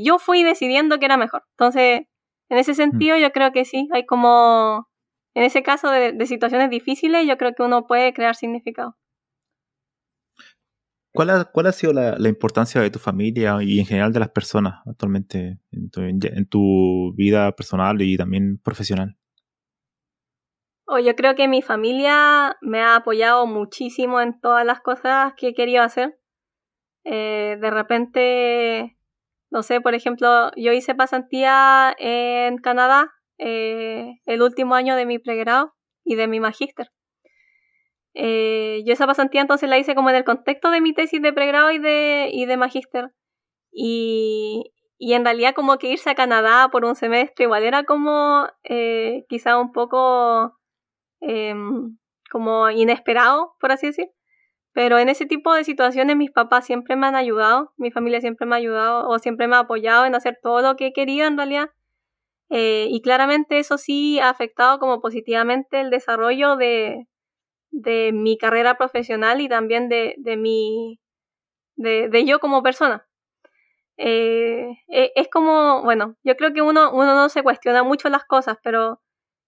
[0.03, 1.43] yo fui decidiendo que era mejor.
[1.57, 2.03] Entonces,
[2.49, 2.75] en ese mm.
[2.75, 4.87] sentido, yo creo que sí, hay como,
[5.33, 8.95] en ese caso de, situaciones difíciles, yo creo que uno puede crear significado.
[11.11, 14.29] ¿Cuál ha, cuál ha sido la, importancia de tu familia y en general de las
[14.29, 19.17] personas actualmente en tu, en tu vida personal y también profesional?
[20.95, 25.47] Oh, yo creo que mi familia me ha apoyado muchísimo en todas las cosas que
[25.47, 26.19] he querido hacer.
[27.03, 28.95] Eh, de repente
[29.49, 35.17] no sé, por ejemplo, yo hice pasantía en Canadá eh, el último año de mi
[35.17, 36.91] pregrado y de mi magíster.
[38.13, 41.33] Eh, yo esa pasantía entonces la hice como en el contexto de mi tesis de
[41.33, 43.09] pregrado y de, y de magíster.
[43.71, 48.47] Y, y, en realidad como que irse a Canadá por un semestre igual era como
[48.63, 50.53] eh, quizá un poco
[51.23, 51.97] em,
[52.31, 54.07] como inesperado, por así decir.
[54.73, 58.47] Pero en ese tipo de situaciones mis papás siempre me han ayudado, mi familia siempre
[58.47, 61.37] me ha ayudado o siempre me ha apoyado en hacer todo lo que querido en
[61.37, 61.69] realidad.
[62.49, 67.07] Eh, y claramente eso sí ha afectado como positivamente el desarrollo de,
[67.71, 70.99] de mi carrera profesional y también de, de mi,
[71.75, 73.07] de, de yo como persona.
[73.97, 78.25] Eh, e, es como, bueno, yo creo que uno, uno no se cuestiona mucho las
[78.25, 79.01] cosas, pero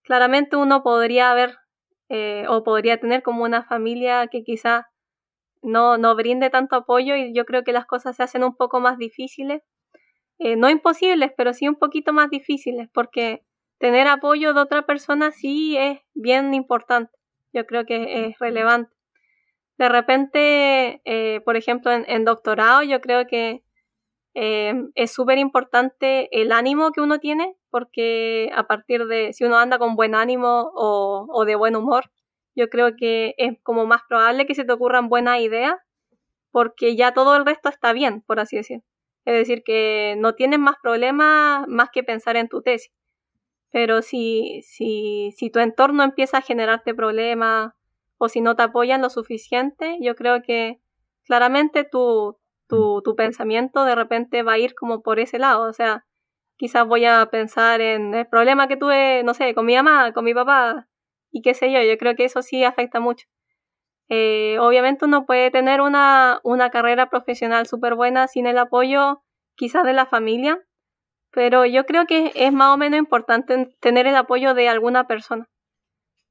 [0.04, 1.58] claramente uno podría haber
[2.10, 4.86] eh, o podría tener como una familia que quizás
[5.62, 8.80] no, no brinde tanto apoyo y yo creo que las cosas se hacen un poco
[8.80, 9.62] más difíciles.
[10.38, 13.44] Eh, no imposibles, pero sí un poquito más difíciles, porque
[13.80, 17.12] tener apoyo de otra persona sí es bien importante.
[17.54, 18.92] Yo creo que es relevante.
[19.78, 23.64] De repente, eh, por ejemplo, en, doctorado, yo creo que
[24.36, 29.58] eh, es súper importante el ánimo que uno tiene, porque a partir de si uno
[29.58, 32.12] anda con buen ánimo o, o de buen humor,
[32.56, 35.76] yo creo que es como más probable que se te ocurran buenas ideas
[36.52, 38.82] porque ya todo el resto está bien, por así decir.
[39.26, 42.94] Es decir, que no tienes más problemas más que pensar en tu tesis.
[43.72, 47.74] Pero si, si, si tu entorno empieza a generarte problemas
[48.18, 50.80] o si no te apoyan lo suficiente, yo creo que
[51.26, 52.38] claramente tu,
[52.68, 55.64] tu, tu pensamiento de repente va a ir como por ese lado.
[55.70, 56.06] O sea,
[56.58, 60.26] quizás voy a pensar en el problema que tuve, no sé, con mi mamá, con
[60.26, 60.88] mi papá,
[61.32, 63.28] y qué sé yo, yo creo que eso sí afecta mucho.
[64.10, 69.24] Eh, obviamente uno puede tener una, una carrera profesional súper buena sin el apoyo
[69.56, 70.62] quizás de la familia,
[71.32, 75.50] pero yo creo que es más o menos importante tener el apoyo de alguna persona.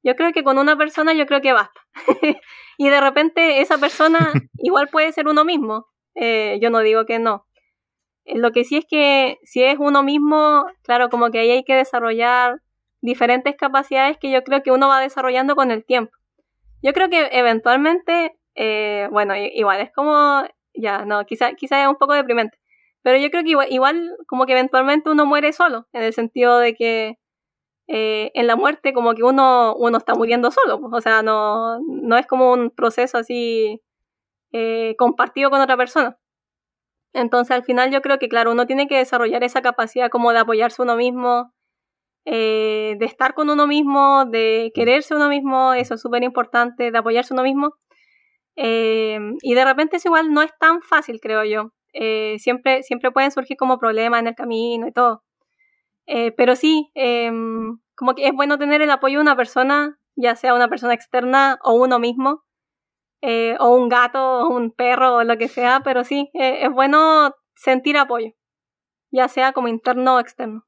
[0.03, 1.81] Yo creo que con una persona yo creo que basta.
[2.77, 4.19] y de repente esa persona
[4.57, 5.87] igual puede ser uno mismo.
[6.15, 7.45] Eh, yo no digo que no.
[8.25, 11.63] Eh, lo que sí es que si es uno mismo, claro, como que ahí hay
[11.63, 12.61] que desarrollar
[13.01, 16.11] diferentes capacidades que yo creo que uno va desarrollando con el tiempo.
[16.81, 20.43] Yo creo que eventualmente, eh, bueno, igual es como,
[20.73, 22.57] ya, no, quizá, quizá es un poco deprimente,
[23.03, 26.75] pero yo creo que igual, como que eventualmente uno muere solo, en el sentido de
[26.75, 27.17] que
[27.87, 32.17] eh, en la muerte como que uno, uno está muriendo solo, o sea, no, no
[32.17, 33.81] es como un proceso así
[34.57, 36.17] eh, compartido con otra persona.
[37.13, 40.39] Entonces al final yo creo que, claro, uno tiene que desarrollar esa capacidad como de
[40.39, 41.53] apoyarse uno mismo,
[42.25, 46.97] eh, de estar con uno mismo, de quererse uno mismo, eso es súper importante, de
[46.97, 47.75] apoyarse uno mismo.
[48.55, 51.71] Eh, y de repente es igual, no es tan fácil, creo yo.
[51.93, 55.23] Eh, siempre, siempre pueden surgir como problemas en el camino y todo.
[56.37, 60.53] pero sí, em, como que es bueno tener el apoyo de una persona, ya sea
[60.55, 62.45] una persona externa o uno mismo,
[63.59, 67.97] o un gato, o un perro, o lo que sea, pero sí, es bueno sentir
[67.97, 68.31] apoyo,
[69.11, 70.65] ya sea como interno o externo.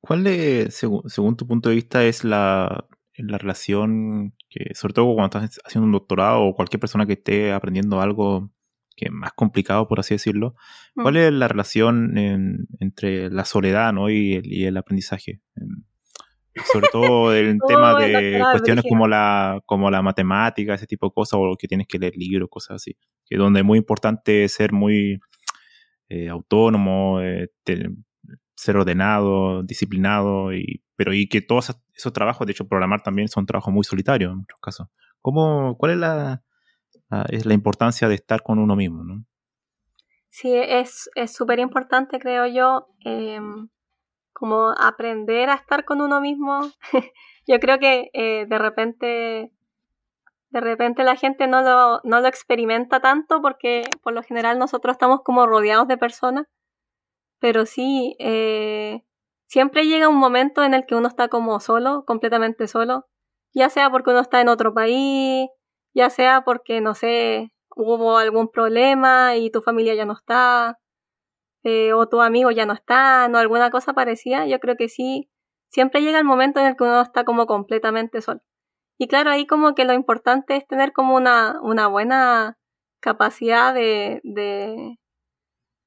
[0.00, 2.86] ¿Cuál, de, según, tu punto de vista, es la,
[3.16, 7.52] la relación que, sobre todo cuando estás haciendo un doctorado o cualquier persona que esté
[7.52, 8.50] aprendiendo algo
[8.96, 10.54] que es más complicado, por así decirlo,
[10.94, 11.18] ¿cuál mm.
[11.18, 12.18] es la relación
[12.80, 14.10] entre la soledad ¿no?
[14.10, 15.40] y, el, y el aprendizaje?
[16.72, 21.38] Sobre todo el tema de cuestiones como la, como la matemática, ese tipo de cosas,
[21.40, 25.20] o que tienes que leer libros, cosas así, que donde es muy importante ser muy
[26.08, 27.50] eh, autónomo, eh,
[28.56, 33.46] ser ordenado, disciplinado, y, pero y que todos esos trabajos, de hecho programar también son
[33.46, 34.88] trabajos muy solitarios en muchos casos.
[35.22, 36.42] ¿Cómo, ¿Cuál es la,
[37.28, 39.04] es la importancia de estar con uno mismo?
[39.04, 39.24] ¿no?
[40.30, 43.68] Sí, es súper importante, creo yo, em,
[44.40, 46.62] como aprender a estar con uno mismo.
[47.46, 49.52] yo creo que eh, de repente
[50.48, 54.94] de repente la gente no lo, no lo experimenta tanto porque por lo general nosotros
[54.94, 56.46] estamos como rodeados de personas.
[57.38, 59.02] Pero sí, eh,
[59.46, 63.06] siempre llega un momento en el que uno está como solo, completamente solo,
[63.52, 65.48] ya sea porque uno está en otro país,
[65.94, 70.78] ya sea porque, no sé, hubo algún problema y tu familia ya no está,
[71.64, 75.30] eh, o tu amigo ya no está, no alguna cosa parecida, yo creo que sí,
[75.68, 78.40] siempre llega el momento en el que uno está como completamente solo.
[78.98, 82.58] Y claro, ahí como que lo importante es tener como una, una buena
[83.00, 84.98] capacidad de, de,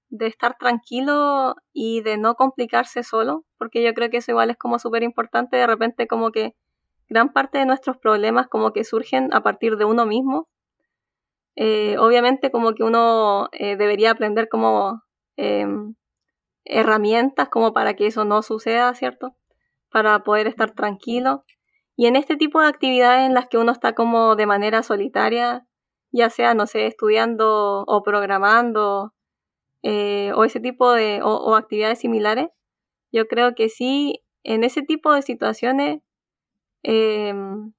[0.09, 4.57] de estar tranquilo y de no complicarse solo, porque yo creo que eso igual es
[4.57, 6.55] como súper importante, de repente como que
[7.09, 10.47] gran parte de nuestros problemas como que surgen a partir de uno mismo.
[11.55, 15.02] Eh, obviamente como que uno eh, debería aprender como
[15.38, 15.95] em,
[16.65, 19.35] herramientas como para que eso no suceda, ¿cierto?
[19.89, 21.45] Para poder estar tranquilo.
[21.95, 25.68] Y en este tipo de actividades en las que uno está como de manera solitaria,
[26.11, 29.14] ya sea, no sé, estudiando o programando
[29.84, 32.49] eh, o ese tipo de, o, actividades similares,
[33.11, 36.01] yo creo que sí, en ese tipo de situaciones
[36.84, 37.73] em,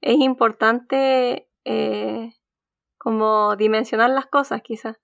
[0.00, 2.32] es importante eh,
[2.98, 4.98] como dimensionar las cosas quizás.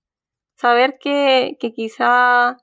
[0.60, 2.58] Saber que, que quizá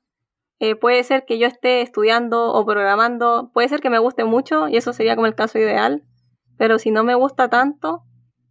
[0.59, 4.67] eh, puede ser que yo esté estudiando o programando, puede ser que me guste mucho
[4.67, 6.03] y eso sería como el caso ideal,
[6.57, 8.03] pero si no me gusta tanto,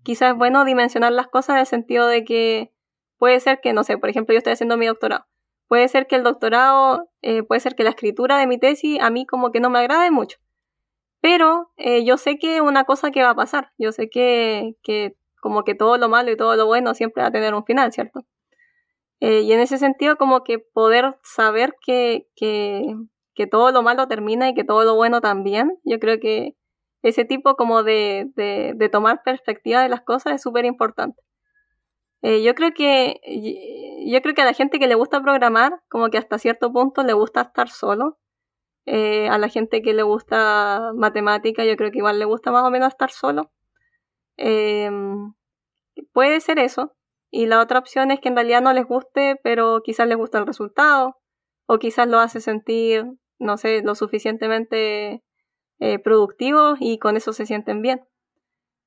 [0.02, 2.72] quizás es bueno dimensionar las cosas en el sentido de que
[3.18, 5.26] Puede ser que, no sé, por ejemplo, yo estoy haciendo mi doctorado.
[5.68, 9.10] Puede ser que el doctorado, eh, puede ser que la escritura de mi tesis a
[9.10, 10.38] mí como que no me agrade mucho.
[11.20, 13.72] Pero eh, yo sé que una cosa que va a pasar.
[13.78, 17.28] Yo sé que, que como que todo lo malo y todo lo bueno siempre va
[17.28, 18.20] a tener un final, ¿cierto?
[19.20, 24.48] Eh, y en ese sentido, como que poder saber que, que, todo lo malo termina
[24.48, 26.56] y que todo lo bueno también, yo creo que
[27.02, 31.22] ese tipo como de, de, tomar perspectiva de las cosas es súper importante.
[32.22, 33.20] Eh, yo creo que
[34.06, 37.02] yo creo que a la gente que le gusta programar, como que hasta cierto punto
[37.04, 38.18] le gusta estar solo.
[38.86, 42.64] Eh, a la gente que le gusta matemática, yo creo que igual le gusta más
[42.64, 43.50] o menos estar solo.
[46.12, 46.96] Puede ser eso.
[47.36, 50.38] Y la otra opción es que en realidad no les guste, pero quizás les gusta
[50.38, 51.18] el resultado.
[51.66, 53.04] O quizás lo hace sentir,
[53.38, 55.22] no sé, lo suficientemente
[55.78, 58.00] eh, productivos y con eso se sienten bien.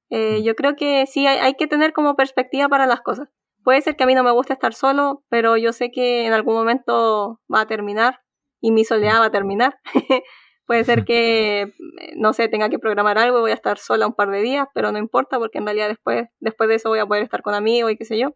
[0.09, 3.29] Eh, yo creo que sí hay, que tener como perspectiva para las cosas.
[3.63, 6.33] Puede ser que a mí no me guste estar solo, pero yo sé que en
[6.33, 8.21] algún momento va a terminar
[8.61, 9.77] y mi soledad va a terminar.
[10.69, 11.73] Puede ser que,
[12.15, 14.67] no sé, tenga que programar algo y voy a estar sola un par de días,
[14.71, 17.55] pero no importa porque en realidad después, después de eso voy a poder estar con
[17.55, 18.35] amigos y qué sé yo.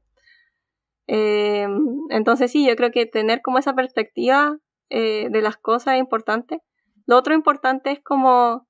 [1.06, 1.68] Eh,
[2.10, 4.58] entonces sí, yo creo que tener como esa perspectiva
[4.90, 6.60] eh, de las cosas es importante.
[7.06, 8.68] Lo otro importante es como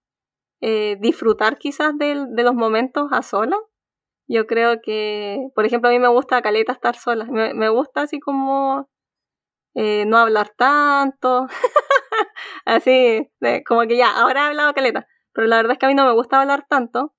[0.60, 3.56] eh, disfrutar quizás de, los momentos a sola.
[4.28, 7.24] Yo creo que, por ejemplo, a mí me gusta caleta estar sola.
[7.32, 8.90] Me, gusta así como
[9.74, 11.48] eh, no hablar tanto.
[12.66, 13.30] así,
[13.68, 15.08] como que ya, ahora he hablado caleta.
[15.34, 17.14] Pero la verdad es que a mí no me gusta hablar tanto.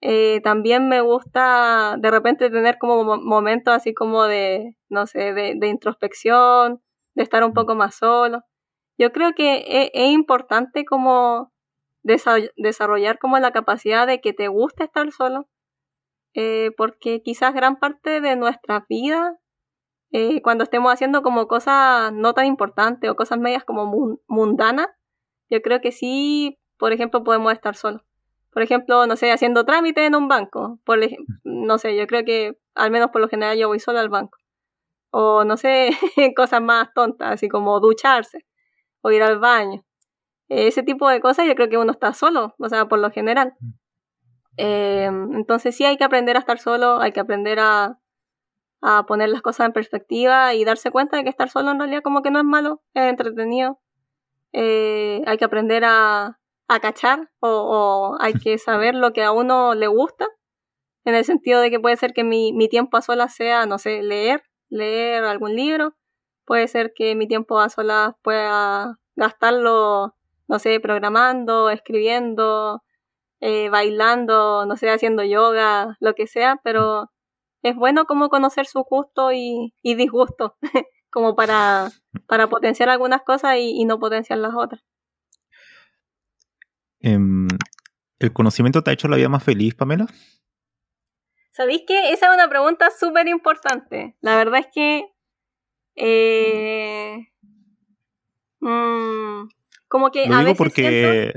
[0.00, 5.68] Eh, también me gusta de repente tener como momentos así como de, no sé, de,
[5.68, 6.80] introspección,
[7.14, 8.42] de estar un poco más solo.
[8.98, 11.52] Yo creo que e, es importante como
[12.02, 15.48] desarrollar como la capacidad de que te guste estar solo,
[16.34, 19.38] eh, porque quizás gran parte de nuestra vida,
[20.10, 24.88] eh, cuando estemos haciendo como cosas no tan importantes o cosas medias como mundanas,
[25.50, 28.02] yo creo que sí, por ejemplo, podemos estar solos.
[28.50, 30.78] Por ejemplo, no sé, haciendo trámite en un banco.
[30.84, 30.98] Por
[31.44, 34.38] no sé, yo creo que al menos por lo general yo voy solo al banco.
[35.10, 35.90] O no sé,
[36.36, 38.46] cosas más tontas, así como ducharse
[39.02, 39.84] o ir al baño.
[40.48, 43.54] Ese tipo de cosas yo creo que uno está solo, o sea, por lo general.
[44.56, 47.98] Eh, entonces sí hay que aprender a estar solo, hay que aprender a,
[48.80, 52.02] a poner las cosas en perspectiva y darse cuenta de que estar solo en realidad
[52.02, 53.80] como que no es malo, es entretenido.
[54.52, 56.38] Eh, hay que aprender a,
[56.68, 60.28] a cachar o, o, hay que saber lo que a uno le gusta,
[61.04, 63.78] en el sentido de que puede ser que mi, mi tiempo a solas sea, no
[63.78, 65.94] sé, leer, leer algún libro,
[66.44, 70.14] puede ser que mi tiempo a solas pueda gastarlo,
[70.48, 72.82] no sé, programando, escribiendo,
[73.40, 77.10] eh, bailando, no sé, haciendo yoga, lo que sea, pero
[77.62, 80.56] es bueno como conocer su gusto y, y disgusto,
[81.10, 81.90] como para,
[82.26, 84.82] para potenciar algunas cosas y, no potenciar las otras.
[87.00, 87.48] Em,
[88.18, 90.06] ¿El conocimiento te ha hecho la vida más feliz, Pamela?
[91.50, 94.16] ¿Sabéis que esa es una pregunta súper importante?
[94.20, 95.12] La verdad es que
[95.96, 97.32] eh,
[98.60, 99.48] mm,
[99.88, 101.32] como que a veces porque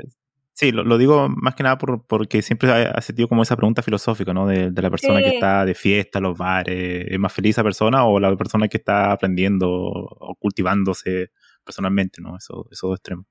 [0.62, 4.32] Sí, lo, digo más que nada por, porque siempre ha, sentido como esa pregunta filosófica,
[4.32, 4.46] ¿no?
[4.46, 7.08] De, la persona que está de fiesta, los bares.
[7.10, 11.32] ¿Es más feliz esa persona o la persona que está aprendiendo o cultivándose
[11.64, 12.38] personalmente, ¿no?
[12.38, 13.26] Eso, esos dos extremos.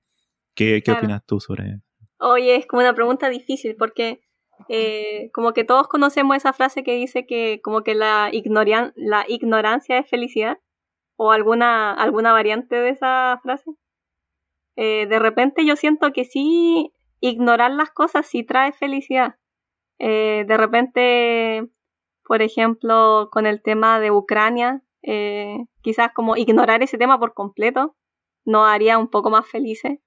[0.56, 1.78] ¿Qué, qué opinas tú sobre
[2.18, 4.22] Oye, es como una pregunta difícil porque
[4.68, 8.32] eh, como que todos conocemos esa frase que dice que como que la,
[8.96, 10.58] la ignorancia es felicidad
[11.14, 13.70] o alguna, alguna variante de esa frase.
[14.74, 19.36] Eh, de repente yo siento que sí ignorar las cosas sí trae felicidad.
[19.98, 21.68] Eh, de repente,
[22.24, 27.96] por ejemplo, con el tema de Ucrania, eh, quizás como ignorar ese tema por completo
[28.46, 29.98] nos haría un poco más felices.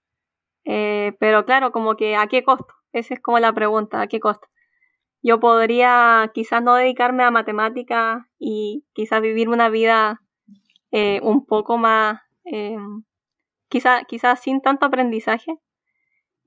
[0.66, 2.74] Eh, pero claro, como que a qué costo?
[2.92, 4.48] Esa es como la pregunta, ¿a qué costo?
[5.22, 10.22] Yo podría quizás no dedicarme a matemáticas y quizás vivir una vida
[11.22, 12.22] un poco más,
[13.70, 15.60] quizás quizás sin tanto aprendizaje,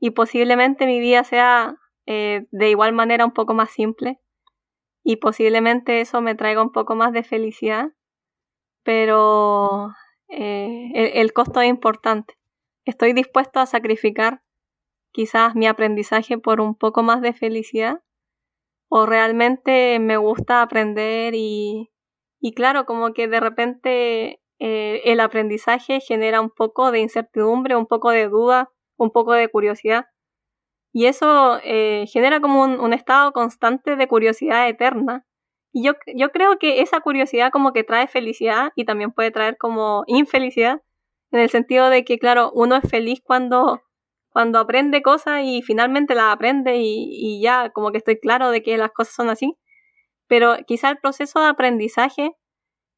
[0.06, 4.20] y posiblemente mi vida sea eh, de igual manera un poco más simple
[5.02, 7.88] y posiblemente eso me traiga un poco más de felicidad,
[8.84, 9.88] pero
[10.28, 12.34] eh, el, costo es importante.
[12.84, 14.42] Estoy dispuesto a sacrificar
[15.10, 18.00] quizás mi aprendizaje por un poco más de felicidad
[18.88, 21.90] o realmente me gusta aprender y,
[22.38, 27.86] y claro, como que de repente eh, el aprendizaje genera un poco de incertidumbre, un
[27.86, 30.06] poco de duda un poco de curiosidad.
[30.92, 35.26] Y eso eh, genera como un, estado constante de curiosidad eterna.
[35.72, 39.58] Y yo, yo creo que esa curiosidad como que trae felicidad y también puede traer
[39.58, 40.80] como infelicidad,
[41.32, 43.82] en el sentido de que, claro, uno es feliz cuando,
[44.30, 48.62] cuando aprende cosas y finalmente las aprende y, y ya como que estoy claro de
[48.62, 49.56] que las cosas son así.
[50.28, 52.36] Pero quizá el proceso de aprendizaje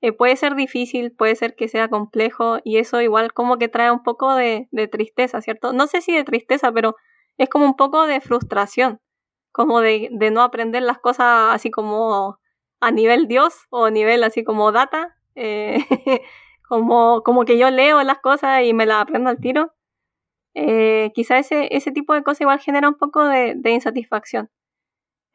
[0.00, 3.90] eh, puede ser difícil, puede ser que sea complejo y eso igual como que trae
[3.90, 5.72] un poco de, tristeza, ¿cierto?
[5.72, 6.96] No sé si de tristeza, pero
[7.36, 9.00] es como un poco de frustración,
[9.52, 12.38] como de, no aprender las cosas así como
[12.80, 15.78] a nivel Dios o a nivel así como data, eh,
[16.68, 19.72] como, que yo leo las cosas y me las aprendo al tiro.
[20.54, 24.50] Eh, quizá ese tipo de cosas igual genera un poco de insatisfacción.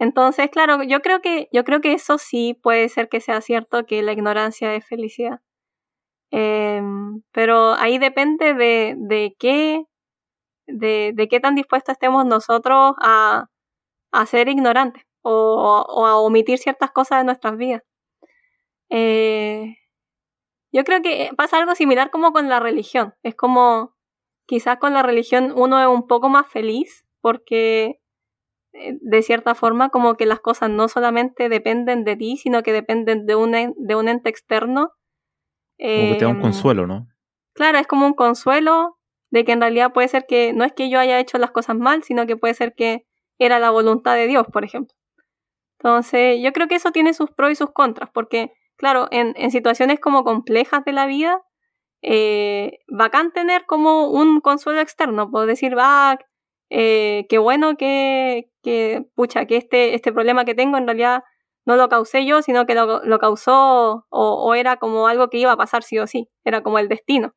[0.04, 3.86] Entonces, claro, yo creo que, yo creo que eso sí puede ser que sea cierto,
[3.86, 5.40] que la ignorancia es felicidad.
[6.32, 9.86] Em, pero ahí depende de, de qué,
[10.68, 13.48] de, de, qué tan dispuestos estemos nosotros a,
[14.12, 17.84] a ser ignorantes o, o, a omitir ciertas cosas de nuestras vidas.
[18.90, 19.78] Eh,
[20.74, 23.14] yo creo que pasa algo similar como con la religión.
[23.24, 23.96] Es como,
[24.48, 28.02] quizás con la religión uno es un poco más feliz porque
[28.74, 33.26] de cierta forma como que las cosas no solamente dependen de ti, sino que dependen
[33.26, 34.92] de un, de un ente externo.
[35.78, 37.08] Como que te da un em, consuelo, ¿no?
[37.54, 38.98] Claro, es como un consuelo
[39.30, 41.78] de que en realidad puede ser que no es que yo haya hecho las cosas
[41.78, 43.06] mal, sino que puede ser que
[43.38, 44.96] era la voluntad de Dios, por ejemplo.
[45.80, 49.52] Entonces, yo creo que eso tiene sus pros y sus contras, porque, claro, en, en
[49.52, 51.42] situaciones como complejas de la vida,
[52.02, 56.18] eh, bacán tener como un consuelo externo, puedo decir, va,
[56.76, 61.24] eh, qué bueno que, que, pucha, que este, este problema que tengo en realidad
[61.66, 65.52] no lo causé yo, sino que lo, lo causó o, era como algo que iba
[65.52, 67.36] a pasar sí o sí, era como el destino.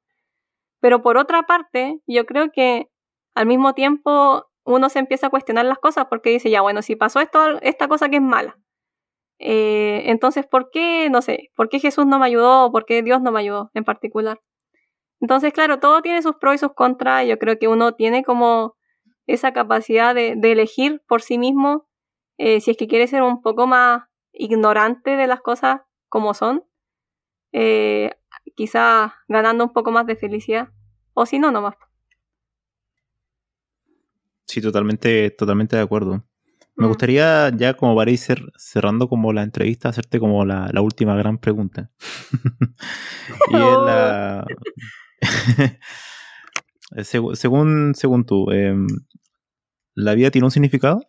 [0.81, 2.89] Pero por otra parte, yo creo que
[3.35, 6.97] al mismo tiempo uno se empieza a cuestionar las cosas porque dice, ya bueno, si
[6.97, 8.57] pasó esto, esta cosa que es mala,
[9.39, 13.03] eh, entonces, ¿por qué, no sé, por qué Jesús no me ayudó o por qué
[13.03, 14.41] Dios no me ayudó en particular?
[15.21, 17.27] Entonces, claro, todo tiene sus pros y sus contras.
[17.27, 18.77] Yo creo que uno tiene como
[19.27, 21.87] esa capacidad de, elegir por sí mismo
[22.39, 26.65] eh, si es que quiere ser un poco más ignorante de las cosas como son,
[27.53, 28.11] eh,
[28.55, 30.69] quizás ganando un poco más de felicidad,
[31.15, 31.77] o si no, nomás.
[34.45, 36.25] Sí, totalmente, totalmente de acuerdo.
[36.77, 36.89] Me mm.
[36.89, 38.19] gustaría ya como para ir
[38.57, 41.91] cerrando como la entrevista, hacerte como la, última gran pregunta.
[43.51, 44.47] y es la...
[47.03, 48.87] según, según tú, em,
[49.95, 51.01] ¿la vida tiene un significado?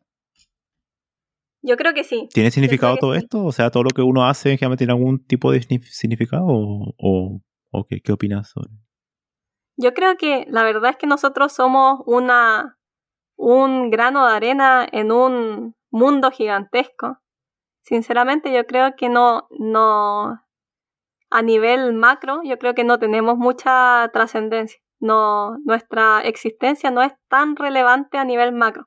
[1.62, 2.30] Yo creo que sí.
[2.34, 3.44] ¿Tiene significado todo esto?
[3.44, 7.42] O sea, todo lo que uno hace generalmente tiene algún tipo de significado o,
[7.90, 8.72] qué, qué opinas sobre?
[9.76, 12.78] Yo creo que la verdad es que nosotros somos una
[13.36, 17.20] un grano de arena en un mundo gigantesco.
[17.84, 20.42] Sinceramente, yo creo que no no
[21.30, 24.80] a nivel macro, yo creo que no tenemos mucha trascendencia.
[25.00, 28.86] No nuestra existencia no es tan relevante a nivel macro.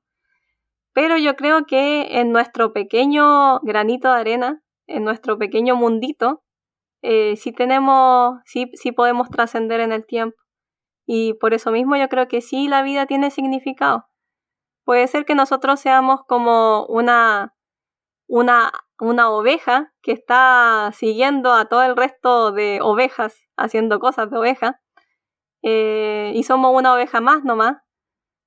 [0.93, 6.43] Pero yo creo que en nuestro pequeño granito de arena, en nuestro pequeño mundito,
[7.03, 10.37] eh, sí tenemos, sí, sí podemos trascender en el tiempo.
[11.07, 14.07] Y por eso mismo yo creo que sí la vida tiene significado.
[14.85, 17.55] Puede ser que nosotros seamos como una,
[18.28, 24.39] una, una oveja que está siguiendo a todo el resto de ovejas haciendo cosas de
[24.39, 24.81] oveja.
[25.62, 27.77] Eh, y somos una oveja más nomás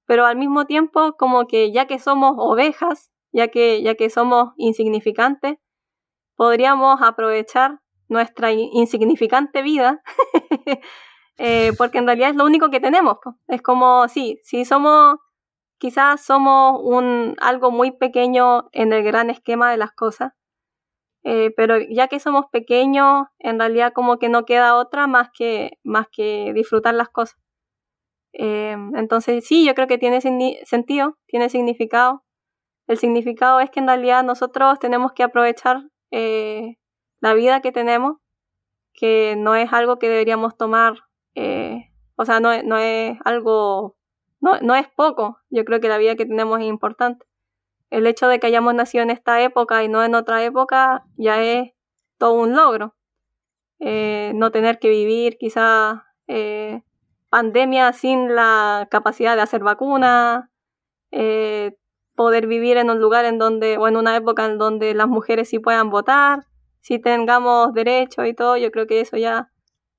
[0.06, 4.54] pero al mismo tiempo como que ya que somos ovejas, ya que, ya que somos
[4.58, 5.58] insignificantes,
[6.36, 7.80] podríamos aprovechar
[8.10, 10.02] nuestra insignificante vida,
[11.38, 13.18] eh, porque en realidad es lo único que tenemos.
[13.48, 15.16] Es como, sí, si somos,
[15.78, 20.34] quizás somos un, algo muy pequeño en el gran esquema de las cosas,
[21.24, 25.80] eh, pero ya que somos pequeños, en realidad como que no queda otra más que,
[25.84, 27.38] más que disfrutar las cosas.
[28.34, 32.24] Eh, entonces sí, yo creo que tiene sentido, tiene significado.
[32.88, 36.78] El significado es que en realidad nosotros tenemos que aprovechar eh,
[37.22, 38.18] la vida que tenemos,
[38.94, 40.96] que no es algo que deberíamos tomar,
[41.36, 43.98] eh, o sea, no, no es algo,
[44.42, 47.26] no, no es poco, yo creo que la vida que tenemos es importante.
[47.94, 51.44] El hecho de que hayamos nacido en esta época y no en otra época ya
[51.44, 51.72] es
[52.18, 52.96] todo un logro.
[53.80, 56.06] no tener que vivir quizá
[57.34, 60.52] pandemia sin la capacidad de hacer vacuna,
[61.10, 61.76] eh,
[62.16, 65.50] poder vivir en un lugar en donde, o en una época en donde las mujeres
[65.50, 66.46] sí puedan votar,
[66.82, 69.52] si tengamos derechos y todo, yo creo que eso ya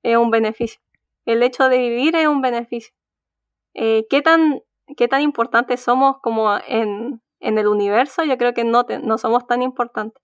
[0.04, 0.80] es un beneficio.
[1.24, 2.94] El hecho de vivir es un beneficio.
[3.74, 4.60] Eh, ¿qué, tan,
[4.96, 8.24] ¿Qué tan importantes somos como en, en el universo?
[8.24, 10.22] Yo creo que no, no somos tan importantes.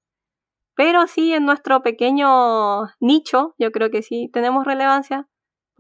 [0.74, 5.28] Pero sí en nuestro pequeño nicho, yo creo que sí tenemos relevancia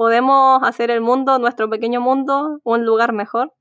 [0.00, 3.52] podemos hacer el mundo, nuestro pequeño mundo, un lugar mejor.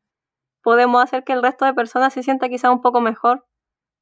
[0.64, 3.45] Podemos hacer que el resto de personas se sienta quizá un poco mejor.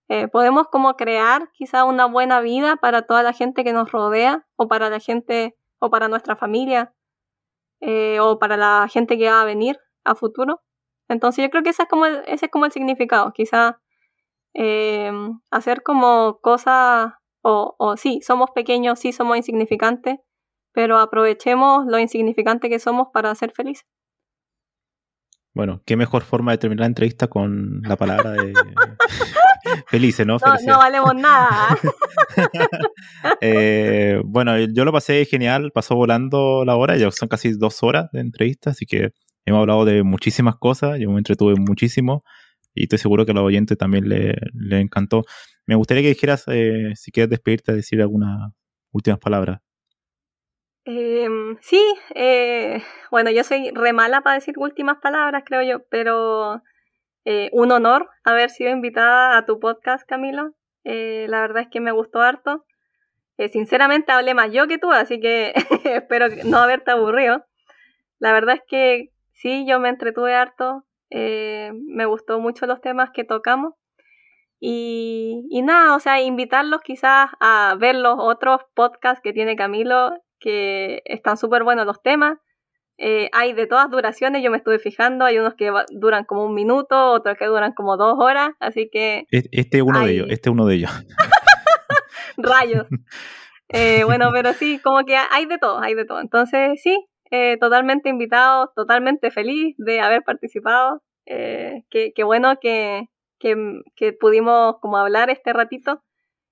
[0.08, 4.46] Eh, podemos como crear quizá una buena vida para toda la gente que nos rodea
[4.56, 6.94] o para la gente o para nuestra familia
[7.82, 10.62] eh, o para la gente que va a venir a futuro.
[11.10, 13.80] Entonces yo creo que ese es como el, ese es como el significado, quizá
[14.54, 15.12] eh,
[15.52, 20.20] hacer como cosas o, o sí, somos pequeños, sí somos insignificantes,
[20.74, 23.86] pero aprovechemos lo insignificante que somos para ser felices.
[25.54, 28.54] Bueno, qué mejor forma de terminar la entrevista con la palabra de
[29.88, 30.38] felices, ¿no?
[30.38, 31.78] No, no valemos nada.
[33.42, 38.10] Eh, bueno, yo lo pasé genial, pasó volando la hora, ya son casi dos horas
[38.12, 39.12] de entrevista, así que
[39.48, 42.22] hemos hablado de muchísimas cosas, yo me entretuve muchísimo
[42.76, 44.36] y estoy seguro que a los oyentes también le,
[44.80, 45.24] encantó.
[45.66, 48.52] Me gustaría que dijeras, eh, si quieres despedirte, decir algunas
[48.92, 49.62] últimas palabras.
[50.84, 51.82] Em, sí,
[52.14, 56.62] eh, bueno, yo soy re mala para decir últimas palabras, creo yo, pero
[57.24, 60.54] eh, un honor haber sido invitada a tu podcast, Camilo.
[60.84, 62.66] La verdad es que me gustó harto.
[63.52, 65.54] sinceramente hablé más yo que tú, así que
[65.86, 67.46] espero no haberte aburrido.
[68.20, 70.84] La verdad es que sí, yo me entretuve harto.
[71.10, 73.74] me gustó mucho los temas que tocamos.
[74.60, 80.14] Y, y nada, o sea, invitarlos quizás a ver los otros podcasts que tiene Camilo
[80.40, 82.38] que están súper buenos los temas.
[83.00, 86.56] Eh, hay de todas duraciones, yo me estuve fijando, hay unos que duran como un
[86.56, 89.28] minuto, otros que duran como dos horas, así que...
[89.30, 90.92] Este es uno de ellos, este es uno de ellos.
[92.38, 92.88] Rayos.
[93.70, 96.22] Eh, bueno, pero sí, como que hay de todo, hay de todo.
[96.22, 101.02] Entonces, sí, eh, totalmente invitado, totalmente feliz de haber participado.
[101.26, 103.10] qué, bueno que,
[103.40, 106.04] que, que, pudimos como hablar este ratito.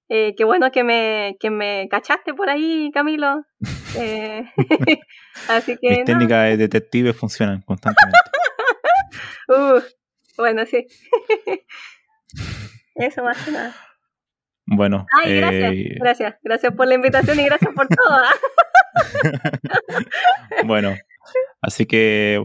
[0.07, 3.45] Eh, qué bueno que me, que me cachaste por ahí, Camilo.
[3.97, 4.43] Eh,
[5.47, 5.89] así que.
[5.89, 8.19] Mis técnicas de detective funcionan constantemente.
[9.47, 9.79] uh,
[10.35, 10.85] bueno, sí.
[12.95, 13.73] Eso más que nada.
[14.65, 15.05] Bueno.
[15.23, 16.35] Ay, gracias, eh, gracias.
[16.43, 18.09] Gracias por la invitación y gracias por todo.
[18.09, 18.33] ¿ah?
[20.65, 20.95] bueno,
[21.61, 22.43] así que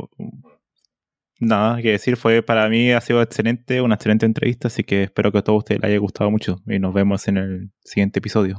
[1.38, 5.32] nada que decir, fue para mí ha sido excelente, una excelente entrevista, así que espero
[5.32, 8.58] que a todos ustedes les haya gustado mucho y nos vemos en el siguiente episodio.